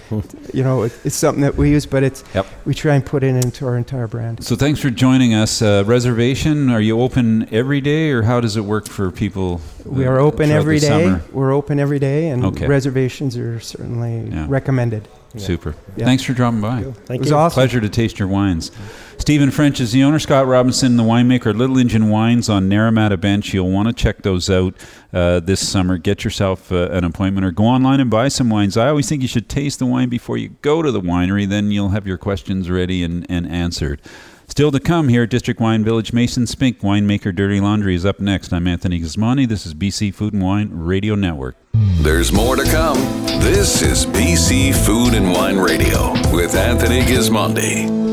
you 0.54 0.62
know 0.64 0.84
it, 0.84 0.92
it's 1.06 1.16
something 1.16 1.42
that 1.42 1.56
we 1.56 1.70
use, 1.72 1.86
but 1.86 2.04
it's 2.04 2.24
Yep. 2.36 2.46
we 2.66 2.74
try 2.74 2.96
and 2.96 3.06
put 3.06 3.24
it 3.24 3.34
into 3.46 3.66
our 3.66 3.78
entire 3.78 4.08
brand. 4.08 4.44
So 4.44 4.58
thanks 4.58 4.82
for 4.82 4.90
joining 4.90 5.34
us. 5.34 5.62
Uh, 5.62 5.84
reservation, 5.86 6.70
are 6.70 6.82
you 6.82 7.00
open 7.00 7.48
every 7.54 7.80
day 7.80 8.10
or 8.12 8.24
how 8.24 8.42
does 8.42 8.58
it 8.58 8.62
work 8.66 8.88
for 8.90 9.10
people? 9.10 9.62
We 9.86 10.06
uh, 10.06 10.12
are 10.12 10.20
open 10.20 10.52
every 10.52 10.80
day. 10.80 10.88
summer? 10.88 11.22
We're 11.32 11.54
open 11.54 11.80
every 11.80 12.00
day, 12.00 12.28
and 12.30 12.44
Okay. 12.44 12.68
reservations 12.68 13.38
are 13.38 13.60
certainly 13.62 14.30
Yeah. 14.30 14.46
recommended. 14.50 15.08
Super. 15.38 15.76
Yeah. 15.96 16.06
Thanks 16.06 16.24
for 16.24 16.34
dropping 16.34 16.62
by. 16.62 16.82
Thank 16.82 17.20
It 17.20 17.20
was 17.20 17.30
you. 17.30 17.36
awesome. 17.36 17.56
Pleasure 17.56 17.80
to 17.80 17.90
taste 17.90 18.18
your 18.18 18.28
wines. 18.28 18.72
Stephen 19.20 19.52
French 19.52 19.80
is 19.80 19.92
the 19.92 20.02
owner. 20.02 20.18
Scott 20.18 20.48
Robinson, 20.48 20.98
the 20.98 21.04
winemaker, 21.04 21.56
Little 21.56 21.78
Engine 21.78 22.10
Wines 22.10 22.50
on 22.50 22.68
Naramata 22.70 23.20
Bench. 23.20 23.54
You'll 23.54 23.70
want 23.70 23.88
to 23.88 23.94
check 23.94 24.24
those 24.24 24.50
out 24.50 24.74
uh, 25.14 25.40
this 25.42 25.68
summer. 25.68 25.98
Get 25.98 26.24
yourself 26.24 26.72
uh, 26.72 26.90
an 26.92 27.04
appointment 27.04 27.46
or 27.46 27.52
go 27.52 27.66
online 27.66 28.00
and 28.00 28.10
buy 28.10 28.30
some 28.30 28.50
wines. 28.50 28.76
I 28.76 28.88
always 28.88 29.08
think 29.08 29.22
you 29.22 29.28
should 29.28 29.50
taste 29.50 29.78
the 29.80 29.86
wine 29.86 30.10
before 30.10 30.38
you 30.38 30.50
go 30.62 30.82
to 30.82 30.92
the 30.92 31.02
winery. 31.02 31.48
Then 31.48 31.70
you'll 31.70 31.90
have 31.90 32.08
your 32.08 32.18
questions 32.18 32.70
ready 32.70 33.04
and, 33.04 33.26
and 33.30 33.46
answered. 33.48 34.02
Still 34.50 34.72
to 34.72 34.80
come 34.80 35.08
here 35.08 35.24
at 35.24 35.30
District 35.30 35.60
Wine 35.62 35.86
Village, 35.86 36.12
Mason 36.12 36.46
Spink, 36.48 36.80
winemaker 36.80 37.34
Dirty 37.34 37.62
Laundry, 37.62 37.94
is 37.96 38.04
up 38.06 38.20
next. 38.20 38.52
I'm 38.52 38.68
Anthony 38.68 39.00
Gismondi. 39.00 39.48
This 39.48 39.66
is 39.66 39.74
BC 39.76 40.14
Food 40.14 40.34
and 40.34 40.42
Wine 40.42 40.70
Radio 40.74 41.14
Network. 41.16 41.56
There's 42.02 42.34
more 42.34 42.56
to 42.56 42.64
come. 42.64 42.98
This 43.42 43.82
is 43.84 44.06
BC 44.08 44.74
Food 44.86 45.14
and 45.14 45.32
Wine 45.32 45.58
Radio 45.58 46.12
with 46.34 46.56
Anthony 46.56 47.02
Gismondi. 47.02 48.09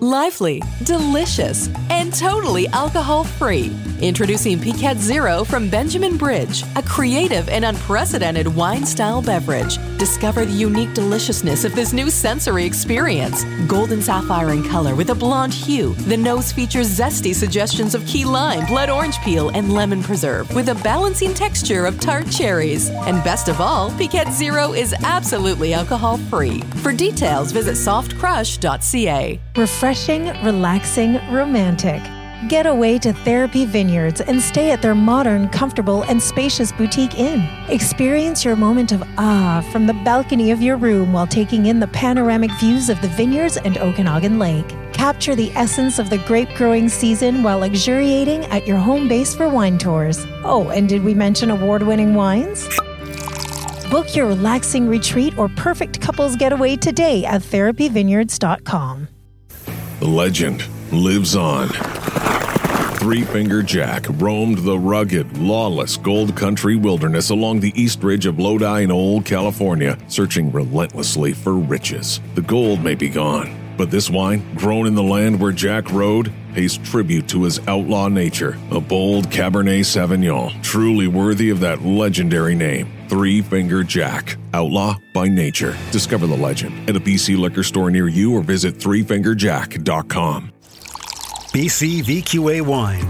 Lively, 0.00 0.62
delicious, 0.84 1.68
and 1.90 2.14
totally 2.14 2.68
alcohol 2.68 3.24
free. 3.24 3.76
Introducing 4.00 4.60
Piquette 4.60 4.98
Zero 4.98 5.42
from 5.42 5.68
Benjamin 5.68 6.16
Bridge, 6.16 6.62
a 6.76 6.82
creative 6.82 7.48
and 7.48 7.64
unprecedented 7.64 8.46
wine 8.46 8.86
style 8.86 9.20
beverage. 9.20 9.76
Discover 9.98 10.44
the 10.44 10.52
unique 10.52 10.94
deliciousness 10.94 11.64
of 11.64 11.74
this 11.74 11.92
new 11.92 12.10
sensory 12.10 12.64
experience. 12.64 13.42
Golden 13.66 14.00
sapphire 14.00 14.52
in 14.52 14.62
color 14.62 14.94
with 14.94 15.10
a 15.10 15.14
blonde 15.16 15.52
hue, 15.52 15.94
the 16.06 16.16
nose 16.16 16.52
features 16.52 16.88
zesty 16.88 17.34
suggestions 17.34 17.96
of 17.96 18.06
key 18.06 18.24
lime, 18.24 18.66
blood 18.66 18.90
orange 18.90 19.18
peel, 19.22 19.48
and 19.48 19.72
lemon 19.72 20.00
preserve 20.00 20.54
with 20.54 20.68
a 20.68 20.76
balancing 20.76 21.34
texture 21.34 21.86
of 21.86 21.98
tart 21.98 22.30
cherries. 22.30 22.88
And 22.90 23.24
best 23.24 23.48
of 23.48 23.60
all, 23.60 23.90
Piquette 23.98 24.32
Zero 24.32 24.74
is 24.74 24.94
absolutely 25.02 25.74
alcohol 25.74 26.18
free. 26.18 26.60
For 26.84 26.92
details, 26.92 27.50
visit 27.50 27.74
softcrush.ca. 27.74 29.40
Refreshing, 29.88 30.26
relaxing, 30.44 31.14
romantic. 31.30 32.02
Get 32.46 32.66
away 32.66 32.98
to 32.98 33.14
Therapy 33.14 33.64
Vineyards 33.64 34.20
and 34.20 34.38
stay 34.38 34.70
at 34.70 34.82
their 34.82 34.94
modern, 34.94 35.48
comfortable, 35.48 36.02
and 36.02 36.22
spacious 36.22 36.72
boutique 36.72 37.18
inn. 37.18 37.40
Experience 37.70 38.44
your 38.44 38.54
moment 38.54 38.92
of 38.92 39.02
ah 39.16 39.66
from 39.72 39.86
the 39.86 39.94
balcony 40.04 40.50
of 40.50 40.60
your 40.60 40.76
room 40.76 41.14
while 41.14 41.26
taking 41.26 41.64
in 41.64 41.80
the 41.80 41.86
panoramic 41.86 42.50
views 42.60 42.90
of 42.90 43.00
the 43.00 43.08
vineyards 43.08 43.56
and 43.56 43.78
Okanagan 43.78 44.38
Lake. 44.38 44.76
Capture 44.92 45.34
the 45.34 45.50
essence 45.52 45.98
of 45.98 46.10
the 46.10 46.18
grape 46.18 46.50
growing 46.54 46.90
season 46.90 47.42
while 47.42 47.60
luxuriating 47.60 48.44
at 48.56 48.66
your 48.66 48.76
home 48.76 49.08
base 49.08 49.34
for 49.34 49.48
wine 49.48 49.78
tours. 49.78 50.26
Oh, 50.44 50.68
and 50.68 50.86
did 50.86 51.02
we 51.02 51.14
mention 51.14 51.50
award 51.50 51.82
winning 51.82 52.12
wines? 52.12 52.68
Book 53.90 54.14
your 54.14 54.26
relaxing 54.26 54.86
retreat 54.86 55.38
or 55.38 55.48
perfect 55.48 55.98
couples 55.98 56.36
getaway 56.36 56.76
today 56.76 57.24
at 57.24 57.40
therapyvineyards.com. 57.40 59.07
The 59.98 60.06
legend 60.06 60.64
lives 60.92 61.34
on. 61.34 61.70
Three 62.98 63.24
Finger 63.24 63.64
Jack 63.64 64.06
roamed 64.10 64.58
the 64.58 64.78
rugged, 64.78 65.38
lawless 65.38 65.96
Gold 65.96 66.36
Country 66.36 66.76
wilderness 66.76 67.30
along 67.30 67.58
the 67.58 67.72
east 67.74 68.04
ridge 68.04 68.24
of 68.24 68.38
Lodi 68.38 68.82
in 68.82 68.92
old 68.92 69.24
California, 69.24 69.98
searching 70.06 70.52
relentlessly 70.52 71.32
for 71.32 71.54
riches. 71.54 72.20
The 72.36 72.42
gold 72.42 72.80
may 72.84 72.94
be 72.94 73.08
gone, 73.08 73.74
but 73.76 73.90
this 73.90 74.08
wine, 74.08 74.44
grown 74.54 74.86
in 74.86 74.94
the 74.94 75.02
land 75.02 75.40
where 75.40 75.50
Jack 75.50 75.90
rode, 75.90 76.32
pays 76.58 76.76
tribute 76.78 77.28
to 77.28 77.44
his 77.44 77.60
outlaw 77.68 78.08
nature. 78.08 78.58
A 78.72 78.80
bold 78.80 79.30
Cabernet 79.30 79.84
Sauvignon, 79.84 80.60
truly 80.60 81.06
worthy 81.06 81.50
of 81.50 81.60
that 81.60 81.82
legendary 81.82 82.56
name. 82.56 82.90
Three 83.08 83.42
Finger 83.42 83.84
Jack, 83.84 84.36
outlaw 84.52 84.96
by 85.14 85.28
nature. 85.28 85.76
Discover 85.92 86.26
the 86.26 86.36
legend 86.36 86.90
at 86.90 86.96
a 86.96 87.00
BC 87.00 87.38
liquor 87.38 87.62
store 87.62 87.92
near 87.92 88.08
you 88.08 88.34
or 88.34 88.42
visit 88.42 88.74
threefingerjack.com. 88.74 90.52
BC 91.54 92.02
VQA 92.02 92.60
Wine, 92.62 93.06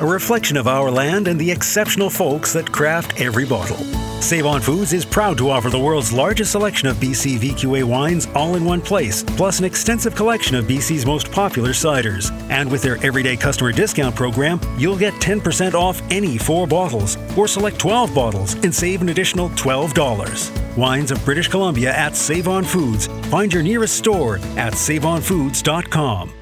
a 0.00 0.06
reflection 0.06 0.56
of 0.56 0.66
our 0.66 0.90
land 0.90 1.28
and 1.28 1.40
the 1.40 1.52
exceptional 1.52 2.10
folks 2.10 2.52
that 2.54 2.70
craft 2.72 3.20
every 3.20 3.46
bottle. 3.46 4.13
Save 4.24 4.46
On 4.46 4.62
Foods 4.62 4.94
is 4.94 5.04
proud 5.04 5.36
to 5.36 5.50
offer 5.50 5.68
the 5.68 5.78
world's 5.78 6.10
largest 6.10 6.52
selection 6.52 6.88
of 6.88 6.96
BC 6.96 7.36
VQA 7.36 7.84
wines 7.84 8.26
all 8.34 8.56
in 8.56 8.64
one 8.64 8.80
place, 8.80 9.22
plus 9.22 9.58
an 9.58 9.66
extensive 9.66 10.14
collection 10.14 10.56
of 10.56 10.64
BC's 10.64 11.04
most 11.04 11.30
popular 11.30 11.72
ciders. 11.72 12.32
And 12.48 12.72
with 12.72 12.80
their 12.80 12.96
everyday 13.04 13.36
customer 13.36 13.70
discount 13.70 14.16
program, 14.16 14.60
you'll 14.78 14.96
get 14.96 15.12
10% 15.14 15.74
off 15.74 16.00
any 16.10 16.38
four 16.38 16.66
bottles, 16.66 17.18
or 17.36 17.46
select 17.46 17.78
12 17.78 18.14
bottles 18.14 18.54
and 18.64 18.74
save 18.74 19.02
an 19.02 19.10
additional 19.10 19.50
$12. 19.50 20.78
Wines 20.78 21.10
of 21.10 21.22
British 21.26 21.48
Columbia 21.48 21.94
at 21.94 22.16
Save 22.16 22.48
On 22.48 22.64
Foods. 22.64 23.08
Find 23.28 23.52
your 23.52 23.62
nearest 23.62 23.94
store 23.94 24.36
at 24.56 24.72
saveonfoods.com. 24.72 26.32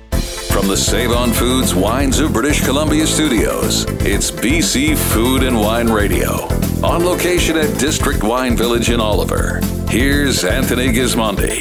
From 0.52 0.68
the 0.68 0.76
Save 0.76 1.10
On 1.10 1.32
Foods 1.32 1.74
Wines 1.74 2.20
of 2.20 2.32
British 2.32 2.64
Columbia 2.64 3.08
studios, 3.08 3.86
it's 4.06 4.30
BC 4.30 4.96
Food 4.96 5.42
and 5.42 5.58
Wine 5.58 5.88
Radio. 5.88 6.46
On 6.84 7.04
location 7.04 7.56
at 7.56 7.78
District 7.78 8.24
Wine 8.24 8.56
Village 8.56 8.90
in 8.90 8.98
Oliver. 8.98 9.60
Here's 9.88 10.44
Anthony 10.44 10.88
Gismondi. 10.88 11.60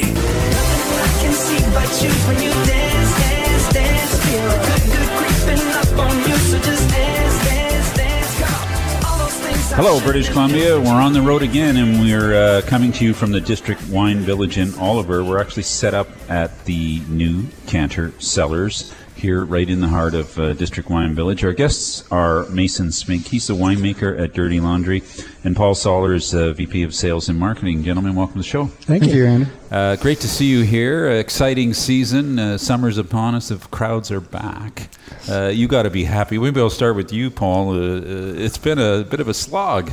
Hello, 9.74 10.00
British. 10.00 10.28
Columbia. 10.28 10.78
We're 10.78 10.90
on 10.90 11.12
the 11.12 11.22
road 11.22 11.42
again, 11.42 11.76
and 11.76 12.00
we're 12.00 12.34
uh, 12.34 12.62
coming 12.62 12.90
to 12.92 13.04
you 13.04 13.14
from 13.14 13.30
the 13.30 13.40
District 13.40 13.80
Wine 13.88 14.18
Village 14.18 14.58
in 14.58 14.74
Oliver. 14.74 15.22
We're 15.22 15.40
actually 15.40 15.62
set 15.62 15.94
up 15.94 16.08
at 16.28 16.64
the 16.64 17.00
new 17.08 17.46
Cantor 17.68 18.12
Cellars 18.18 18.92
here, 19.22 19.44
right 19.44 19.70
in 19.70 19.80
the 19.80 19.88
heart 19.88 20.14
of 20.14 20.38
uh, 20.38 20.52
District 20.52 20.90
Wine 20.90 21.14
Village. 21.14 21.44
Our 21.44 21.52
guests 21.52 22.04
are 22.10 22.44
Mason 22.48 22.92
Spink. 22.92 23.28
He's 23.28 23.46
the 23.46 23.54
winemaker 23.54 24.20
at 24.20 24.34
Dirty 24.34 24.60
Laundry, 24.60 25.02
and 25.44 25.56
Paul 25.56 25.74
Soller 25.74 26.12
is 26.12 26.34
uh, 26.34 26.52
VP 26.52 26.82
of 26.82 26.94
Sales 26.94 27.28
and 27.28 27.38
Marketing. 27.38 27.82
Gentlemen, 27.84 28.14
welcome 28.14 28.34
to 28.34 28.38
the 28.40 28.44
show. 28.44 28.66
Thank 28.66 29.04
Thank 29.04 29.14
you. 29.14 29.22
you, 29.22 29.26
Andy. 29.26 29.50
Uh, 29.70 29.96
great 29.96 30.20
to 30.20 30.28
see 30.28 30.46
you 30.46 30.62
here. 30.62 31.08
Uh, 31.08 31.14
exciting 31.14 31.72
season. 31.72 32.38
Uh, 32.38 32.58
summer's 32.58 32.98
upon 32.98 33.34
us. 33.34 33.48
The 33.48 33.56
crowds 33.56 34.10
are 34.10 34.20
back. 34.20 34.88
Uh, 35.28 35.46
you 35.46 35.68
got 35.68 35.84
to 35.84 35.90
be 35.90 36.04
happy. 36.04 36.36
Maybe 36.36 36.60
I'll 36.60 36.68
start 36.68 36.96
with 36.96 37.12
you, 37.12 37.30
Paul. 37.30 37.70
Uh, 37.70 37.98
uh, 38.00 38.02
it's 38.36 38.58
been 38.58 38.78
a 38.78 39.04
bit 39.04 39.20
of 39.20 39.28
a 39.28 39.34
slog. 39.34 39.90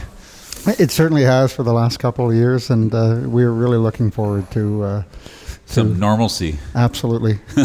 It 0.65 0.91
certainly 0.91 1.23
has 1.23 1.53
for 1.53 1.63
the 1.63 1.71
last 1.71 1.99
couple 1.99 2.29
of 2.29 2.35
years, 2.35 2.69
and 2.69 2.93
uh, 2.93 3.21
we're 3.23 3.51
really 3.51 3.77
looking 3.77 4.11
forward 4.11 4.51
to 4.51 4.83
uh, 4.83 5.03
Some 5.69 5.93
to- 5.93 5.99
normalcy. 5.99 6.57
Absolutely, 6.75 7.39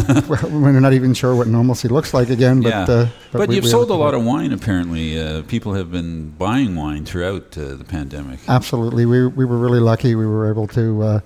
we're 0.49 0.79
not 0.79 0.93
even 0.93 1.13
sure 1.13 1.35
what 1.35 1.47
normalcy 1.47 1.87
looks 1.87 2.13
like 2.13 2.29
again. 2.29 2.61
But 2.61 2.69
yeah. 2.69 2.81
uh, 2.83 3.07
but, 3.31 3.49
we- 3.49 3.55
you've 3.55 3.63
we 3.65 3.69
sold 3.69 3.89
a 3.89 3.95
lot 3.95 4.13
of 4.13 4.23
wine. 4.23 4.53
Apparently, 4.53 5.19
uh, 5.19 5.41
people 5.43 5.73
have 5.73 5.91
been 5.91 6.29
buying 6.31 6.75
wine 6.75 7.05
throughout 7.05 7.57
uh, 7.57 7.75
the 7.75 7.83
pandemic. 7.83 8.39
Absolutely, 8.47 9.05
we 9.05 9.25
we 9.27 9.43
were 9.45 9.57
really 9.57 9.79
lucky. 9.79 10.13
We 10.15 10.25
were 10.27 10.49
able 10.49 10.67
to 10.67 11.01
uh, 11.03 11.19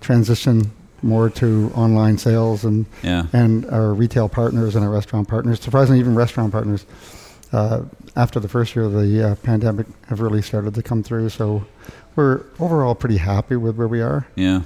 transition 0.00 0.70
more 1.02 1.28
to 1.28 1.70
online 1.74 2.16
sales 2.16 2.64
and 2.64 2.86
Yeah. 3.02 3.26
and 3.32 3.66
our 3.66 3.92
retail 3.92 4.28
partners 4.28 4.74
and 4.76 4.84
our 4.84 4.90
restaurant 4.90 5.28
partners. 5.28 5.60
Surprisingly, 5.60 6.00
even 6.00 6.14
restaurant 6.14 6.52
partners. 6.52 6.86
Uh, 7.52 7.82
after 8.16 8.40
the 8.40 8.48
first 8.48 8.74
year 8.74 8.86
of 8.86 8.92
the 8.94 9.22
uh, 9.22 9.34
pandemic, 9.42 9.86
have 10.08 10.20
really 10.20 10.40
started 10.40 10.72
to 10.74 10.82
come 10.82 11.02
through. 11.02 11.28
So, 11.28 11.64
we're 12.16 12.44
overall 12.58 12.94
pretty 12.94 13.18
happy 13.18 13.56
with 13.56 13.76
where 13.76 13.88
we 13.88 14.00
are. 14.00 14.26
Yeah. 14.36 14.62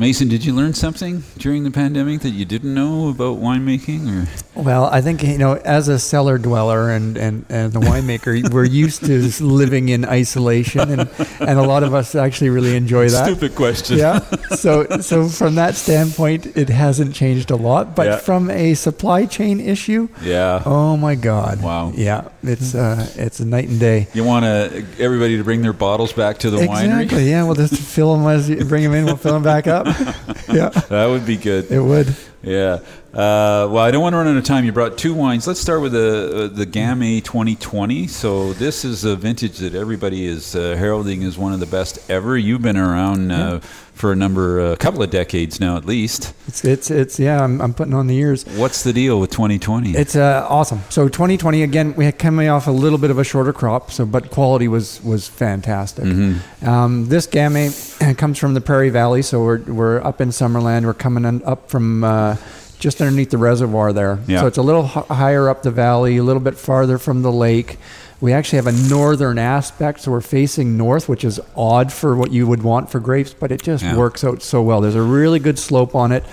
Mason, 0.00 0.28
did 0.28 0.46
you 0.46 0.54
learn 0.54 0.72
something 0.72 1.22
during 1.36 1.62
the 1.62 1.70
pandemic 1.70 2.20
that 2.22 2.30
you 2.30 2.46
didn't 2.46 2.72
know 2.72 3.10
about 3.10 3.36
winemaking? 3.38 4.08
Or 4.56 4.62
Well, 4.62 4.86
I 4.86 5.02
think 5.02 5.22
you 5.22 5.36
know, 5.36 5.56
as 5.56 5.88
a 5.88 5.98
cellar 5.98 6.38
dweller 6.38 6.88
and 6.90 7.18
and 7.18 7.44
and 7.50 7.76
a 7.76 7.80
winemaker, 7.80 8.50
we're 8.54 8.64
used 8.64 9.04
to 9.04 9.20
living 9.44 9.90
in 9.90 10.06
isolation, 10.06 10.80
and 10.90 11.10
and 11.40 11.58
a 11.58 11.62
lot 11.62 11.82
of 11.82 11.92
us 11.92 12.14
actually 12.14 12.48
really 12.48 12.76
enjoy 12.76 13.10
that. 13.10 13.26
Stupid 13.26 13.54
question. 13.54 13.98
Yeah. 13.98 14.20
So 14.56 14.86
so 15.02 15.28
from 15.28 15.56
that 15.56 15.74
standpoint, 15.74 16.46
it 16.56 16.70
hasn't 16.70 17.14
changed 17.14 17.50
a 17.50 17.56
lot. 17.56 17.94
But 17.94 18.06
Yeah. 18.06 18.16
from 18.16 18.48
a 18.48 18.72
supply 18.72 19.26
chain 19.26 19.60
issue, 19.60 20.08
Yeah. 20.24 20.62
Oh 20.64 20.96
my 20.96 21.14
God. 21.14 21.60
Wow. 21.62 21.92
Yeah. 21.94 22.28
It's 22.42 22.74
uh, 22.74 23.06
it's 23.16 23.40
a 23.40 23.44
night 23.44 23.68
and 23.68 23.78
day. 23.78 24.08
you 24.14 24.24
want 24.24 24.46
to 24.46 24.82
everybody 24.98 25.36
to 25.36 25.44
bring 25.44 25.60
their 25.60 25.74
bottles 25.74 26.14
back 26.14 26.38
to 26.38 26.48
the 26.48 26.56
winery? 26.56 27.02
Exactly. 27.02 27.28
Yeah. 27.28 27.44
We'll 27.44 27.54
just 27.54 27.76
fill 27.76 28.16
them 28.16 28.26
as 28.26 28.48
you 28.48 28.64
bring 28.64 28.82
them 28.82 28.94
in. 28.94 29.04
We'll 29.04 29.16
fill 29.18 29.34
them 29.34 29.42
back 29.42 29.66
up. 29.66 29.88
yeah. 30.52 30.68
That 30.88 31.06
would 31.06 31.26
be 31.26 31.36
good. 31.36 31.70
It 31.70 31.80
would. 31.80 32.14
Yeah. 32.42 32.80
Uh, 33.12 33.66
well, 33.70 33.78
I 33.78 33.90
don't 33.90 34.02
want 34.02 34.12
to 34.12 34.18
run 34.18 34.28
out 34.28 34.36
of 34.36 34.44
time. 34.44 34.64
You 34.64 34.72
brought 34.72 34.96
two 34.96 35.14
wines. 35.14 35.46
Let's 35.46 35.60
start 35.60 35.82
with 35.82 35.92
the 35.92 36.44
uh, 36.44 36.54
the 36.54 36.64
Gamay 36.64 37.22
2020. 37.24 38.06
So 38.06 38.52
this 38.52 38.84
is 38.84 39.04
a 39.04 39.16
vintage 39.16 39.58
that 39.58 39.74
everybody 39.74 40.24
is 40.24 40.54
uh, 40.54 40.76
heralding 40.76 41.24
as 41.24 41.36
one 41.36 41.52
of 41.52 41.60
the 41.60 41.66
best 41.66 41.98
ever. 42.08 42.38
You've 42.38 42.62
been 42.62 42.76
around 42.76 43.32
uh, 43.32 43.60
for 44.00 44.12
a 44.12 44.16
number, 44.16 44.72
a 44.72 44.76
couple 44.76 45.02
of 45.02 45.10
decades 45.10 45.60
now, 45.60 45.76
at 45.76 45.84
least. 45.84 46.32
It's 46.48 46.64
it's 46.64 46.90
it's 46.90 47.20
yeah. 47.20 47.44
I'm, 47.44 47.60
I'm 47.60 47.74
putting 47.74 47.94
on 47.94 48.06
the 48.06 48.14
years. 48.14 48.44
What's 48.56 48.82
the 48.82 48.92
deal 48.92 49.20
with 49.20 49.30
2020? 49.30 49.90
It's 49.90 50.16
uh, 50.16 50.46
awesome. 50.48 50.80
So 50.88 51.08
2020 51.08 51.62
again, 51.62 51.94
we 51.94 52.06
had 52.06 52.18
coming 52.18 52.48
off 52.48 52.66
a 52.66 52.72
little 52.72 52.98
bit 52.98 53.10
of 53.10 53.18
a 53.18 53.24
shorter 53.24 53.52
crop, 53.52 53.90
so 53.90 54.06
but 54.06 54.30
quality 54.30 54.66
was 54.68 55.02
was 55.04 55.28
fantastic. 55.28 56.04
Mhm. 56.04 56.66
Um, 56.66 57.06
this 57.08 57.26
Gamay 57.26 58.16
comes 58.18 58.38
from 58.38 58.54
the 58.54 58.60
Prairie 58.60 58.90
Valley, 58.90 59.22
so 59.22 59.42
we're 59.44 59.62
we're 59.64 60.00
up 60.02 60.20
in 60.20 60.30
Summerland. 60.30 60.84
We're 60.84 60.94
coming 60.94 61.44
up 61.44 61.70
from. 61.70 62.02
Uh, 62.04 62.36
just 62.80 63.00
underneath 63.00 63.30
the 63.30 63.38
reservoir 63.38 63.92
there. 63.92 64.18
Yeah. 64.26 64.40
So 64.40 64.46
it's 64.48 64.58
a 64.58 64.62
little 64.62 64.84
h- 64.84 65.06
higher 65.08 65.48
up 65.48 65.62
the 65.62 65.70
valley, 65.70 66.16
a 66.16 66.24
little 66.24 66.42
bit 66.42 66.56
farther 66.56 66.98
from 66.98 67.22
the 67.22 67.30
lake. 67.30 67.78
We 68.20 68.32
actually 68.32 68.56
have 68.56 68.66
a 68.66 68.72
northern 68.88 69.38
aspect, 69.38 70.00
so 70.00 70.10
we're 70.10 70.20
facing 70.20 70.76
north, 70.76 71.08
which 71.08 71.24
is 71.24 71.40
odd 71.56 71.92
for 71.92 72.16
what 72.16 72.32
you 72.32 72.46
would 72.46 72.62
want 72.62 72.90
for 72.90 73.00
grapes, 73.00 73.32
but 73.32 73.50
it 73.52 73.62
just 73.62 73.84
Yeah. 73.84 73.96
works 73.96 74.24
out 74.24 74.42
so 74.42 74.60
well. 74.60 74.80
There's 74.80 74.94
a 74.94 75.00
really 75.02 75.38
good 75.38 75.58
slope 75.58 75.94
on 75.94 76.12
it, 76.12 76.24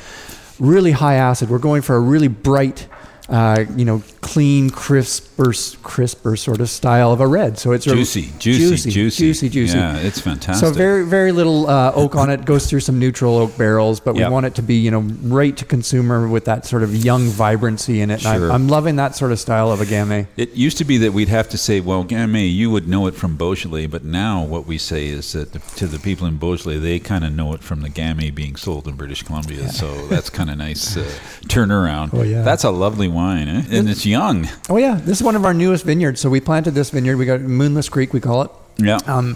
really 0.60 0.91
high 0.91 1.16
acid. 1.16 1.50
We're 1.50 1.60
going 1.60 1.82
for 1.82 1.95
a 1.95 2.00
really 2.00 2.28
bright, 2.28 2.88
uh, 3.30 3.65
you 3.75 3.84
know, 3.86 4.01
clean, 4.21 4.69
crisper, 4.69 5.51
crisper 5.84 6.36
sort 6.38 6.61
of 6.61 6.69
style 6.69 7.11
of 7.11 7.19
a 7.19 7.28
red. 7.28 7.57
So 7.59 7.71
it's 7.73 7.86
a- 7.88 7.91
Juicy, 7.91 8.30
juicy, 8.39 8.59
juicy, 8.59 8.89
juicy. 8.91 9.17
juicy, 9.25 9.49
juicy. 9.49 9.78
Yeah, 9.78 9.97
it's 9.97 10.19
fantastic. 10.21 10.67
So 10.67 10.73
very, 10.73 11.05
very 11.05 11.32
little 11.32 11.67
uh, 11.69 11.91
oak 11.93 12.15
on 12.15 12.30
it. 12.30 12.45
Goes 12.45 12.69
through 12.69 12.80
some 12.82 12.99
neutral 12.99 13.38
oak 13.38 13.57
barrels, 13.57 13.99
but 13.99 14.13
we 14.15 14.21
Yep. 14.21 14.32
want 14.32 14.45
it 14.45 14.55
to 14.55 14.61
be, 14.61 14.75
you 14.75 14.91
know, 14.91 15.01
right 15.23 15.55
to 15.57 15.65
consumer 15.65 16.28
with 16.28 16.45
that 16.45 16.65
sort 16.65 16.84
of 16.84 16.95
young 16.95 17.28
vibrancy 17.28 18.01
in 18.01 18.09
it. 18.11 18.21
Sure. 18.21 18.32
I'm, 18.32 18.51
I'm 18.51 18.67
loving 18.67 18.95
that 18.97 19.15
sort 19.15 19.32
of 19.32 19.39
style 19.39 19.71
of 19.71 19.82
a 19.82 19.86
Gamay. 19.86 20.28
It 20.38 20.53
used 20.53 20.78
to 20.80 20.86
be 20.86 20.97
that 20.99 21.13
we'd 21.13 21.30
have 21.30 21.49
to 21.49 21.57
say, 21.57 21.80
well, 21.82 22.03
Gamay, 22.05 22.53
you 22.53 22.71
would 22.71 22.88
know 22.88 23.07
it 23.07 23.15
from 23.15 23.36
Beaujolais, 23.36 23.88
but 23.88 24.03
now 24.03 24.43
what 24.43 24.65
we 24.65 24.78
say 24.78 25.07
is 25.07 25.34
that 25.34 25.53
the, 25.53 25.59
to 25.78 25.88
the 25.88 25.99
people 25.99 26.28
in 26.28 26.38
Beaujolais, 26.38 26.78
they 26.80 26.99
kind 26.99 27.23
of 27.25 27.34
know 27.34 27.53
it 27.53 27.61
from 27.61 27.82
the 27.82 27.89
Gamay 27.89 28.34
being 28.34 28.55
sold 28.55 28.88
in 28.88 28.95
British 28.95 29.23
Columbia. 29.23 29.69
So 29.69 30.07
that's 30.07 30.30
kind 30.30 30.49
of 30.49 30.57
nice 30.57 30.95
uh, 30.97 31.03
turnaround. 31.43 32.07
Oh, 32.17 32.23
yeah. 32.23 32.41
That's 32.41 32.63
a 32.63 32.71
lovely 32.71 33.07
wine, 33.18 33.47
eh? 33.49 33.63
and 33.72 33.89
it's 33.89 34.05
young. 34.05 34.47
Oh 34.70 34.78
yeah, 34.78 34.95
this 35.03 35.18
is 35.20 35.24
one 35.24 35.36
of 35.36 35.43
our 35.45 35.53
newest 35.53 35.84
vineyards. 35.86 36.22
So 36.22 36.30
we 36.30 36.39
planted 36.39 36.72
this 36.76 36.89
vineyard. 36.91 37.18
We 37.18 37.26
got 37.26 37.41
Moonless 37.41 37.89
Creek, 37.89 38.13
we 38.13 38.20
call 38.22 38.43
it. 38.43 38.51
Yeah. 38.78 38.99
Um, 39.07 39.36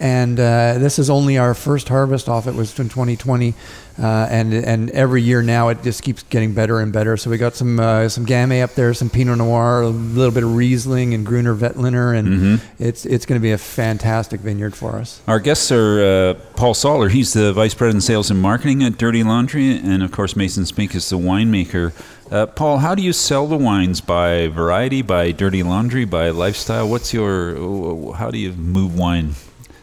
and 0.00 0.38
uh, 0.38 0.78
this 0.78 0.98
is 1.00 1.10
only 1.10 1.38
our 1.38 1.54
first 1.54 1.88
harvest 1.88 2.28
off 2.28 2.46
it 2.46 2.54
was 2.54 2.70
in 2.78 2.88
2020, 2.88 3.52
uh, 4.00 4.06
and 4.30 4.54
and 4.54 4.90
every 4.90 5.22
year 5.22 5.42
now 5.42 5.70
it 5.70 5.82
just 5.82 6.04
keeps 6.04 6.22
getting 6.22 6.54
better 6.54 6.78
and 6.78 6.92
better. 6.92 7.16
So 7.16 7.30
we 7.30 7.36
got 7.36 7.56
some 7.56 7.80
uh, 7.80 8.08
some 8.08 8.24
Gamay 8.24 8.62
up 8.62 8.74
there, 8.76 8.94
some 8.94 9.10
Pinot 9.10 9.38
Noir, 9.38 9.82
a 9.82 9.88
little 9.88 10.30
bit 10.32 10.44
of 10.44 10.54
Riesling 10.54 11.14
and 11.14 11.26
Gruner 11.26 11.52
Veltliner, 11.56 12.16
and 12.16 12.28
Mhm. 12.28 12.60
it's 12.78 13.04
it's 13.06 13.26
going 13.26 13.40
to 13.40 13.42
be 13.42 13.50
a 13.50 13.58
fantastic 13.58 14.40
vineyard 14.40 14.76
for 14.76 14.92
us. 15.00 15.20
Our 15.26 15.40
guests 15.40 15.72
are 15.72 16.00
uh, 16.04 16.34
Paul 16.54 16.74
Soller. 16.74 17.08
He's 17.08 17.32
the 17.32 17.52
Vice 17.52 17.74
President 17.74 18.04
Sales 18.04 18.30
and 18.30 18.40
Marketing 18.40 18.84
at 18.84 18.98
Dirty 18.98 19.24
Laundry. 19.24 19.76
And 19.78 20.04
of 20.04 20.12
course, 20.12 20.36
Mason 20.36 20.64
Spink 20.64 20.94
is 20.94 21.08
the 21.10 21.18
winemaker. 21.18 21.92
Uh, 22.30 22.46
Paul, 22.46 22.78
how 22.78 22.94
do 22.94 23.02
you 23.02 23.12
sell 23.12 23.46
the 23.46 23.56
wines? 23.56 24.00
By 24.00 24.48
variety, 24.48 25.00
by 25.02 25.32
Dirty 25.32 25.62
Laundry, 25.62 26.04
by 26.04 26.28
lifestyle? 26.30 26.88
What's 26.88 27.14
your, 27.14 28.14
how 28.14 28.30
do 28.30 28.38
you 28.38 28.52
move 28.52 28.98
wine 28.98 29.34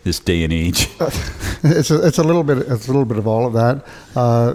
this 0.04 0.20
day 0.20 0.44
and 0.44 0.54
age? 0.54 0.88
it's 1.64 1.90
a, 1.90 2.06
it's 2.06 2.20
a 2.20 2.24
little 2.24 2.44
bit 2.44 2.60
it's 2.60 2.88
a 2.88 2.92
little 2.92 3.06
bit 3.06 3.18
of 3.18 3.26
all 3.28 3.48
of 3.48 3.54
that. 3.54 3.84
Uh, 4.16 4.54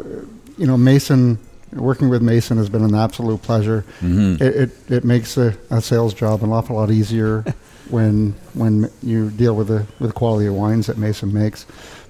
you 0.57 0.67
know, 0.67 0.77
Mason 0.77 1.39
working 1.73 2.09
with 2.09 2.23
Mason 2.23 2.59
has 2.59 2.69
been 2.69 2.85
an 2.85 2.95
absolute 2.95 3.43
pleasure. 3.43 3.85
Mhm. 4.01 4.41
It, 4.41 4.57
it 4.57 4.91
it 4.93 5.05
makes 5.05 5.37
a, 5.37 5.57
a 5.71 5.81
sales 5.81 6.15
job 6.15 6.45
an 6.45 6.53
awful 6.53 6.77
lot 6.77 6.91
easier 6.93 7.43
when 7.91 8.33
when 8.55 8.89
you 9.03 9.31
deal 9.31 9.57
with 9.57 9.67
the 9.69 9.85
with 9.99 10.11
the 10.11 10.15
quality 10.15 10.47
of 10.47 10.55
wines 10.55 10.87
that 10.87 10.97
Mason 10.99 11.33
makes. 11.33 11.67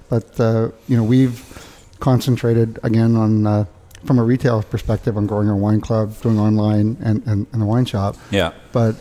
But 0.09 0.39
uh, 0.39 0.69
you 0.87 0.95
know, 0.97 1.03
we've 1.03 1.41
concentrated 1.99 2.77
again 2.83 3.15
on. 3.15 3.67
From 4.05 4.17
a 4.19 4.23
retail 4.23 4.63
perspective, 4.63 5.15
on 5.17 5.27
growing 5.27 5.47
our 5.49 5.55
wine 5.55 5.79
club, 5.81 6.19
doing 6.21 6.39
online, 6.39 6.97
and, 7.03 7.21
and, 7.27 7.45
and 7.53 7.61
the 7.61 7.65
wine 7.65 7.85
shop. 7.85 8.15
Yeah. 8.31 8.51
But 8.71 8.95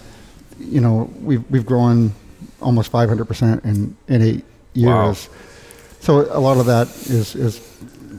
you 0.58 0.80
know, 0.80 1.10
we've 1.22 1.42
we've 1.50 1.64
grown 1.66 2.12
almost 2.60 2.90
500 2.90 3.24
percent 3.24 3.64
in 3.64 3.96
in 4.08 4.20
eight 4.22 4.44
years. 4.74 5.28
Wow. 5.28 5.36
So 6.00 6.20
a 6.36 6.40
lot 6.40 6.58
of 6.58 6.66
that 6.66 6.88
is 7.08 7.34
is 7.34 7.60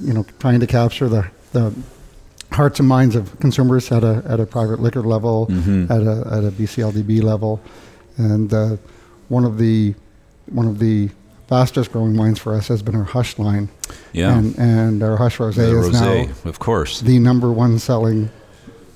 you 0.02 0.14
know 0.14 0.26
trying 0.40 0.60
to 0.60 0.68
capture 0.68 1.08
the 1.08 1.28
the 1.54 1.72
hearts 2.52 2.80
and 2.80 2.88
minds 2.90 3.16
of 3.16 3.40
consumers 3.40 3.92
at 3.92 4.04
a 4.04 4.24
at 4.28 4.40
a 4.40 4.46
private 4.46 4.80
liquor 4.80 5.02
level, 5.04 5.48
Mhm. 5.48 5.90
at 5.90 6.02
a 6.02 6.36
at 6.38 6.44
a 6.44 6.52
BCLDB 6.52 7.22
level, 7.22 7.62
and 8.18 8.52
uh, 8.54 8.78
one 9.30 9.46
of 9.46 9.58
the 9.58 9.94
one 10.48 10.68
of 10.68 10.80
the 10.80 11.10
fastest 11.56 11.92
growing 11.92 12.16
wines 12.16 12.40
for 12.40 12.54
us 12.54 12.70
has 12.70 12.82
been 12.82 12.96
our 12.96 13.04
Hush 13.04 13.38
line. 13.38 13.68
Yeah. 14.14 14.38
and, 14.38 14.58
and 14.58 15.04
our 15.04 15.18
Hush 15.18 15.38
Rosé 15.38 15.58
is 15.58 15.90
rosé, 15.90 16.28
now 16.28 16.50
of 16.50 16.60
course. 16.60 17.02
the 17.02 17.20
number 17.20 17.52
one 17.52 17.78
selling 17.78 18.30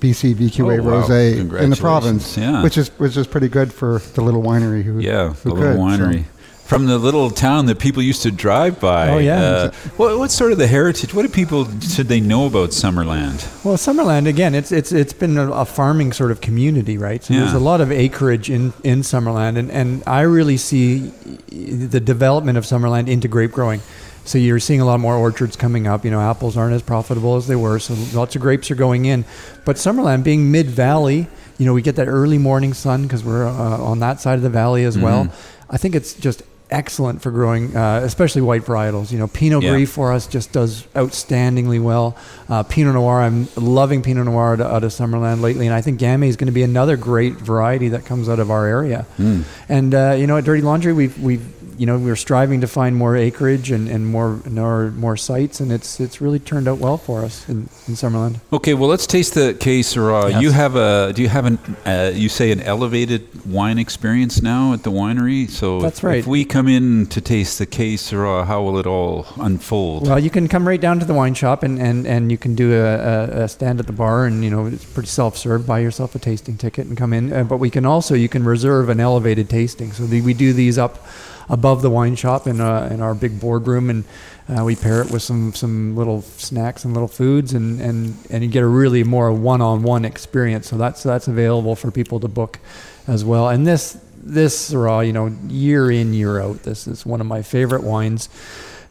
BC 0.00 0.34
VQA 0.34 0.78
Oh, 0.80 0.82
wow. 0.82 1.02
rosé 1.02 1.60
in 1.60 1.68
the 1.68 1.76
province, 1.76 2.38
Yeah. 2.38 2.62
which 2.62 2.78
is 2.78 2.88
which 2.96 3.14
is 3.18 3.26
pretty 3.26 3.48
good 3.48 3.74
for 3.74 3.98
the 4.14 4.22
little 4.22 4.42
winery 4.42 4.82
who 4.82 4.98
Yeah, 5.00 5.34
who 5.34 5.50
the 5.50 5.54
little 5.54 5.76
winery. 5.84 6.24
so. 6.24 6.30
From 6.66 6.86
the 6.86 6.98
little 6.98 7.30
town 7.30 7.66
that 7.66 7.78
people 7.78 8.02
used 8.02 8.22
to 8.22 8.32
drive 8.32 8.80
by. 8.80 9.08
Oh, 9.10 9.18
yeah. 9.18 9.40
Uh, 9.40 9.70
what, 9.96 10.18
what's 10.18 10.34
sort 10.34 10.50
of 10.50 10.58
the 10.58 10.66
heritage? 10.66 11.14
What 11.14 11.22
do 11.22 11.28
people 11.28 11.68
should 11.80 12.08
they 12.08 12.18
know 12.20 12.46
about 12.46 12.70
Summerland? 12.70 13.64
Well, 13.64 13.76
Summerland 13.76 14.26
again, 14.26 14.52
it's 14.54 14.72
it's 14.72 14.90
it's 14.90 15.12
been 15.12 15.38
a, 15.38 15.48
a 15.52 15.64
farming 15.64 16.12
sort 16.12 16.32
of 16.32 16.40
community, 16.40 16.98
right? 16.98 17.22
So 17.22 17.34
there's 17.34 17.52
a 17.52 17.60
lot 17.60 17.80
of 17.80 17.92
acreage 17.92 18.50
in 18.50 18.72
in 18.82 19.02
Summerland, 19.02 19.56
and 19.58 19.70
and 19.70 20.02
I 20.08 20.22
really 20.22 20.56
see 20.56 21.12
the 21.50 22.00
development 22.00 22.58
of 22.58 22.64
Summerland 22.64 23.08
into 23.08 23.28
grape 23.28 23.52
growing. 23.52 23.80
So 24.24 24.38
you're 24.38 24.58
seeing 24.58 24.80
a 24.80 24.84
lot 24.84 24.98
more 24.98 25.14
orchards 25.14 25.54
coming 25.54 25.86
up. 25.86 26.04
You 26.04 26.10
know, 26.10 26.20
apples 26.20 26.56
aren't 26.56 26.74
as 26.74 26.82
profitable 26.82 27.36
as 27.36 27.46
they 27.46 27.54
were, 27.54 27.78
so 27.78 27.94
lots 28.12 28.34
of 28.34 28.42
grapes 28.42 28.72
are 28.72 28.74
going 28.74 29.04
in. 29.04 29.24
But 29.64 29.76
Summerland 29.76 30.24
being 30.24 30.50
mid 30.50 30.66
valley, 30.66 31.28
you 31.58 31.64
know, 31.66 31.72
we 31.74 31.80
get 31.80 31.94
that 31.94 32.08
early 32.08 32.38
morning 32.38 32.74
sun 32.74 33.04
because 33.04 33.22
we're 33.22 33.46
uh, 33.46 33.78
on 33.78 34.00
that 34.00 34.20
side 34.20 34.34
of 34.34 34.42
the 34.42 34.50
valley 34.50 34.82
as 34.82 34.98
well. 34.98 35.26
Mhm. 35.26 35.32
I 35.70 35.76
think 35.78 35.94
it's 35.94 36.12
just 36.14 36.42
excellent 36.70 37.22
for 37.22 37.30
growing, 37.30 37.76
uh, 37.76 38.00
especially 38.02 38.42
white 38.42 38.62
varietals. 38.62 39.12
You 39.12 39.18
know, 39.18 39.26
Pinot 39.28 39.62
Yeah. 39.62 39.70
Gris 39.70 39.90
for 39.90 40.12
us 40.12 40.26
just 40.26 40.52
does 40.52 40.82
outstandingly 40.94 41.80
well. 41.80 42.16
Uh, 42.48 42.62
Pinot 42.62 42.94
Noir, 42.94 43.22
I'm 43.22 43.48
loving 43.56 44.02
Pinot 44.02 44.24
Noir 44.26 44.54
out, 44.54 44.60
out 44.60 44.84
of 44.84 44.92
Summerland 44.92 45.40
lately, 45.40 45.66
and 45.66 45.74
I 45.74 45.80
think 45.80 46.00
Gamay 46.00 46.28
is 46.28 46.36
going 46.36 46.46
to 46.46 46.52
be 46.52 46.62
another 46.62 46.96
great 46.96 47.34
variety 47.34 47.88
that 47.90 48.04
comes 48.04 48.28
out 48.28 48.38
of 48.38 48.50
our 48.50 48.66
area. 48.66 49.06
Mm. 49.18 49.44
And 49.68 49.94
uh, 49.94 50.16
you 50.18 50.26
know, 50.26 50.36
at 50.36 50.44
Dirty 50.44 50.62
Laundry, 50.62 50.92
we've 50.92 51.18
we've 51.18 51.44
you 51.78 51.86
know 51.86 51.98
we're 51.98 52.16
striving 52.16 52.60
to 52.60 52.66
find 52.66 52.96
more 52.96 53.16
acreage 53.16 53.70
and, 53.70 53.88
and 53.88 54.06
more 54.06 54.40
more 54.48 54.90
more 54.90 55.16
sites, 55.16 55.60
and 55.60 55.72
it's 55.72 56.00
it's 56.00 56.20
really 56.20 56.38
turned 56.38 56.68
out 56.68 56.78
well 56.78 56.96
for 56.96 57.24
us 57.24 57.48
in, 57.48 57.68
in 57.88 57.94
Summerland. 57.94 58.40
Okay, 58.52 58.74
well, 58.74 58.88
let's 58.88 59.06
taste 59.06 59.34
the 59.34 59.54
K 59.54 59.80
Syrah. 59.80 60.30
Yes. 60.30 60.42
You 60.42 60.50
have 60.50 60.76
a, 60.76 61.12
do 61.12 61.22
you 61.22 61.28
have 61.28 61.46
an, 61.46 61.58
uh, 61.84 62.12
you 62.14 62.28
say 62.28 62.50
an 62.52 62.60
elevated 62.60 63.22
wine 63.46 63.78
experience 63.78 64.42
now 64.42 64.72
at 64.72 64.82
the 64.82 64.90
winery? 64.90 65.48
So 65.48 65.80
That's 65.80 65.98
if, 65.98 66.04
right. 66.04 66.18
if 66.18 66.26
we 66.26 66.44
come 66.44 66.68
in 66.68 67.06
to 67.06 67.20
taste 67.20 67.58
the 67.58 67.66
K 67.66 67.94
Syrah, 67.94 68.46
how 68.46 68.62
will 68.62 68.78
it 68.78 68.86
all 68.86 69.26
unfold? 69.36 70.06
Well, 70.06 70.18
you 70.18 70.30
can 70.30 70.48
come 70.48 70.66
right 70.66 70.80
down 70.80 70.98
to 71.00 71.06
the 71.06 71.14
wine 71.14 71.34
shop 71.34 71.62
and, 71.62 71.78
and, 71.78 72.06
and 72.06 72.30
you 72.30 72.38
can 72.38 72.54
do 72.54 72.74
a, 72.74 72.84
a, 72.84 73.44
a 73.44 73.48
stand 73.48 73.80
at 73.80 73.86
the 73.86 73.92
bar 73.92 74.26
and 74.26 74.44
you 74.44 74.50
know 74.50 74.66
it's 74.66 74.84
pretty 74.84 75.08
self-serve. 75.08 75.66
Buy 75.66 75.80
yourself 75.80 76.14
a 76.14 76.18
tasting 76.18 76.56
ticket 76.56 76.86
and 76.86 76.96
come 76.96 77.12
in. 77.12 77.32
Uh, 77.32 77.44
but 77.44 77.58
we 77.58 77.70
can 77.70 77.84
also 77.84 78.14
you 78.14 78.28
can 78.28 78.44
reserve 78.44 78.88
an 78.88 79.00
elevated 79.00 79.48
tasting. 79.48 79.92
So 79.92 80.06
the, 80.06 80.20
we 80.20 80.34
do 80.34 80.52
these 80.52 80.78
up 80.78 81.06
above 81.48 81.82
the 81.82 81.90
wine 81.90 82.16
shop 82.16 82.46
in 82.46 82.60
uh, 82.60 82.88
in 82.90 83.00
our 83.00 83.14
big 83.14 83.40
boardroom 83.40 83.90
and. 83.90 84.04
Uh, 84.48 84.62
we 84.62 84.76
pair 84.76 85.02
it 85.02 85.10
with 85.10 85.22
some, 85.22 85.52
some 85.52 85.96
little 85.96 86.22
snacks 86.22 86.84
and 86.84 86.94
little 86.94 87.08
foods, 87.08 87.52
and, 87.52 87.80
and, 87.80 88.16
and 88.30 88.44
you 88.44 88.48
get 88.48 88.62
a 88.62 88.66
really 88.66 89.02
more 89.02 89.32
one-on-one 89.32 90.04
experience. 90.04 90.68
So 90.68 90.76
that's 90.76 91.02
that's 91.02 91.26
available 91.26 91.74
for 91.74 91.90
people 91.90 92.20
to 92.20 92.28
book 92.28 92.60
as 93.08 93.24
well. 93.24 93.48
And 93.48 93.66
this 93.66 93.98
this 94.22 94.70
Syrah, 94.70 95.04
you 95.04 95.12
know, 95.12 95.34
year 95.48 95.90
in 95.90 96.14
year 96.14 96.40
out, 96.40 96.62
this 96.62 96.86
is 96.86 97.04
one 97.04 97.20
of 97.20 97.26
my 97.26 97.42
favorite 97.42 97.82
wines. 97.82 98.28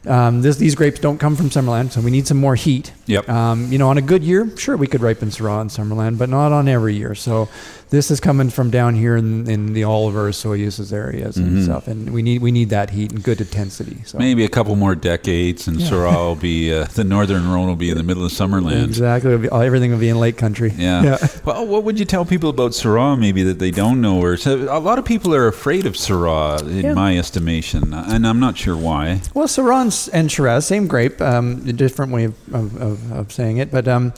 Um, 0.04 0.42
this, 0.42 0.58
these 0.58 0.74
grapes 0.74 1.00
don't 1.00 1.18
come 1.18 1.36
from 1.36 1.48
Summerland, 1.48 1.90
so 1.90 2.02
we 2.02 2.10
need 2.10 2.26
some 2.26 2.36
more 2.36 2.54
heat. 2.54 2.92
Yep. 3.06 3.28
Um, 3.28 3.72
you 3.72 3.78
know, 3.78 3.88
on 3.88 3.96
a 3.96 4.02
good 4.02 4.22
year, 4.22 4.54
sure, 4.58 4.76
we 4.76 4.86
could 4.86 5.00
ripen 5.00 5.30
Syrah 5.30 5.62
in 5.62 5.68
Summerland, 5.68 6.18
but 6.18 6.28
not 6.28 6.52
on 6.52 6.68
every 6.68 6.94
year. 6.94 7.14
So 7.14 7.48
this 7.90 8.10
is 8.10 8.18
coming 8.18 8.50
from 8.50 8.70
down 8.70 8.96
here 8.96 9.16
in, 9.16 9.48
in 9.48 9.72
the 9.72 9.84
Oliver, 9.84 10.28
Osoyoos's 10.30 10.92
areas 10.92 11.36
and 11.36 11.58
Mhm. 11.58 11.64
stuff, 11.64 11.86
and 11.86 12.10
we 12.12 12.20
need 12.20 12.42
we 12.42 12.50
need 12.50 12.70
that 12.70 12.90
heat 12.90 13.12
and 13.12 13.22
good 13.22 13.40
intensity. 13.40 13.98
So 14.04 14.18
Maybe 14.18 14.44
a 14.44 14.48
couple 14.48 14.74
more 14.74 14.94
decades, 14.96 15.68
and 15.68 15.80
Yeah. 15.80 15.88
Syrah 15.90 16.14
will 16.16 16.34
be 16.34 16.74
uh, 16.74 16.86
the 16.94 17.04
northern 17.04 17.48
Rhone 17.48 17.68
will 17.68 17.76
be 17.76 17.90
in 17.90 17.96
the 17.96 18.02
middle 18.02 18.24
of 18.24 18.32
Summerland. 18.32 18.84
exactly, 18.84 19.36
be- 19.38 19.48
everything 19.52 19.92
will 19.92 19.98
be 20.00 20.08
in 20.08 20.18
Lake 20.18 20.36
Country. 20.36 20.72
Yeah. 20.78 21.16
Well, 21.44 21.64
what 21.66 21.84
would 21.84 21.98
you 21.98 22.04
tell 22.04 22.24
people 22.24 22.50
about 22.50 22.72
Syrah 22.72 23.16
maybe 23.18 23.42
that 23.44 23.58
they 23.60 23.70
don't 23.70 24.00
know? 24.00 24.20
Or 24.20 24.36
so 24.36 24.66
a 24.68 24.80
lot 24.80 24.98
of 24.98 25.04
people 25.04 25.32
are 25.34 25.46
afraid 25.46 25.86
of 25.86 25.94
Syrah, 25.94 26.60
in 26.62 26.84
Yeah. 26.86 26.94
my 26.94 27.16
estimation, 27.16 27.94
and 27.94 28.26
I'm 28.26 28.40
not 28.40 28.56
sure 28.58 28.76
why. 28.76 29.20
Well, 29.34 29.46
Syrah 29.46 30.08
and 30.12 30.30
Shiraz, 30.32 30.66
same 30.66 30.86
grape, 30.88 31.20
um, 31.22 31.62
a 31.68 31.72
different 31.72 32.10
way 32.12 32.24
of, 32.24 32.34
of, 32.52 32.76
of, 32.80 33.12
of 33.12 33.32
saying 33.32 33.58
it, 33.58 33.70
but 33.70 33.86
um, 33.86 34.12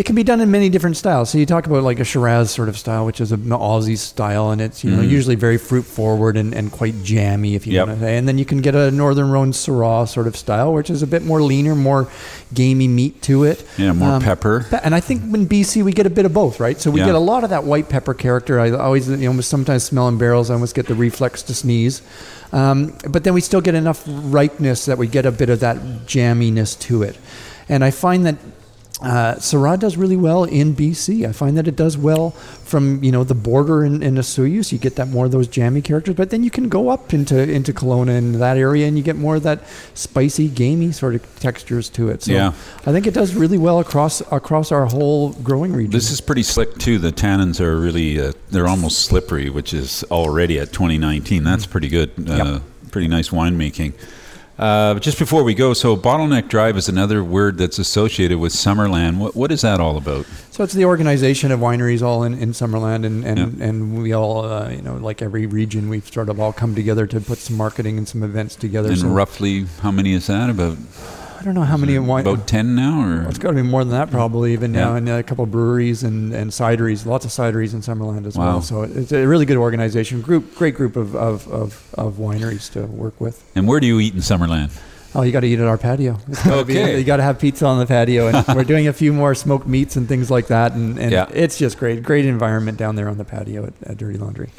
it 0.00 0.06
can 0.06 0.14
be 0.16 0.22
done 0.22 0.40
in 0.40 0.50
many 0.50 0.70
different 0.70 0.96
styles. 0.96 1.28
So 1.28 1.36
you 1.36 1.44
talk 1.44 1.66
about 1.66 1.82
like 1.82 2.00
a 2.00 2.04
Shiraz 2.04 2.50
sort 2.50 2.70
of 2.70 2.78
style, 2.78 3.04
which 3.04 3.20
is 3.20 3.32
an 3.32 3.40
Aussie 3.50 3.98
style, 3.98 4.50
and 4.50 4.58
it's 4.58 4.82
you 4.82 4.90
know 4.90 5.02
Mhm. 5.02 5.10
usually 5.10 5.34
very 5.34 5.58
fruit 5.58 5.82
forward 5.84 6.38
and, 6.38 6.54
and 6.54 6.72
quite 6.72 6.94
jammy, 7.04 7.54
if 7.54 7.66
you 7.66 7.74
Yep. 7.74 7.86
want 7.86 7.98
to 7.98 8.04
say. 8.06 8.16
And 8.16 8.26
then 8.26 8.38
you 8.38 8.46
can 8.46 8.62
get 8.62 8.74
a 8.74 8.90
Northern 8.90 9.30
Rhone 9.30 9.52
Syrah 9.52 10.08
sort 10.08 10.26
of 10.26 10.38
style, 10.38 10.72
which 10.72 10.88
is 10.88 11.02
a 11.02 11.06
bit 11.06 11.22
more 11.22 11.42
leaner, 11.42 11.74
more 11.74 12.08
gamey 12.54 12.88
meat 12.88 13.20
to 13.28 13.44
it. 13.44 13.62
Yeah, 13.76 13.92
more 13.92 14.20
pepper. 14.20 14.64
And 14.82 14.94
I 14.94 15.00
think 15.00 15.20
in 15.34 15.44
BC 15.46 15.82
we 15.82 15.92
get 15.92 16.06
a 16.06 16.10
bit 16.18 16.24
of 16.24 16.32
both, 16.32 16.60
right? 16.60 16.80
So 16.80 16.90
we 16.90 17.00
Yeah. 17.00 17.06
get 17.12 17.14
a 17.14 17.18
lot 17.32 17.44
of 17.44 17.50
that 17.50 17.64
white 17.64 17.90
pepper 17.90 18.14
character. 18.14 18.58
I 18.58 18.70
always, 18.70 19.06
you 19.06 19.30
know, 19.30 19.38
sometimes 19.42 19.82
smelling 19.82 20.16
barrels, 20.16 20.48
I 20.50 20.54
almost 20.54 20.74
get 20.74 20.86
the 20.86 20.94
reflex 20.94 21.42
to 21.42 21.52
sneeze. 21.54 22.00
Um, 22.54 22.94
but 23.06 23.24
then 23.24 23.34
we 23.34 23.42
still 23.42 23.60
get 23.60 23.74
enough 23.74 24.02
ripeness 24.06 24.86
that 24.86 24.96
we 24.96 25.08
get 25.08 25.26
a 25.26 25.30
bit 25.30 25.50
of 25.50 25.60
that 25.60 25.76
jamminess 26.06 26.74
to 26.88 27.02
it. 27.02 27.16
And 27.68 27.84
I 27.84 27.90
find 27.90 28.24
that 28.24 28.36
uh, 29.02 29.34
Syrah 29.36 29.78
does 29.78 29.96
really 29.96 30.16
well 30.16 30.44
in 30.44 30.74
BC. 30.74 31.26
I 31.26 31.32
find 31.32 31.56
that 31.56 31.66
it 31.66 31.76
does 31.76 31.96
well 31.96 32.30
from 32.30 33.02
you 33.02 33.10
know 33.10 33.24
the 33.24 33.34
border 33.34 33.84
in, 33.84 34.02
in 34.02 34.14
Osoyoos. 34.16 34.72
You 34.72 34.78
get 34.78 34.96
that 34.96 35.08
more 35.08 35.24
of 35.26 35.32
those 35.32 35.48
jammy 35.48 35.80
characters, 35.82 36.14
but 36.14 36.30
then 36.30 36.44
you 36.44 36.50
can 36.50 36.68
go 36.68 36.88
up 36.90 37.12
into 37.14 37.40
into 37.40 37.72
Kelowna 37.72 38.18
and 38.18 38.34
that 38.36 38.56
area, 38.56 38.86
and 38.86 38.96
you 38.96 39.02
get 39.02 39.16
more 39.16 39.36
of 39.36 39.42
that 39.44 39.60
spicy, 39.94 40.48
gamey 40.48 40.92
sort 40.92 41.14
of 41.14 41.40
textures 41.40 41.88
to 41.90 42.08
it. 42.10 42.22
So 42.22 42.32
Yeah. 42.32 42.52
I 42.86 42.92
think 42.92 43.06
it 43.06 43.14
does 43.14 43.34
really 43.34 43.58
well 43.58 43.80
across 43.80 44.20
across 44.32 44.70
our 44.70 44.86
whole 44.86 45.32
growing 45.34 45.72
region. 45.72 45.92
This 45.92 46.10
is 46.10 46.20
pretty 46.20 46.42
slick 46.42 46.76
too. 46.78 46.98
The 46.98 47.12
tannins 47.12 47.60
are 47.60 47.78
really 47.80 48.20
uh, 48.20 48.32
they're 48.50 48.68
almost 48.68 49.06
slippery, 49.06 49.50
which 49.50 49.72
is 49.72 50.04
already 50.10 50.58
at 50.58 50.72
2019. 50.72 51.42
That's 51.42 51.66
pretty 51.66 51.88
good. 51.88 52.10
Uh, 52.28 52.60
Pretty 52.90 53.06
nice 53.06 53.28
winemaking. 53.28 53.92
Uh, 54.60 54.98
just 54.98 55.18
before 55.18 55.42
we 55.42 55.54
go, 55.54 55.72
so 55.72 55.96
Bottleneck 55.96 56.48
Drive 56.48 56.76
is 56.76 56.86
another 56.86 57.24
word 57.24 57.56
that's 57.56 57.78
associated 57.78 58.38
with 58.38 58.52
Summerland. 58.52 59.16
What, 59.16 59.34
what 59.34 59.50
is 59.50 59.62
that 59.62 59.80
all 59.80 59.96
about? 59.96 60.26
So 60.50 60.62
it's 60.62 60.74
the 60.74 60.84
organization 60.84 61.50
of 61.50 61.60
wineries 61.60 62.02
all 62.02 62.24
in, 62.24 62.34
in 62.34 62.50
Summerland, 62.50 63.06
and, 63.06 63.24
and, 63.24 63.62
and 63.62 64.02
we 64.02 64.12
all, 64.12 64.44
uh, 64.44 64.68
you 64.68 64.82
know, 64.82 64.96
like 64.96 65.22
every 65.22 65.46
region, 65.46 65.88
we've 65.88 66.06
sort 66.06 66.28
of 66.28 66.38
all 66.38 66.52
come 66.52 66.74
together 66.74 67.06
to 67.06 67.22
put 67.22 67.38
some 67.38 67.56
marketing 67.56 67.96
and 67.96 68.06
some 68.06 68.22
events 68.22 68.54
together. 68.54 68.90
And 68.90 68.98
so 68.98 69.08
roughly, 69.08 69.64
how 69.80 69.90
many 69.90 70.12
is 70.12 70.26
that? 70.26 70.50
About 70.50 70.76
I 71.40 71.42
don't 71.42 71.54
know 71.54 71.62
how 71.62 71.78
many 71.78 71.98
wine. 71.98 72.26
about 72.26 72.46
10 72.46 72.74
now, 72.74 73.00
or 73.02 73.22
It's 73.28 73.38
got 73.38 73.48
to 73.48 73.54
be 73.54 73.62
more 73.62 73.82
than 73.82 73.92
that 73.92 74.10
probably 74.10 74.52
even 74.52 74.74
Yeah. 74.74 74.80
now, 74.84 74.94
and 74.96 75.08
a 75.08 75.22
couple 75.22 75.44
of 75.44 75.50
breweries 75.50 76.02
and, 76.02 76.34
and 76.34 76.50
cideries, 76.50 77.06
lots 77.06 77.24
of 77.24 77.30
cideries 77.30 77.72
in 77.72 77.80
Summerland 77.80 78.26
as 78.26 78.36
Wow. 78.36 78.44
well. 78.46 78.62
So 78.62 78.82
it's 78.82 79.10
a 79.10 79.26
really 79.26 79.46
good 79.46 79.56
organization, 79.56 80.20
group, 80.20 80.54
great 80.54 80.74
group 80.74 80.96
of, 80.96 81.16
of, 81.16 81.48
of, 81.48 81.94
of 81.96 82.14
wineries 82.18 82.70
to 82.72 82.82
work 82.82 83.18
with. 83.20 83.42
and 83.54 83.66
where 83.66 83.80
do 83.80 83.86
you 83.86 83.98
eat 84.00 84.12
in 84.12 84.20
Summerland? 84.20 84.70
Oh, 85.14 85.22
you 85.22 85.32
got 85.32 85.40
to 85.40 85.46
eat 85.48 85.58
at 85.58 85.66
our 85.66 85.78
patio. 85.78 86.18
It's 86.28 86.44
be- 86.44 86.50
Okay. 86.52 86.98
you 86.98 87.04
got 87.04 87.16
to 87.16 87.22
have 87.22 87.38
pizza 87.38 87.64
on 87.66 87.78
the 87.78 87.86
patio, 87.86 88.28
and 88.28 88.46
we're 88.54 88.62
doing 88.64 88.86
a 88.86 88.92
few 88.92 89.12
more 89.12 89.34
smoked 89.34 89.66
meats 89.66 89.96
and 89.96 90.06
things 90.06 90.30
like 90.30 90.48
that, 90.48 90.74
and, 90.74 90.98
and 90.98 91.10
Yeah. 91.10 91.26
it's 91.32 91.56
just 91.58 91.78
great, 91.78 92.02
great 92.02 92.26
environment 92.26 92.76
down 92.76 92.96
there 92.96 93.08
on 93.08 93.16
the 93.16 93.24
patio 93.24 93.64
at, 93.66 93.72
at 93.84 93.96
Dirty 93.96 94.18
Laundry. 94.18 94.50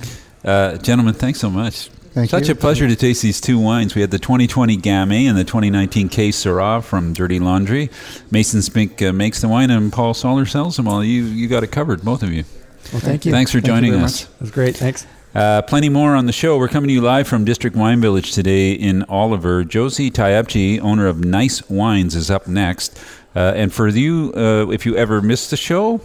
Uh, 0.43 0.77
gentlemen, 0.77 1.13
thanks 1.13 1.39
so 1.39 1.49
much. 1.51 1.89
Thank 2.13 2.29
Such 2.29 2.47
you. 2.49 2.53
a 2.53 2.55
pleasure 2.55 2.89
to 2.89 2.95
taste 2.95 3.21
these 3.21 3.39
two 3.39 3.57
wines. 3.57 3.95
We 3.95 4.01
had 4.01 4.11
the 4.11 4.19
2020 4.19 4.75
Gamay 4.77 5.29
and 5.29 5.37
the 5.37 5.45
2019 5.45 6.09
K 6.09 6.29
Syrah 6.29 6.83
from 6.83 7.13
Dirty 7.13 7.39
Laundry. 7.39 7.89
Mason 8.31 8.61
Spink 8.61 9.01
uh, 9.01 9.13
makes 9.13 9.39
the 9.39 9.47
wine, 9.47 9.69
and 9.71 9.93
Paul 9.93 10.13
Soller 10.13 10.45
sells 10.45 10.75
them 10.75 10.89
all. 10.89 11.03
You 11.03 11.23
you 11.23 11.47
got 11.47 11.63
it 11.63 11.71
covered, 11.71 12.01
both 12.03 12.21
of 12.21 12.33
you. 12.33 12.43
Well, 12.91 12.99
thank 12.99 13.25
you. 13.25 13.31
Thanks 13.31 13.51
for 13.51 13.61
Thank 13.61 13.65
joining 13.67 13.93
us. 13.95 14.23
much. 14.23 14.31
It 14.35 14.41
was 14.41 14.51
great. 14.51 14.75
Thanks. 14.75 15.07
Uh, 15.33 15.61
plenty 15.61 15.87
more 15.87 16.13
on 16.15 16.25
the 16.25 16.33
show. 16.33 16.57
We're 16.57 16.67
coming 16.67 16.89
to 16.89 16.93
you 16.93 16.99
live 16.99 17.25
from 17.25 17.45
District 17.45 17.77
Wine 17.77 18.01
Village 18.01 18.33
today 18.33 18.73
in 18.73 19.03
Oliver. 19.03 19.63
Josie 19.63 20.11
Tyabji, 20.11 20.81
owner 20.81 21.07
of 21.07 21.23
Gneiss 21.23 21.69
Wines, 21.69 22.15
is 22.15 22.29
up 22.29 22.47
next. 22.47 22.99
Uh, 23.33 23.53
and 23.55 23.71
for 23.71 23.87
you, 23.87 24.33
uh, 24.35 24.69
if 24.71 24.85
you 24.85 24.97
ever 24.97 25.21
missed 25.21 25.49
the 25.49 25.55
show, 25.55 26.01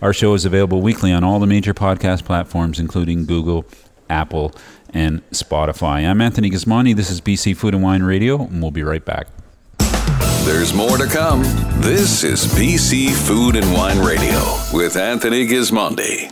our 0.00 0.14
show 0.14 0.32
is 0.32 0.46
available 0.46 0.80
weekly 0.80 1.12
on 1.12 1.22
all 1.22 1.38
the 1.38 1.46
major 1.46 1.74
podcast 1.74 2.24
platforms, 2.24 2.78
including 2.80 3.26
Google, 3.26 3.66
Apple, 4.08 4.54
and 4.92 5.28
Spotify. 5.30 6.08
I'm 6.08 6.20
Anthony 6.20 6.50
Gismondi. 6.50 6.94
This 6.94 7.10
is 7.10 7.20
BC 7.20 7.56
Food 7.56 7.74
and 7.74 7.82
Wine 7.82 8.02
Radio, 8.02 8.42
and 8.42 8.60
we'll 8.60 8.70
be 8.70 8.82
right 8.82 9.04
back. 9.04 9.28
There's 10.44 10.72
more 10.74 10.96
to 10.96 11.06
come. 11.06 11.42
This 11.80 12.24
is 12.24 12.46
BC 12.46 13.10
Food 13.26 13.56
and 13.56 13.72
Wine 13.72 13.98
Radio 14.00 14.40
with 14.72 14.96
Anthony 14.96 15.46
Gismondi. 15.46 16.30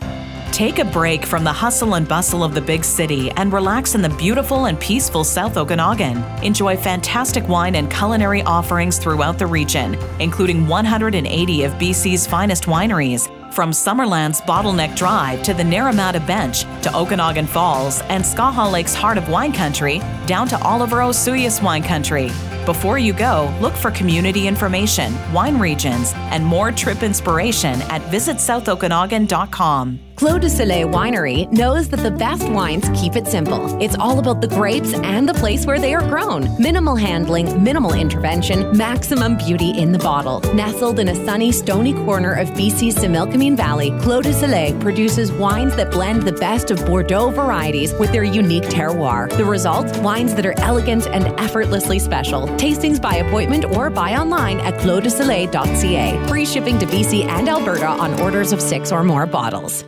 Take 0.51 0.79
a 0.79 0.83
break 0.83 1.25
from 1.25 1.45
the 1.45 1.53
hustle 1.53 1.93
and 1.93 2.05
bustle 2.05 2.43
of 2.43 2.53
the 2.53 2.59
big 2.59 2.83
city 2.83 3.31
and 3.37 3.53
relax 3.53 3.95
in 3.95 4.01
the 4.01 4.09
beautiful 4.09 4.65
and 4.65 4.77
peaceful 4.77 5.23
South 5.23 5.55
Okanagan. 5.55 6.17
Enjoy 6.43 6.75
fantastic 6.75 7.47
wine 7.47 7.75
and 7.75 7.89
culinary 7.89 8.41
offerings 8.43 8.97
throughout 8.97 9.39
the 9.39 9.45
region, 9.47 9.95
including 10.19 10.67
180 10.67 11.63
of 11.63 11.71
BC's 11.73 12.27
finest 12.27 12.65
wineries. 12.65 13.29
From 13.51 13.71
Summerland's 13.71 14.41
Bottleneck 14.41 14.95
Drive 14.95 15.41
to 15.43 15.53
the 15.53 15.63
Naramata 15.63 16.25
Bench 16.25 16.63
to 16.83 16.95
Okanagan 16.95 17.47
Falls 17.47 18.01
and 18.03 18.23
Skaha 18.23 18.71
Lake's 18.71 18.93
Heart 18.93 19.17
of 19.17 19.29
Wine 19.29 19.51
Country 19.51 20.01
down 20.27 20.47
to 20.47 20.61
Oliver 20.63 20.97
Osoyoos 20.97 21.61
Wine 21.61 21.83
Country. 21.83 22.29
Before 22.69 22.99
you 22.99 23.13
go, 23.13 23.51
look 23.59 23.73
for 23.73 23.89
community 23.89 24.47
information, 24.47 25.11
wine 25.33 25.57
regions, 25.57 26.13
and 26.29 26.45
more 26.45 26.71
trip 26.71 27.01
inspiration 27.01 27.81
at 27.89 28.03
visitsouthokanagan.com. 28.11 29.99
Clos 30.19 30.41
de 30.41 30.49
Soleil 30.49 30.89
Winery 30.89 31.49
knows 31.49 31.87
that 31.87 32.01
the 32.01 32.11
best 32.11 32.43
wines 32.49 32.89
keep 32.89 33.15
it 33.15 33.25
simple. 33.25 33.81
It's 33.81 33.95
all 33.95 34.19
about 34.19 34.41
the 34.41 34.49
grapes 34.49 34.93
and 34.93 35.29
the 35.29 35.33
place 35.33 35.65
where 35.65 35.79
they 35.79 35.95
are 35.95 36.05
grown. 36.09 36.61
Minimal 36.61 36.97
handling, 36.97 37.63
minimal 37.63 37.93
intervention, 37.93 38.75
maximum 38.75 39.37
beauty 39.37 39.69
in 39.69 39.93
the 39.93 39.97
bottle. 39.99 40.41
Nestled 40.53 40.99
in 40.99 41.07
a 41.07 41.15
sunny, 41.15 41.53
stony 41.53 41.93
corner 41.93 42.33
of 42.33 42.49
BC's 42.49 42.95
Similkameen 42.95 43.55
Valley, 43.55 43.91
Clos 44.01 44.25
de 44.25 44.33
Soleil 44.33 44.77
produces 44.81 45.31
wines 45.31 45.73
that 45.77 45.89
blend 45.89 46.23
the 46.23 46.33
best 46.33 46.69
of 46.69 46.85
Bordeaux 46.85 47.29
varieties 47.29 47.93
with 47.93 48.11
their 48.11 48.25
unique 48.25 48.65
terroir. 48.65 49.29
The 49.37 49.45
result? 49.45 49.87
Wines 49.99 50.35
that 50.35 50.45
are 50.45 50.59
elegant 50.59 51.07
and 51.07 51.27
effortlessly 51.39 51.97
special. 51.97 52.53
Tastings 52.59 53.01
by 53.01 53.15
appointment 53.15 53.63
or 53.63 53.89
buy 53.89 54.17
online 54.17 54.59
at 54.59 54.73
closdesoleil.ca. 54.81 56.27
Free 56.27 56.45
shipping 56.45 56.77
to 56.79 56.85
BC 56.85 57.23
and 57.23 57.47
Alberta 57.47 57.87
on 57.87 58.19
orders 58.19 58.51
of 58.51 58.61
six 58.61 58.91
or 58.91 59.01
more 59.01 59.25
bottles. 59.25 59.85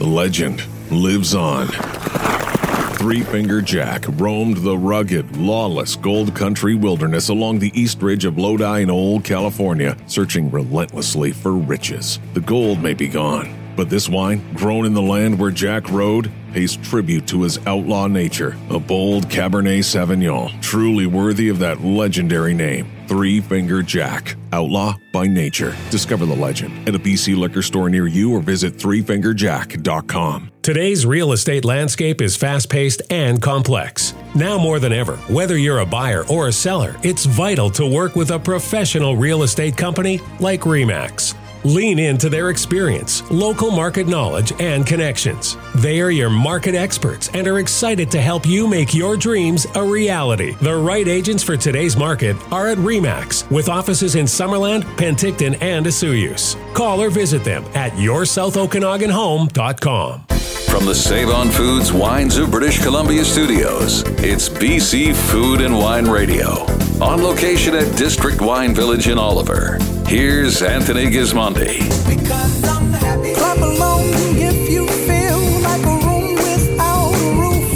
The 0.00 0.06
legend 0.08 0.64
lives 0.90 1.32
on. 1.32 1.68
Three 2.96 3.22
Finger 3.22 3.62
Jack 3.62 4.04
roamed 4.20 4.56
the 4.58 4.76
rugged, 4.76 5.36
lawless 5.36 5.94
Gold 5.94 6.34
Country 6.34 6.74
wilderness 6.74 7.28
along 7.28 7.60
the 7.60 7.70
east 7.80 8.02
ridge 8.02 8.24
of 8.24 8.36
Lodi 8.36 8.80
in 8.80 8.90
old 8.90 9.22
California, 9.22 9.96
searching 10.08 10.50
relentlessly 10.50 11.30
for 11.30 11.52
riches. 11.52 12.18
The 12.34 12.40
gold 12.40 12.82
may 12.82 12.94
be 12.94 13.06
gone, 13.06 13.54
but 13.76 13.90
this 13.90 14.08
wine, 14.08 14.42
grown 14.54 14.86
in 14.86 14.94
the 14.94 15.02
land 15.02 15.38
where 15.38 15.50
Jack 15.50 15.90
rode, 15.90 16.30
pays 16.52 16.76
tribute 16.76 17.26
to 17.28 17.42
his 17.42 17.58
outlaw 17.66 18.06
nature. 18.06 18.56
A 18.70 18.78
bold 18.78 19.28
Cabernet 19.28 19.80
Sauvignon, 19.80 20.60
truly 20.60 21.06
worthy 21.06 21.48
of 21.48 21.58
that 21.60 21.82
legendary 21.82 22.54
name. 22.54 22.92
Three 23.08 23.40
Finger 23.40 23.82
Jack, 23.82 24.36
outlaw 24.52 24.96
by 25.12 25.26
nature. 25.26 25.74
Discover 25.90 26.26
the 26.26 26.36
legend 26.36 26.88
at 26.88 26.94
a 26.94 26.98
BC 26.98 27.36
liquor 27.36 27.62
store 27.62 27.90
near 27.90 28.06
you 28.06 28.32
or 28.32 28.40
visit 28.40 28.74
threefingerjack.com. 28.74 30.50
Today's 30.62 31.04
real 31.04 31.32
estate 31.32 31.64
landscape 31.64 32.20
is 32.20 32.36
fast 32.36 32.70
paced 32.70 33.02
and 33.10 33.42
complex. 33.42 34.14
Now 34.34 34.58
more 34.58 34.78
than 34.78 34.92
ever, 34.92 35.16
whether 35.28 35.58
you're 35.58 35.80
a 35.80 35.86
buyer 35.86 36.24
or 36.28 36.48
a 36.48 36.52
seller, 36.52 36.96
it's 37.02 37.24
vital 37.24 37.68
to 37.70 37.86
work 37.86 38.14
with 38.14 38.30
a 38.30 38.38
professional 38.38 39.16
real 39.16 39.42
estate 39.42 39.76
company 39.76 40.20
like 40.38 40.60
REMAX. 40.60 41.34
Lean 41.64 41.98
into 41.98 42.28
their 42.28 42.50
experience, 42.50 43.28
local 43.30 43.70
market 43.70 44.06
knowledge, 44.08 44.52
and 44.60 44.86
connections. 44.86 45.56
They 45.76 46.00
are 46.00 46.10
your 46.10 46.30
market 46.30 46.74
experts 46.74 47.30
and 47.34 47.46
are 47.46 47.60
excited 47.60 48.10
to 48.10 48.20
help 48.20 48.44
you 48.44 48.66
make 48.66 48.92
your 48.94 49.16
dreams 49.16 49.64
a 49.74 49.82
reality. 49.82 50.56
The 50.60 50.74
right 50.74 51.06
agents 51.06 51.44
for 51.44 51.56
today's 51.56 51.96
market 51.96 52.36
are 52.52 52.66
at 52.68 52.78
REMAX, 52.78 53.48
with 53.50 53.68
offices 53.68 54.16
in 54.16 54.26
Summerland, 54.26 54.82
Penticton, 54.96 55.56
and 55.62 55.86
Osoyoos. 55.86 56.56
Call 56.74 57.00
or 57.00 57.10
visit 57.10 57.44
them 57.44 57.64
at 57.74 57.92
yoursouthokanagaNhome.com. 57.92 60.26
From 60.72 60.86
the 60.86 60.94
Save 60.94 61.28
On 61.28 61.50
Foods 61.50 61.92
Wines 61.92 62.38
of 62.38 62.50
British 62.50 62.82
Columbia 62.82 63.26
studios, 63.26 64.04
it's 64.24 64.48
BC 64.48 65.14
Food 65.30 65.60
and 65.60 65.76
Wine 65.76 66.06
Radio. 66.06 66.64
On 67.02 67.22
location 67.22 67.74
at 67.74 67.94
District 67.98 68.40
Wine 68.40 68.74
Village 68.74 69.06
in 69.06 69.18
Oliver. 69.18 69.76
Here's 70.06 70.62
Anthony 70.62 71.10
Gismondi. 71.52 73.34
Clap 73.34 73.58
along 73.58 74.04
if 74.36 74.70
you 74.70 74.86
feel 74.88 75.38
like 75.60 75.82
a 75.82 76.06
room 76.06 76.34
without 76.34 77.14
a 77.14 77.30
roof. 77.40 77.68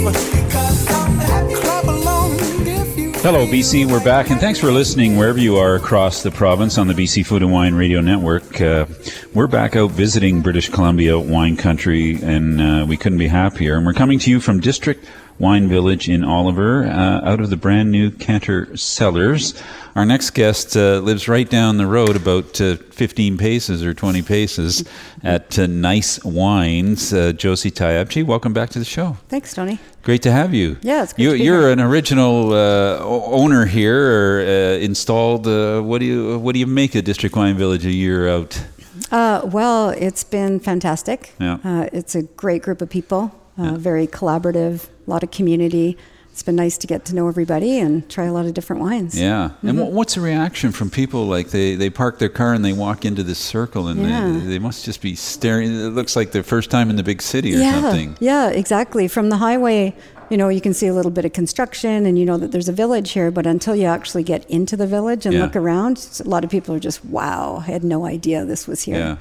Clap 1.61 1.83
along 1.85 2.35
if 2.65 2.97
you 2.97 3.11
Hello, 3.13 3.45
BC. 3.45 3.89
We're 3.89 4.03
back, 4.03 4.29
and 4.29 4.39
thanks 4.39 4.59
for 4.59 4.71
listening 4.71 5.17
wherever 5.17 5.39
you 5.39 5.57
are 5.57 5.75
across 5.75 6.23
the 6.23 6.31
province 6.31 6.77
on 6.77 6.87
the 6.87 6.93
BC 6.93 7.25
Food 7.25 7.43
and 7.43 7.51
Wine 7.51 7.75
Radio 7.75 8.01
Network. 8.01 8.59
Uh, 8.59 8.85
we're 9.33 9.47
back 9.47 9.75
out 9.75 9.91
visiting 9.91 10.41
British 10.41 10.69
Columbia 10.69 11.19
wine 11.19 11.57
country, 11.57 12.19
and 12.21 12.61
uh, 12.61 12.85
we 12.87 12.97
couldn't 12.97 13.19
be 13.19 13.27
happier. 13.27 13.75
And 13.75 13.85
we're 13.85 13.93
coming 13.93 14.19
to 14.19 14.31
you 14.31 14.39
from 14.39 14.59
District 14.59 15.05
Wine 15.39 15.67
Village 15.67 16.09
in 16.09 16.23
Oliver, 16.23 16.85
uh, 16.85 17.21
out 17.23 17.39
of 17.39 17.49
the 17.49 17.57
brand 17.57 17.91
new 17.91 18.09
Cantor 18.11 18.75
Cellars. 18.75 19.53
Our 19.95 20.05
next 20.05 20.31
guest 20.31 20.75
uh, 20.75 20.99
lives 20.99 21.27
right 21.27 21.49
down 21.49 21.77
the 21.77 21.87
road, 21.87 22.15
about 22.15 22.59
uh, 22.61 22.75
15 22.75 23.37
paces 23.37 23.83
or 23.83 23.93
20 23.93 24.21
paces, 24.21 24.83
at 25.23 25.57
uh, 25.57 25.67
Gneiss 25.67 26.23
Wines. 26.23 27.13
Uh, 27.13 27.33
Josie 27.33 27.71
Tyabji, 27.71 28.23
welcome 28.23 28.53
back 28.53 28.69
to 28.71 28.79
the 28.79 28.85
show. 28.85 29.17
Thanks, 29.29 29.53
Tony. 29.53 29.79
Great 30.03 30.21
to 30.23 30.31
have 30.31 30.53
you. 30.53 30.77
Yeah, 30.81 31.03
it's 31.03 31.13
great 31.13 31.23
you, 31.23 31.31
to 31.31 31.37
be 31.37 31.43
You're 31.43 31.61
here. 31.61 31.71
an 31.71 31.79
original 31.79 32.53
uh, 32.53 32.99
owner 32.99 33.65
here, 33.65 34.11
or 34.11 34.41
installed. 34.77 35.45
What 35.45 35.99
do 35.99 36.05
you 36.05 36.39
What 36.39 36.53
do 36.53 36.59
you 36.59 36.67
make 36.67 36.95
of 36.95 37.03
District 37.03 37.35
Wine 37.35 37.57
Village 37.57 37.85
a 37.85 37.91
year 37.93 38.27
out? 38.27 38.63
Uh, 39.11 39.41
well, 39.45 39.89
it's 39.89 40.23
been 40.23 40.59
fantastic. 40.59 41.33
Yeah. 41.39 41.59
Uh, 41.63 41.87
it's 41.93 42.15
a 42.15 42.23
great 42.23 42.61
group 42.63 42.81
of 42.81 42.89
people, 42.89 43.33
uh, 43.57 43.75
very 43.75 44.07
collaborative, 44.07 44.87
a 45.07 45.09
lot 45.09 45.23
of 45.23 45.31
community. 45.31 45.97
It's 46.31 46.43
been 46.43 46.55
nice 46.55 46.77
to 46.79 46.85
get 46.87 47.03
to 47.05 47.15
know 47.15 47.27
everybody 47.27 47.79
and 47.79 48.07
try 48.09 48.25
a 48.25 48.31
lot 48.33 48.45
of 48.45 48.53
different 48.53 48.79
wines. 48.83 49.19
Yeah. 49.19 49.51
And 49.63 49.79
Mhm. 49.79 49.87
wh- 49.89 49.93
what's 49.93 50.13
the 50.15 50.21
reaction 50.21 50.71
from 50.71 50.91
people? 50.91 51.25
Like 51.25 51.49
they, 51.49 51.73
they 51.73 51.89
park 51.89 52.19
their 52.19 52.29
car 52.29 52.53
and 52.53 52.63
they 52.63 52.73
walk 52.73 53.05
into 53.05 53.23
this 53.23 53.39
circle 53.39 53.87
and 53.87 54.01
Yeah. 54.07 54.31
they, 54.33 54.45
they 54.45 54.59
must 54.59 54.85
just 54.85 55.01
be 55.01 55.15
staring. 55.15 55.71
It 55.73 55.93
looks 55.93 56.15
like 56.15 56.33
their 56.33 56.43
first 56.43 56.69
time 56.69 56.91
in 56.91 56.95
the 56.95 57.01
big 57.03 57.23
city 57.23 57.55
or 57.55 57.59
yeah, 57.59 57.81
something. 57.81 58.17
Yeah, 58.19 58.49
exactly. 58.49 59.07
From 59.07 59.29
the 59.29 59.37
highway, 59.37 59.95
you 60.29 60.37
know, 60.37 60.49
you 60.49 60.61
can 60.61 60.75
see 60.75 60.85
a 60.85 60.93
little 60.93 61.09
bit 61.09 61.25
of 61.25 61.33
construction 61.33 62.05
and 62.05 62.19
you 62.19 62.25
know 62.25 62.37
that 62.37 62.51
there's 62.51 62.69
a 62.69 62.73
village 62.73 63.11
here, 63.13 63.31
but 63.31 63.47
until 63.47 63.75
you 63.75 63.85
actually 63.87 64.23
get 64.23 64.47
into 64.47 64.77
the 64.77 64.85
village 64.85 65.25
and 65.25 65.33
Yeah. 65.33 65.41
look 65.43 65.55
around, 65.55 66.05
a 66.23 66.29
lot 66.29 66.43
of 66.43 66.51
people 66.51 66.75
are 66.75 66.79
just, 66.79 67.03
wow, 67.03 67.63
I 67.67 67.71
had 67.71 67.83
no 67.83 68.05
idea 68.05 68.45
this 68.45 68.67
was 68.67 68.83
here. 68.83 68.97
Yeah. 68.97 69.15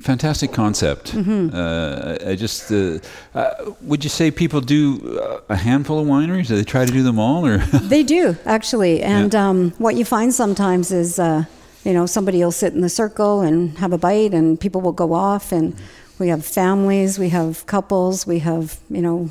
Fantastic 0.00 0.52
concept. 0.52 1.12
Mhm. 1.14 1.50
Uh, 1.52 2.30
I 2.30 2.34
just, 2.36 2.70
uh, 2.70 2.98
uh, 3.34 3.50
would 3.82 4.04
you 4.04 4.10
say 4.10 4.30
people 4.30 4.60
do 4.60 5.18
uh, 5.18 5.40
a 5.48 5.56
handful 5.56 5.98
of 5.98 6.06
wineries? 6.06 6.48
Do 6.48 6.56
they 6.56 6.64
try 6.64 6.84
to 6.84 6.92
do 6.92 7.02
them 7.02 7.18
all, 7.18 7.46
or 7.46 7.58
They 7.88 8.02
do 8.02 8.36
actually, 8.44 9.02
and 9.02 9.34
um, 9.34 9.72
what 9.78 9.94
you 9.96 10.04
find 10.04 10.32
sometimes 10.32 10.90
is, 10.92 11.18
uh, 11.18 11.44
you 11.84 11.92
know, 11.94 12.06
somebody 12.06 12.38
will 12.44 12.52
sit 12.52 12.74
in 12.74 12.82
the 12.82 12.88
circle 12.90 13.40
and 13.40 13.78
have 13.78 13.92
a 13.94 13.98
bite, 13.98 14.34
and 14.34 14.60
people 14.60 14.80
will 14.82 14.92
go 14.92 15.14
off, 15.14 15.52
and 15.52 15.74
we 16.18 16.28
have 16.28 16.44
families, 16.44 17.18
we 17.18 17.30
have 17.30 17.64
couples, 17.66 18.26
we 18.26 18.40
have 18.40 18.78
you 18.90 19.00
know, 19.00 19.30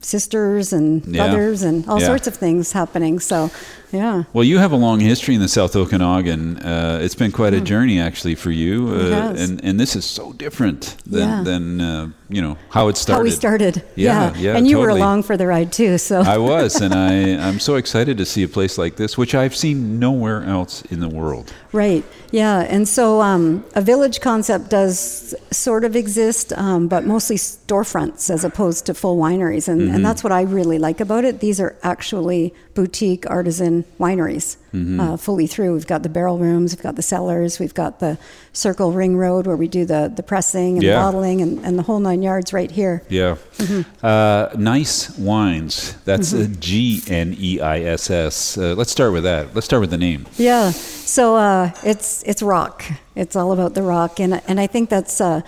sisters 0.00 0.72
and 0.72 1.04
Yeah. 1.06 1.24
brothers, 1.26 1.62
and 1.62 1.86
all 1.88 2.00
Yeah. 2.00 2.06
sorts 2.06 2.26
of 2.26 2.34
things 2.34 2.72
happening. 2.72 3.20
So, 3.20 3.50
yeah. 3.92 4.24
Well, 4.32 4.44
you 4.44 4.58
have 4.58 4.72
a 4.72 4.76
long 4.76 5.00
history 5.00 5.34
in 5.34 5.40
the 5.40 5.48
South 5.48 5.74
Okanagan. 5.74 6.58
Uh, 6.58 7.00
it's 7.02 7.14
been 7.14 7.32
quite 7.32 7.54
a 7.54 7.60
Mm. 7.60 7.64
journey, 7.64 8.00
actually, 8.00 8.34
for 8.34 8.50
you. 8.50 8.88
Uh, 8.88 9.34
and 9.36 9.60
and 9.64 9.78
this 9.80 9.96
is 9.96 10.04
so 10.04 10.32
different 10.32 10.96
than 11.06 11.28
Yeah. 11.28 11.42
than 11.42 11.80
uh, 11.80 12.06
you 12.28 12.42
know 12.42 12.56
how 12.70 12.88
it 12.88 12.96
started. 12.96 13.18
How 13.20 13.24
we 13.24 13.30
started, 13.30 13.82
Yeah, 13.96 14.32
yeah, 14.38 14.56
and 14.56 14.68
you 14.68 14.78
were 14.78 14.90
along 14.90 15.22
for 15.22 15.36
the 15.36 15.46
ride 15.46 15.72
too. 15.72 15.96
So 15.98 16.20
I 16.20 16.38
was, 16.38 16.80
and 16.80 16.92
I 16.94 17.12
I'm 17.48 17.58
so 17.60 17.76
excited 17.76 18.18
to 18.18 18.24
see 18.24 18.42
a 18.42 18.48
place 18.48 18.76
like 18.78 18.96
this, 18.96 19.16
which 19.16 19.34
I've 19.34 19.54
seen 19.56 19.98
nowhere 19.98 20.44
else 20.44 20.82
in 20.90 21.00
the 21.00 21.08
world. 21.08 21.52
Right. 21.72 22.04
Yeah. 22.30 22.60
And 22.68 22.86
so 22.88 23.20
um, 23.20 23.64
a 23.74 23.80
village 23.80 24.20
concept 24.20 24.68
does 24.70 25.34
sort 25.50 25.84
of 25.84 25.96
exist, 25.96 26.52
um, 26.56 26.88
but 26.88 27.04
mostly 27.06 27.36
storefronts 27.36 28.30
as 28.30 28.44
opposed 28.44 28.84
to 28.86 28.94
full 28.94 29.16
wineries. 29.16 29.67
And, 29.68 29.82
Mhm. 29.82 29.94
and 29.96 30.04
that's 30.04 30.24
what 30.24 30.32
I 30.32 30.42
really 30.42 30.78
like 30.78 31.00
about 31.00 31.24
it. 31.24 31.40
These 31.40 31.60
are 31.60 31.76
actually 31.82 32.52
boutique 32.74 33.24
artisan 33.30 33.84
wineries. 34.00 34.56
Mhm. 34.74 35.00
Uh, 35.00 35.16
fully 35.16 35.46
through. 35.46 35.72
We've 35.72 35.86
got 35.86 36.02
the 36.02 36.10
barrel 36.10 36.38
rooms, 36.38 36.74
we've 36.74 36.82
got 36.82 36.96
the 36.96 37.02
cellars, 37.02 37.58
we've 37.58 37.72
got 37.72 38.00
the 38.00 38.18
circle 38.52 38.92
ring 38.92 39.16
road 39.16 39.46
where 39.46 39.56
we 39.56 39.66
do 39.66 39.86
the, 39.86 40.12
the 40.14 40.22
pressing 40.22 40.74
and 40.74 40.82
Yeah. 40.82 40.96
bottling 41.02 41.40
and, 41.40 41.64
and 41.64 41.78
the 41.78 41.82
whole 41.84 42.00
nine 42.00 42.22
yards 42.22 42.52
right 42.52 42.70
here. 42.70 43.02
Yeah. 43.08 43.36
Mhm. 43.58 43.86
Uh, 44.02 44.48
Gneiss 44.58 45.16
wines. 45.18 45.94
That's 46.04 46.34
uh, 46.34 46.38
Mhm. 46.38 46.60
G 46.60 47.02
N 47.08 47.34
E 47.38 47.60
I 47.60 47.80
S 47.80 48.10
S. 48.10 48.58
Uh, 48.58 48.74
let's 48.76 48.90
start 48.92 49.12
with 49.14 49.24
that. 49.24 49.54
Let's 49.54 49.64
start 49.64 49.80
with 49.80 49.90
the 49.90 49.96
name. 49.98 50.26
Yeah. 50.36 50.70
So 50.70 51.36
uh, 51.36 51.70
it's 51.82 52.22
it's 52.26 52.42
rock. 52.42 52.84
It's 53.16 53.34
all 53.36 53.52
about 53.52 53.72
the 53.74 53.82
rock, 53.82 54.20
and 54.20 54.40
and 54.46 54.60
I 54.60 54.66
think 54.66 54.90
that's 54.90 55.18
uh, 55.20 55.40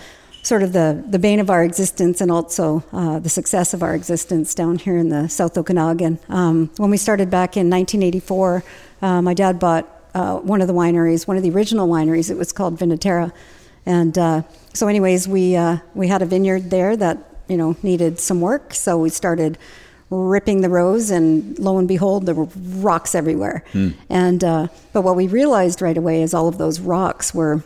sort 0.43 0.63
of 0.63 0.73
the 0.73 1.03
the 1.07 1.19
bane 1.19 1.39
of 1.39 1.49
our 1.49 1.63
existence, 1.63 2.21
and 2.21 2.31
also 2.31 2.83
uh, 2.91 3.19
the 3.19 3.29
success 3.29 3.73
of 3.73 3.83
our 3.83 3.95
existence 3.95 4.55
down 4.55 4.77
here 4.77 4.97
in 4.97 5.09
the 5.09 5.27
South 5.27 5.57
Okanagan. 5.57 6.19
Um, 6.29 6.69
when 6.77 6.89
we 6.89 6.97
started 6.97 7.29
back 7.29 7.57
in 7.57 7.69
1984, 7.69 8.63
uh, 9.01 9.21
my 9.21 9.33
dad 9.33 9.59
bought 9.59 9.87
uh, 10.13 10.37
one 10.37 10.61
of 10.61 10.67
the 10.67 10.73
wineries, 10.73 11.27
one 11.27 11.37
of 11.37 11.43
the 11.43 11.51
original 11.51 11.87
wineries. 11.87 12.29
It 12.29 12.37
was 12.37 12.51
called 12.51 12.77
Vinatera, 12.77 13.31
and 13.85 14.17
uh, 14.17 14.41
so 14.73 14.87
anyways, 14.87 15.27
we 15.27 15.55
uh, 15.55 15.77
we 15.93 16.07
had 16.07 16.21
a 16.21 16.25
vineyard 16.25 16.69
there 16.69 16.95
that 16.97 17.17
you 17.47 17.57
know 17.57 17.75
needed 17.83 18.19
some 18.19 18.41
work, 18.41 18.73
so 18.73 18.97
we 18.97 19.09
started 19.09 19.57
ripping 20.11 20.59
the 20.61 20.69
rows, 20.69 21.09
and 21.09 21.57
lo 21.57 21.77
and 21.77 21.87
behold, 21.87 22.25
there 22.25 22.35
were 22.35 22.49
rocks 22.55 23.15
everywhere. 23.15 23.63
Hmm. 23.71 23.89
And 24.09 24.43
uh, 24.43 24.67
but 24.93 25.01
what 25.01 25.15
we 25.15 25.27
realized 25.27 25.81
right 25.81 25.97
away 25.97 26.21
is 26.21 26.33
all 26.33 26.47
of 26.47 26.57
those 26.57 26.79
rocks 26.79 27.33
were, 27.33 27.63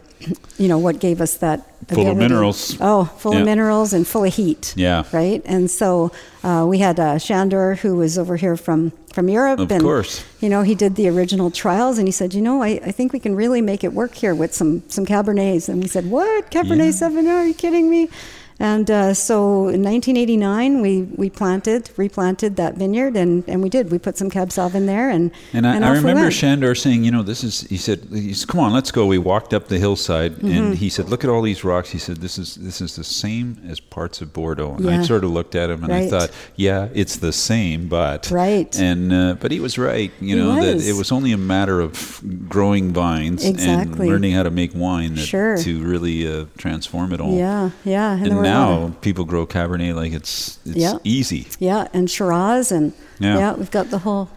you 0.57 0.67
know, 0.67 0.77
what 0.77 0.99
gave 0.99 1.21
us 1.21 1.35
that 1.37 1.61
Full 1.87 2.09
of 2.09 2.17
minerals. 2.17 2.77
Oh, 2.81 3.05
full 3.19 3.33
Yeah. 3.33 3.41
of 3.41 3.45
minerals 3.45 3.93
and 3.93 4.07
full 4.07 4.23
of 4.23 4.33
heat. 4.33 4.73
Yeah. 4.75 5.03
Right. 5.13 5.41
And 5.45 5.69
so 5.69 6.11
uh, 6.43 6.65
we 6.67 6.79
had 6.79 6.99
uh, 6.99 7.19
Shandor, 7.19 7.75
who 7.75 7.95
was 7.97 8.17
over 8.17 8.37
here 8.37 8.57
from 8.57 8.91
from 9.13 9.29
Europe, 9.29 9.59
Of 9.59 9.71
and 9.71 9.81
course. 9.83 10.25
you 10.41 10.49
know, 10.49 10.61
he 10.63 10.75
did 10.75 10.95
the 10.95 11.07
original 11.07 11.49
trials, 11.51 11.97
and 11.99 12.07
he 12.07 12.11
said, 12.11 12.33
you 12.33 12.41
know, 12.41 12.61
I, 12.63 12.81
I 12.83 12.91
think 12.91 13.13
we 13.13 13.19
can 13.19 13.33
really 13.35 13.61
make 13.61 13.83
it 13.83 13.93
work 13.93 14.15
here 14.15 14.33
with 14.35 14.53
some 14.53 14.81
some 14.89 15.05
Cabernets. 15.05 15.69
And 15.69 15.81
we 15.81 15.87
said, 15.87 16.09
what 16.09 16.49
Cabernet 16.51 16.91
Sauvignon? 16.93 17.29
Are 17.29 17.45
you 17.47 17.53
kidding 17.53 17.89
me? 17.89 18.09
And 18.57 18.89
uh, 18.89 19.13
so 19.13 19.67
in 19.67 19.83
1989, 19.83 20.81
we, 20.81 21.01
we 21.01 21.29
planted, 21.29 21.89
replanted 21.97 22.55
that 22.55 22.75
vineyard, 22.75 23.17
and, 23.17 23.43
and 23.49 23.61
we 23.61 23.67
did. 23.69 23.91
We 23.91 23.99
put 23.99 24.17
some 24.17 24.29
Cab 24.29 24.49
Sauv 24.49 24.75
in 24.75 24.85
there, 24.85 25.09
and 25.09 25.31
And 25.51 25.67
I, 25.67 25.75
and 25.75 25.83
I 25.83 25.91
we 25.91 25.97
remember 25.97 26.21
went. 26.23 26.33
Shandor 26.33 26.73
saying, 26.73 27.03
you 27.03 27.11
know, 27.11 27.21
this 27.21 27.43
is, 27.43 27.61
he 27.61 27.75
said, 27.75 28.07
he 28.13 28.33
said, 28.33 28.47
come 28.47 28.61
on, 28.61 28.71
let's 28.71 28.91
go. 28.91 29.05
We 29.07 29.17
walked 29.17 29.53
up 29.53 29.67
the 29.67 29.77
hillside 29.77 30.35
Mhm. 30.37 30.57
and 30.57 30.75
he 30.77 30.89
said, 30.89 31.09
look 31.09 31.23
at 31.25 31.29
all 31.29 31.41
these 31.41 31.65
rocks. 31.65 31.89
He 31.89 31.97
said, 31.99 32.17
this 32.17 32.37
is, 32.37 32.55
this 32.55 32.79
is 32.79 32.95
the 32.95 33.03
same 33.03 33.57
as 33.67 33.79
parts 33.81 34.21
of 34.21 34.31
Bordeaux. 34.31 34.75
And 34.75 34.89
I 34.89 35.03
sort 35.03 35.23
of 35.25 35.31
looked 35.31 35.55
at 35.55 35.69
him 35.69 35.83
and 35.83 35.93
I 35.93 36.07
thought, 36.07 36.31
yeah, 36.55 36.87
it's 36.93 37.17
the 37.17 37.33
same, 37.33 37.89
but. 37.89 38.31
Right. 38.31 38.73
And, 38.79 39.11
uh, 39.11 39.33
but 39.39 39.51
he 39.51 39.59
was 39.59 39.77
right, 39.77 40.11
you 40.21 40.35
He 40.37 40.41
know, 40.41 40.55
that 40.55 40.77
it 40.81 40.93
was 40.93 41.11
only 41.11 41.33
a 41.33 41.37
matter 41.37 41.81
of 41.81 42.21
growing 42.47 42.93
vines 42.93 43.43
Exactly. 43.45 43.91
and 44.07 44.09
learning 44.09 44.31
how 44.31 44.43
to 44.43 44.51
make 44.51 44.71
wine 44.73 45.15
that, 45.15 45.21
Sure. 45.25 45.57
to 45.57 45.83
really 45.83 46.25
uh, 46.25 46.45
transform 46.57 47.11
it 47.11 47.19
all. 47.19 47.35
Yeah, 47.35 47.71
yeah. 47.83 48.13
And, 48.13 48.25
there 48.31 48.44
were 48.45 48.55
a 48.55 48.59
lot 48.59 48.71
of- 48.83 48.89
now 48.89 48.95
people 49.01 49.25
grow 49.25 49.45
Cabernet 49.45 49.95
like 49.95 50.13
it's, 50.13 50.57
it's 50.65 50.75
Yeah. 50.77 50.93
easy. 51.03 51.47
Yeah, 51.59 51.87
and 51.93 52.09
Shiraz, 52.09 52.71
and 52.71 52.93
Yeah. 53.19 53.37
yeah. 53.37 53.53
we've 53.53 53.71
got 53.71 53.89
the 53.91 53.99
whole 53.99 54.29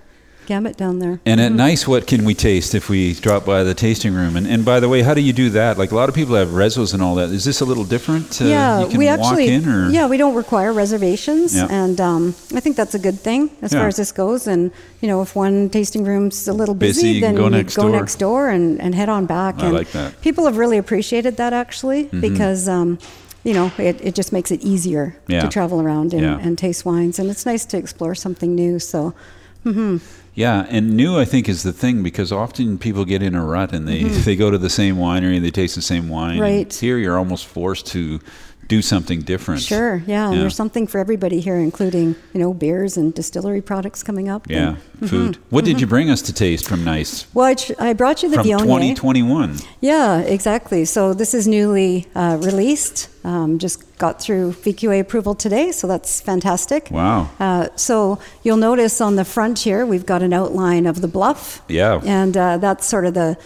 gamut 0.46 0.78
down 0.78 0.98
there. 0.98 1.20
And 1.26 1.42
at 1.42 1.52
Mhm. 1.52 1.56
Gneiss, 1.56 1.86
what 1.86 2.06
can 2.06 2.24
we 2.24 2.32
taste 2.32 2.74
if 2.74 2.88
we 2.88 3.12
drop 3.12 3.44
by 3.44 3.62
the 3.64 3.74
tasting 3.74 4.14
room? 4.14 4.34
And, 4.34 4.46
and 4.46 4.64
by 4.64 4.80
the 4.80 4.88
way, 4.88 5.02
how 5.02 5.12
do 5.12 5.20
you 5.20 5.34
do 5.34 5.50
that? 5.50 5.76
Like 5.76 5.92
a 5.92 5.94
lot 5.94 6.08
of 6.08 6.14
people 6.14 6.36
have 6.36 6.48
resos 6.54 6.94
and 6.94 7.02
all 7.02 7.16
that. 7.16 7.28
Is 7.28 7.44
this 7.44 7.60
a 7.60 7.66
little 7.66 7.84
different? 7.84 8.40
Uh, 8.40 8.46
yeah, 8.46 8.80
you 8.80 8.86
can 8.88 8.98
we 8.98 9.04
walk 9.08 9.18
actually 9.20 9.48
in 9.48 9.68
or 9.68 9.90
yeah 9.90 10.06
we 10.06 10.16
don't 10.16 10.34
require 10.34 10.72
reservations, 10.72 11.54
Yeah. 11.54 11.66
and 11.68 12.00
um, 12.00 12.34
I 12.54 12.60
think 12.60 12.76
that's 12.76 12.94
a 12.94 12.98
good 12.98 13.20
thing 13.20 13.50
as 13.60 13.74
far 13.74 13.88
as 13.88 13.96
this 13.96 14.10
goes. 14.10 14.46
And 14.46 14.70
you 15.02 15.08
know, 15.08 15.20
if 15.20 15.36
one 15.36 15.68
tasting 15.68 16.02
room's 16.04 16.48
a 16.48 16.54
little 16.54 16.74
Busy, 16.74 17.02
busy, 17.02 17.14
you 17.16 17.20
then 17.20 17.34
go 17.34 17.48
next 17.50 17.76
go 17.76 17.82
door. 17.82 17.90
next 18.00 18.18
door 18.18 18.48
and, 18.48 18.80
and 18.80 18.94
head 18.94 19.10
on 19.10 19.26
back. 19.26 19.56
I 19.58 19.66
and 19.66 19.74
like 19.74 19.92
that. 19.92 20.18
People 20.22 20.46
have 20.46 20.56
really 20.56 20.78
appreciated 20.78 21.36
that 21.36 21.52
actually 21.52 22.04
Mhm. 22.06 22.22
because. 22.22 22.68
Um, 22.70 22.98
you 23.44 23.54
know, 23.54 23.70
it, 23.78 24.00
it 24.02 24.14
just 24.14 24.32
makes 24.32 24.50
it 24.50 24.60
easier 24.62 25.16
Yeah. 25.28 25.40
to 25.40 25.48
travel 25.48 25.80
around 25.80 26.12
and, 26.12 26.22
Yeah. 26.22 26.38
and 26.40 26.56
taste 26.58 26.84
wines, 26.84 27.18
and 27.18 27.30
it's 27.30 27.46
nice 27.46 27.64
to 27.66 27.76
explore 27.76 28.14
something 28.14 28.54
new. 28.54 28.78
So, 28.78 29.14
hmm 29.64 29.98
yeah. 30.34 30.66
And 30.70 30.96
new, 30.96 31.18
I 31.18 31.24
think, 31.24 31.48
is 31.48 31.64
the 31.64 31.72
thing 31.72 32.04
because 32.04 32.30
often 32.30 32.78
people 32.78 33.04
get 33.04 33.22
in 33.24 33.34
a 33.34 33.44
rut 33.44 33.72
and 33.72 33.88
they 33.88 34.02
Mhm. 34.02 34.24
they 34.24 34.36
go 34.36 34.50
to 34.52 34.58
the 34.58 34.70
same 34.70 34.96
winery, 34.96 35.36
and 35.36 35.44
they 35.44 35.50
taste 35.50 35.74
the 35.74 35.82
same 35.82 36.08
wine. 36.08 36.38
Right. 36.38 36.72
here, 36.72 36.96
you're 36.98 37.18
almost 37.18 37.46
forced 37.46 37.86
to 37.88 38.20
do 38.68 38.82
something 38.82 39.22
different. 39.22 39.62
Sure, 39.62 40.02
yeah, 40.06 40.30
and 40.30 40.40
there's 40.42 40.54
something 40.54 40.86
for 40.86 40.98
everybody 41.00 41.40
here, 41.40 41.56
including 41.56 42.14
you 42.34 42.40
know 42.40 42.52
beers 42.54 42.96
and 42.98 43.12
distillery 43.14 43.62
products 43.62 44.02
coming 44.04 44.28
up. 44.28 44.46
Yeah, 44.48 44.76
and- 45.00 45.10
food. 45.10 45.32
Mhm, 45.38 45.40
What 45.50 45.64
did 45.64 45.76
mhm. 45.76 45.80
you 45.80 45.86
bring 45.88 46.10
us 46.10 46.20
to 46.22 46.32
taste 46.32 46.68
from 46.68 46.84
Gneiss? 46.84 47.26
Well, 47.34 47.54
I 47.80 47.92
brought 47.94 48.22
you 48.22 48.28
the 48.28 48.36
from 48.36 48.46
Viognier. 48.46 48.58
2021. 48.94 49.56
Yeah, 49.80 50.20
exactly. 50.20 50.84
So 50.84 51.14
this 51.14 51.32
is 51.34 51.48
newly 51.48 52.06
uh, 52.14 52.36
released. 52.40 53.08
Um, 53.28 53.58
just 53.58 53.78
got 53.98 54.22
through 54.22 54.52
VQA 54.52 55.00
approval 55.00 55.34
today, 55.34 55.70
so 55.70 55.86
that's 55.86 56.18
fantastic. 56.18 56.88
Wow. 56.90 57.28
Uh, 57.38 57.68
so 57.76 58.18
you'll 58.42 58.56
notice 58.70 59.02
on 59.02 59.16
the 59.16 59.24
front 59.24 59.58
here 59.58 59.84
we've 59.84 60.06
got 60.06 60.22
an 60.22 60.32
outline 60.32 60.86
of 60.86 61.02
the 61.02 61.08
bluff, 61.08 61.60
Yeah. 61.68 62.00
and 62.06 62.34
uh, 62.34 62.56
that's 62.56 62.86
sort 62.86 63.04
of 63.04 63.12
the 63.12 63.36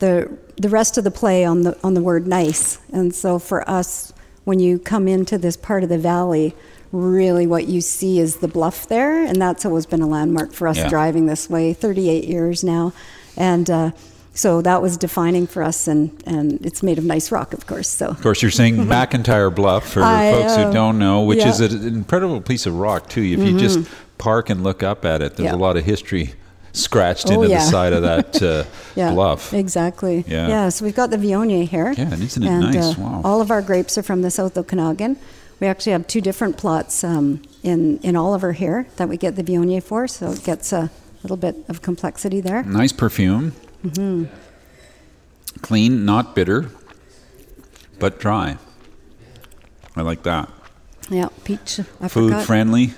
the 0.00 0.36
the 0.56 0.68
rest 0.68 0.98
of 0.98 1.04
the 1.04 1.12
play 1.12 1.44
on 1.44 1.62
the 1.62 1.78
on 1.84 1.94
the 1.94 2.02
word 2.02 2.26
gneiss. 2.26 2.80
And 2.92 3.14
so 3.14 3.38
for 3.38 3.60
us, 3.70 4.12
when 4.44 4.58
you 4.58 4.80
come 4.80 5.06
into 5.06 5.38
this 5.38 5.56
part 5.56 5.84
of 5.84 5.88
the 5.90 5.98
valley, 5.98 6.52
really 6.90 7.46
what 7.46 7.68
you 7.68 7.80
see 7.80 8.18
is 8.18 8.36
the 8.38 8.48
bluff 8.48 8.88
there, 8.88 9.22
and 9.24 9.40
that's 9.40 9.64
always 9.64 9.86
been 9.86 10.02
a 10.02 10.08
landmark 10.08 10.52
for 10.52 10.66
us 10.66 10.78
Yeah. 10.78 10.88
driving 10.88 11.26
this 11.26 11.48
way. 11.48 11.72
38 11.72 12.24
years 12.24 12.64
now, 12.64 12.92
and. 13.36 13.70
Uh, 13.70 13.90
so 14.40 14.62
that 14.62 14.80
was 14.82 14.96
defining 14.96 15.46
for 15.46 15.62
us, 15.62 15.86
and, 15.88 16.10
and 16.26 16.64
it's 16.64 16.82
made 16.82 16.98
of 16.98 17.04
gneiss 17.04 17.30
rock, 17.30 17.52
of 17.52 17.66
course. 17.66 17.88
So 17.88 18.06
Of 18.08 18.20
course, 18.22 18.40
you're 18.42 18.50
saying 18.50 18.76
McIntyre 18.96 19.54
Bluff 19.54 19.84
for 19.92 20.02
I, 20.02 20.32
folks 20.32 20.52
uh, 20.52 20.66
who 20.66 20.72
don't 20.72 20.98
know, 20.98 21.22
which 21.22 21.40
yeah. 21.40 21.50
is 21.50 21.60
an 21.60 21.86
incredible 21.86 22.40
piece 22.40 22.64
of 22.66 22.74
rock 22.78 23.08
too. 23.08 23.22
If 23.22 23.40
you 23.40 23.58
just 23.58 23.78
Mhm. 23.80 23.88
park 24.18 24.50
and 24.50 24.62
look 24.62 24.82
up 24.82 25.04
at 25.04 25.20
it, 25.22 25.36
there's 25.36 25.50
Yeah. 25.52 25.54
a 25.54 25.66
lot 25.66 25.76
of 25.76 25.84
history 25.84 26.34
scratched 26.72 27.28
Oh, 27.30 27.34
into 27.42 27.48
yeah. 27.48 27.58
the 27.64 27.70
side 27.70 27.92
of 27.92 28.02
that 28.02 28.42
uh, 28.42 28.64
yeah, 28.96 29.12
bluff. 29.12 29.52
Exactly. 29.52 30.24
Yeah. 30.26 30.48
Yeah. 30.48 30.68
So 30.70 30.84
we've 30.84 30.94
got 30.96 31.10
the 31.10 31.16
Viognier 31.18 31.66
here. 31.68 31.92
Yeah, 31.96 32.12
and 32.12 32.22
isn't 32.22 32.42
it 32.42 32.48
and, 32.48 32.74
nice? 32.74 32.96
uh, 32.96 33.00
Wow. 33.02 33.20
All 33.24 33.40
of 33.40 33.50
our 33.50 33.60
grapes 33.62 33.98
are 33.98 34.02
from 34.02 34.22
the 34.22 34.30
South 34.30 34.56
Okanagan. 34.56 35.16
We 35.60 35.66
actually 35.66 35.92
have 35.92 36.06
two 36.06 36.20
different 36.22 36.56
plots 36.56 37.04
um, 37.04 37.42
in 37.62 37.98
in 38.02 38.16
Oliver 38.16 38.52
here 38.52 38.86
that 38.96 39.08
we 39.08 39.16
get 39.18 39.36
the 39.36 39.42
Viognier 39.42 39.82
for, 39.82 40.08
so 40.08 40.30
it 40.32 40.42
gets 40.44 40.72
a 40.72 40.90
little 41.22 41.36
bit 41.36 41.56
of 41.68 41.82
complexity 41.82 42.40
there. 42.40 42.62
Nice 42.62 42.92
perfume, 42.92 43.52
hmm 43.82 44.24
clean, 45.62 46.04
not 46.04 46.34
bitter, 46.34 46.70
but 47.98 48.18
dry. 48.18 48.56
I 49.96 50.02
like 50.02 50.22
that. 50.22 50.48
Yeah, 51.10 51.28
peach. 51.44 51.80
I 52.00 52.08
Food 52.08 52.30
forgot. 52.30 52.46
friendly. 52.46 52.94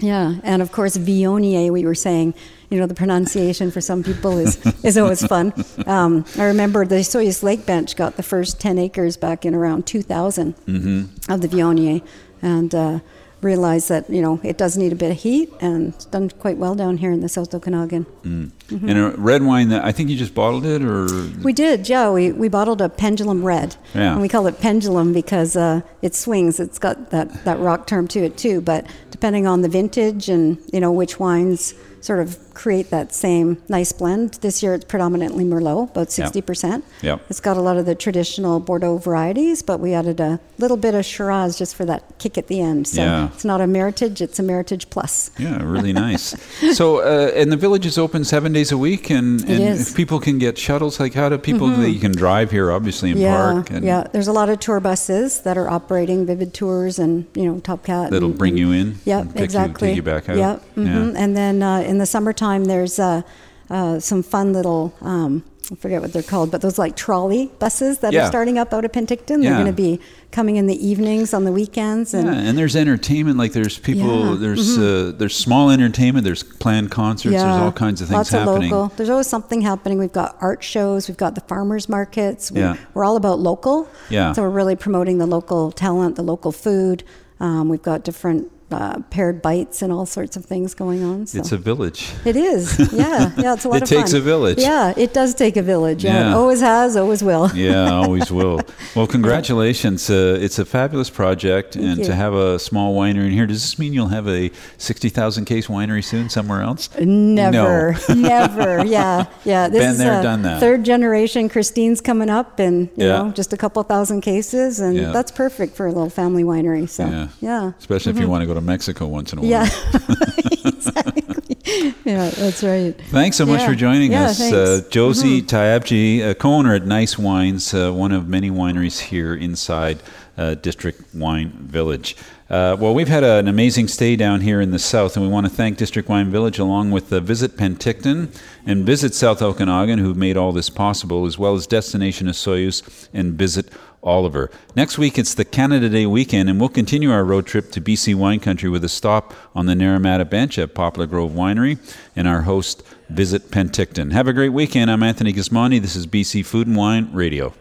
Yeah, 0.00 0.36
and 0.42 0.62
of 0.62 0.72
course 0.72 0.96
Viognier. 0.96 1.70
We 1.70 1.84
were 1.84 1.94
saying, 1.94 2.34
you 2.70 2.78
know, 2.80 2.86
the 2.86 2.94
pronunciation 2.94 3.70
for 3.70 3.80
some 3.82 4.02
people 4.02 4.38
is 4.38 4.56
is 4.84 4.96
always 4.96 5.24
fun. 5.26 5.52
Um, 5.86 6.24
I 6.38 6.44
remember 6.44 6.86
the 6.86 6.96
Osoyoos 6.96 7.42
Lake 7.42 7.66
Bench 7.66 7.96
got 7.96 8.16
the 8.16 8.22
first 8.22 8.58
ten 8.60 8.78
acres 8.78 9.16
back 9.18 9.44
in 9.44 9.54
around 9.54 9.86
2000 9.86 10.54
Mm-hmm. 10.66 11.32
of 11.32 11.42
the 11.42 11.48
Viognier, 11.48 12.02
and 12.40 12.74
uh, 12.74 13.00
realized 13.42 13.88
that 13.88 14.08
you 14.10 14.20
know 14.20 14.40
it 14.42 14.58
does 14.58 14.76
need 14.76 14.92
a 14.92 14.96
bit 14.96 15.10
of 15.10 15.16
heat, 15.18 15.52
and 15.60 15.94
it's 15.94 16.04
done 16.04 16.30
quite 16.30 16.56
well 16.58 16.74
down 16.74 16.98
here 16.98 17.10
in 17.10 17.20
the 17.20 17.28
South 17.28 17.54
Okanagan. 17.54 18.06
Mm. 18.22 18.50
Mhm. 18.68 18.88
And 18.90 18.98
a 18.98 19.10
red 19.16 19.42
wine 19.42 19.68
that 19.70 19.84
I 19.84 19.92
think 19.92 20.10
you 20.10 20.16
just 20.16 20.34
bottled 20.34 20.64
it, 20.64 20.82
or 20.82 21.06
We 21.42 21.52
did, 21.52 21.88
yeah. 21.88 22.10
We, 22.10 22.32
we 22.32 22.48
bottled 22.48 22.80
a 22.80 22.88
pendulum 22.88 23.44
red. 23.44 23.76
Yeah. 23.94 24.12
And 24.12 24.20
we 24.20 24.28
call 24.28 24.46
it 24.46 24.60
pendulum 24.60 25.12
because 25.12 25.56
uh, 25.56 25.80
it 26.02 26.14
swings. 26.14 26.60
It's 26.60 26.78
got 26.78 27.10
that, 27.10 27.44
that 27.44 27.58
rock 27.58 27.86
term 27.86 28.06
to 28.08 28.20
it 28.20 28.36
too. 28.36 28.60
But 28.60 28.86
depending 29.10 29.46
on 29.46 29.62
the 29.62 29.68
vintage 29.68 30.28
and 30.28 30.58
you 30.72 30.80
know 30.80 30.92
which 30.92 31.18
wines 31.18 31.74
sort 32.00 32.20
of 32.20 32.38
create 32.60 32.90
that 32.90 33.14
same 33.14 33.56
nice 33.70 33.90
blend. 33.90 34.34
This 34.42 34.62
year 34.62 34.74
it's 34.74 34.84
predominantly 34.84 35.44
Merlot, 35.44 35.90
about 35.92 36.08
60%. 36.08 36.82
Yep. 37.00 37.22
It's 37.30 37.40
got 37.40 37.56
a 37.56 37.60
lot 37.62 37.78
of 37.78 37.86
the 37.86 37.94
traditional 37.94 38.60
Bordeaux 38.60 38.98
varieties, 38.98 39.62
but 39.62 39.80
we 39.80 39.94
added 39.94 40.20
a 40.20 40.38
little 40.58 40.76
bit 40.76 40.94
of 40.94 41.04
Shiraz 41.06 41.56
just 41.58 41.74
for 41.74 41.86
that 41.86 42.02
kick 42.18 42.36
at 42.36 42.48
the 42.48 42.60
end. 42.60 42.86
So 42.86 43.00
Yeah. 43.00 43.28
it's 43.34 43.46
not 43.46 43.62
a 43.62 43.64
Meritage, 43.64 44.20
it's 44.20 44.38
a 44.38 44.42
Meritage 44.42 44.90
Plus. 44.90 45.30
Yeah, 45.38 45.62
really 45.62 45.92
nice. 46.06 46.36
so, 46.76 46.98
uh, 46.98 47.32
and 47.34 47.50
the 47.50 47.56
village 47.56 47.86
is 47.86 47.96
open 47.96 48.24
seven 48.24 48.52
days 48.52 48.70
a 48.72 48.78
week, 48.78 49.08
and, 49.08 49.40
and 49.48 49.80
if 49.80 49.94
people 49.94 50.20
can 50.20 50.36
get 50.38 50.58
shuttles, 50.58 51.00
like 51.00 51.14
how 51.14 51.30
do 51.30 51.38
people? 51.38 51.66
mm-hmm. 51.68 51.84
You 51.96 51.98
can 52.06 52.12
drive 52.12 52.50
here, 52.50 52.70
obviously, 52.70 53.10
and 53.12 53.20
yeah, 53.20 53.36
park, 53.36 53.70
and 53.70 53.84
yeah. 53.84 54.02
There's 54.12 54.28
a 54.28 54.32
lot 54.40 54.48
of 54.50 54.60
tour 54.60 54.80
buses 54.80 55.40
that 55.46 55.56
are 55.56 55.68
operating 55.78 56.26
Vivid 56.26 56.52
Tours 56.52 56.98
and 56.98 57.24
you 57.34 57.46
know 57.46 57.60
Top 57.60 57.80
Cat. 57.84 58.10
that'll 58.10 58.28
and- 58.30 58.38
bring 58.38 58.56
you 58.58 58.70
in. 58.72 58.96
Yep, 59.06 59.32
pick 59.34 59.44
exactly. 59.48 59.88
You, 59.88 59.92
take 59.92 59.96
you 59.96 60.02
back 60.12 60.28
out. 60.28 60.36
Yep. 60.36 60.56
hmm 60.74 60.86
Yeah. 60.86 61.22
And 61.22 61.30
then 61.40 61.62
uh, 61.62 61.78
in 61.90 61.96
the 61.98 62.06
summertime, 62.06 62.49
there's 62.58 62.98
uh, 62.98 63.22
uh, 63.68 64.00
some 64.00 64.22
fun 64.22 64.52
little. 64.52 64.92
Um, 65.00 65.44
I 65.72 65.76
forget 65.76 66.02
what 66.02 66.12
they're 66.12 66.24
called, 66.24 66.50
but 66.50 66.62
those 66.62 66.78
like 66.80 66.96
trolley 66.96 67.48
buses 67.60 67.98
that 68.00 68.12
Yeah. 68.12 68.24
are 68.24 68.26
starting 68.26 68.58
up 68.58 68.74
out 68.74 68.84
of 68.84 68.90
Penticton. 68.90 69.40
They're 69.40 69.54
going 69.54 69.66
to 69.66 69.72
be 69.72 70.00
coming 70.32 70.56
in 70.56 70.66
the 70.66 70.74
evenings 70.84 71.32
on 71.32 71.44
the 71.44 71.52
weekends. 71.52 72.12
And 72.12 72.26
Yeah, 72.26 72.32
and 72.40 72.58
there's 72.58 72.74
entertainment. 72.74 73.38
Like 73.38 73.52
there's 73.52 73.78
people. 73.78 74.30
Yeah, 74.30 74.36
There's 74.40 74.76
mhm. 74.76 75.10
uh, 75.10 75.16
there's 75.16 75.36
small 75.36 75.70
entertainment. 75.70 76.24
There's 76.24 76.42
planned 76.42 76.90
concerts. 76.90 77.36
There's 77.36 77.44
all 77.44 77.70
kinds 77.70 78.00
of 78.00 78.08
things 78.08 78.16
lots 78.16 78.30
happening. 78.30 78.72
Of 78.72 78.78
local. 78.78 78.96
There's 78.96 79.10
always 79.10 79.28
something 79.28 79.60
happening. 79.60 79.98
We've 79.98 80.12
got 80.12 80.36
art 80.40 80.64
shows. 80.64 81.06
We've 81.06 81.16
got 81.16 81.36
the 81.36 81.42
farmers 81.42 81.88
markets. 81.88 82.50
We're, 82.50 82.60
Yeah. 82.60 82.76
we're 82.94 83.04
all 83.04 83.14
about 83.16 83.38
local. 83.38 83.86
Yeah. 84.08 84.32
So 84.32 84.42
we're 84.42 84.50
really 84.50 84.74
promoting 84.74 85.18
the 85.18 85.26
local 85.26 85.70
talent, 85.70 86.16
the 86.16 86.22
local 86.24 86.50
food. 86.50 87.04
Um, 87.38 87.68
we've 87.68 87.80
got 87.82 88.02
different 88.02 88.50
uh, 88.72 89.00
paired 89.10 89.42
bites 89.42 89.82
and 89.82 89.92
all 89.92 90.06
sorts 90.06 90.36
of 90.36 90.44
things 90.44 90.74
going 90.74 91.02
on. 91.04 91.26
So. 91.26 91.38
It's 91.38 91.52
a 91.52 91.56
village. 91.58 92.12
It 92.24 92.36
is, 92.36 92.78
yeah, 92.92 93.32
yeah. 93.38 93.54
It's 93.54 93.64
a 93.64 93.68
lot 93.68 93.76
It 93.82 93.82
of 93.82 93.88
takes 93.88 94.12
fun. 94.12 94.20
a 94.20 94.24
village. 94.24 94.58
Yeah, 94.58 94.94
it 94.96 95.12
does 95.12 95.34
take 95.34 95.56
a 95.56 95.62
village. 95.62 96.04
Yeah, 96.04 96.14
Yeah. 96.20 96.30
it 96.30 96.34
always 96.34 96.60
has, 96.60 96.96
always 96.96 97.22
will. 97.22 97.50
yeah, 97.54 97.90
always 97.92 98.30
will. 98.30 98.60
Well, 98.94 99.06
congratulations. 99.16 100.10
Uh, 100.10 100.38
it's 100.40 100.58
a 100.58 100.64
fabulous 100.64 101.10
project, 101.10 101.74
Thank 101.74 101.86
and 101.86 101.98
you. 101.98 102.04
to 102.04 102.14
have 102.14 102.34
a 102.34 102.58
small 102.58 102.94
winery 102.96 103.26
in 103.26 103.32
here. 103.32 103.46
Does 103.46 103.62
this 103.62 103.78
mean 103.78 103.92
you'll 103.92 104.08
have 104.08 104.28
a 104.28 104.50
sixty 104.78 105.08
thousand 105.08 105.44
case 105.46 105.66
winery 105.68 106.04
soon 106.04 106.28
somewhere 106.28 106.62
else? 106.62 106.88
Never, 107.00 107.96
No. 108.08 108.14
never. 108.14 108.84
Yeah, 108.86 109.26
yeah. 109.44 109.68
This 109.68 109.80
Been 109.82 109.90
is 109.92 109.98
there, 109.98 110.14
uh, 110.14 110.22
done 110.22 110.42
that. 110.42 110.60
Third 110.60 110.84
generation. 110.84 111.48
Christine's 111.48 112.00
coming 112.00 112.30
up, 112.30 112.58
and 112.58 112.88
you 112.96 113.06
Yeah. 113.06 113.22
know, 113.22 113.30
just 113.32 113.52
a 113.52 113.56
couple 113.56 113.82
thousand 113.82 114.20
cases, 114.22 114.80
and 114.80 114.96
Yeah. 114.96 115.12
that's 115.12 115.30
perfect 115.30 115.76
for 115.76 115.86
a 115.86 115.92
little 115.92 116.10
family 116.10 116.44
winery. 116.44 116.88
So, 116.88 117.06
Yeah. 117.06 117.28
yeah. 117.40 117.72
Especially 117.78 118.10
if 118.12 118.18
you 118.18 118.26
Mhm. 118.26 118.30
want 118.30 118.42
to 118.42 118.46
go 118.46 118.54
to 118.54 118.59
Mexico 118.60 119.06
once 119.06 119.32
in 119.32 119.38
a 119.38 119.42
while. 119.42 119.50
Yeah, 119.50 119.64
exactly. 120.64 121.56
Yeah, 122.04 122.30
that's 122.30 122.62
right. 122.62 122.94
Thanks 123.10 123.36
so 123.36 123.46
much 123.46 123.60
Yeah. 123.60 123.66
for 123.68 123.74
joining 123.74 124.12
Yeah, 124.12 124.24
us. 124.26 124.40
Uh, 124.40 124.82
Josie 124.90 125.42
Mhm. 125.42 125.46
Tyabji, 125.46 126.28
a 126.30 126.34
co-owner 126.34 126.74
at 126.74 126.86
Gneiss 126.86 127.18
Wines, 127.18 127.72
uh, 127.74 127.92
one 127.92 128.12
of 128.12 128.28
many 128.28 128.50
wineries 128.50 128.98
here 129.00 129.34
inside 129.34 130.02
uh, 130.38 130.54
District 130.54 131.02
Wine 131.14 131.52
Village. 131.60 132.16
Uh, 132.50 132.76
well, 132.80 132.92
we've 132.92 133.06
had 133.06 133.22
an 133.22 133.46
amazing 133.46 133.86
stay 133.86 134.16
down 134.16 134.40
here 134.40 134.60
in 134.60 134.72
the 134.72 134.78
south, 134.78 135.16
and 135.16 135.24
we 135.24 135.30
want 135.30 135.46
to 135.46 135.52
thank 135.52 135.78
District 135.78 136.08
Wine 136.08 136.32
Village 136.32 136.58
along 136.58 136.90
with 136.90 137.10
Visit 137.10 137.56
Penticton 137.56 138.36
and 138.66 138.84
Visit 138.84 139.14
South 139.14 139.40
Okanagan, 139.40 140.00
who've 140.00 140.16
made 140.16 140.36
all 140.36 140.50
this 140.50 140.68
possible, 140.68 141.26
as 141.26 141.38
well 141.38 141.54
as 141.54 141.68
Destination 141.68 142.26
Osoyoos 142.26 143.08
and 143.14 143.34
Visit 143.34 143.68
Oliver. 144.02 144.50
Next 144.74 144.98
week, 144.98 145.16
it's 145.16 145.32
the 145.32 145.44
Canada 145.44 145.88
Day 145.88 146.06
weekend, 146.06 146.50
and 146.50 146.58
we'll 146.58 146.70
continue 146.70 147.12
our 147.12 147.24
road 147.24 147.46
trip 147.46 147.70
to 147.70 147.80
BC 147.80 148.16
wine 148.16 148.40
country 148.40 148.68
with 148.68 148.82
a 148.82 148.88
stop 148.88 149.32
on 149.54 149.66
the 149.66 149.74
Naramata 149.74 150.28
Bench 150.28 150.58
at 150.58 150.74
Poplar 150.74 151.06
Grove 151.06 151.30
Winery 151.30 151.78
and 152.16 152.26
our 152.26 152.42
host, 152.42 152.82
Visit 153.10 153.52
Penticton. 153.52 154.10
Have 154.10 154.26
a 154.26 154.32
great 154.32 154.48
weekend. 154.48 154.90
I'm 154.90 155.04
Anthony 155.04 155.32
Gismondi. 155.32 155.80
This 155.80 155.94
is 155.94 156.08
BC 156.08 156.44
Food 156.44 156.66
and 156.66 156.76
Wine 156.76 157.10
Radio. 157.12 157.54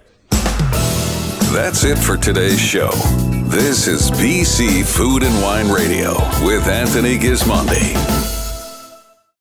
That's 1.52 1.84
it 1.84 1.98
for 1.98 2.16
today's 2.16 2.60
show. 2.60 2.92
This 3.50 3.88
is 3.88 4.12
BC 4.12 4.86
Food 4.86 5.24
and 5.24 5.42
Wine 5.42 5.68
Radio 5.68 6.14
with 6.46 6.68
Anthony 6.68 7.18
Gismondi. 7.18 8.39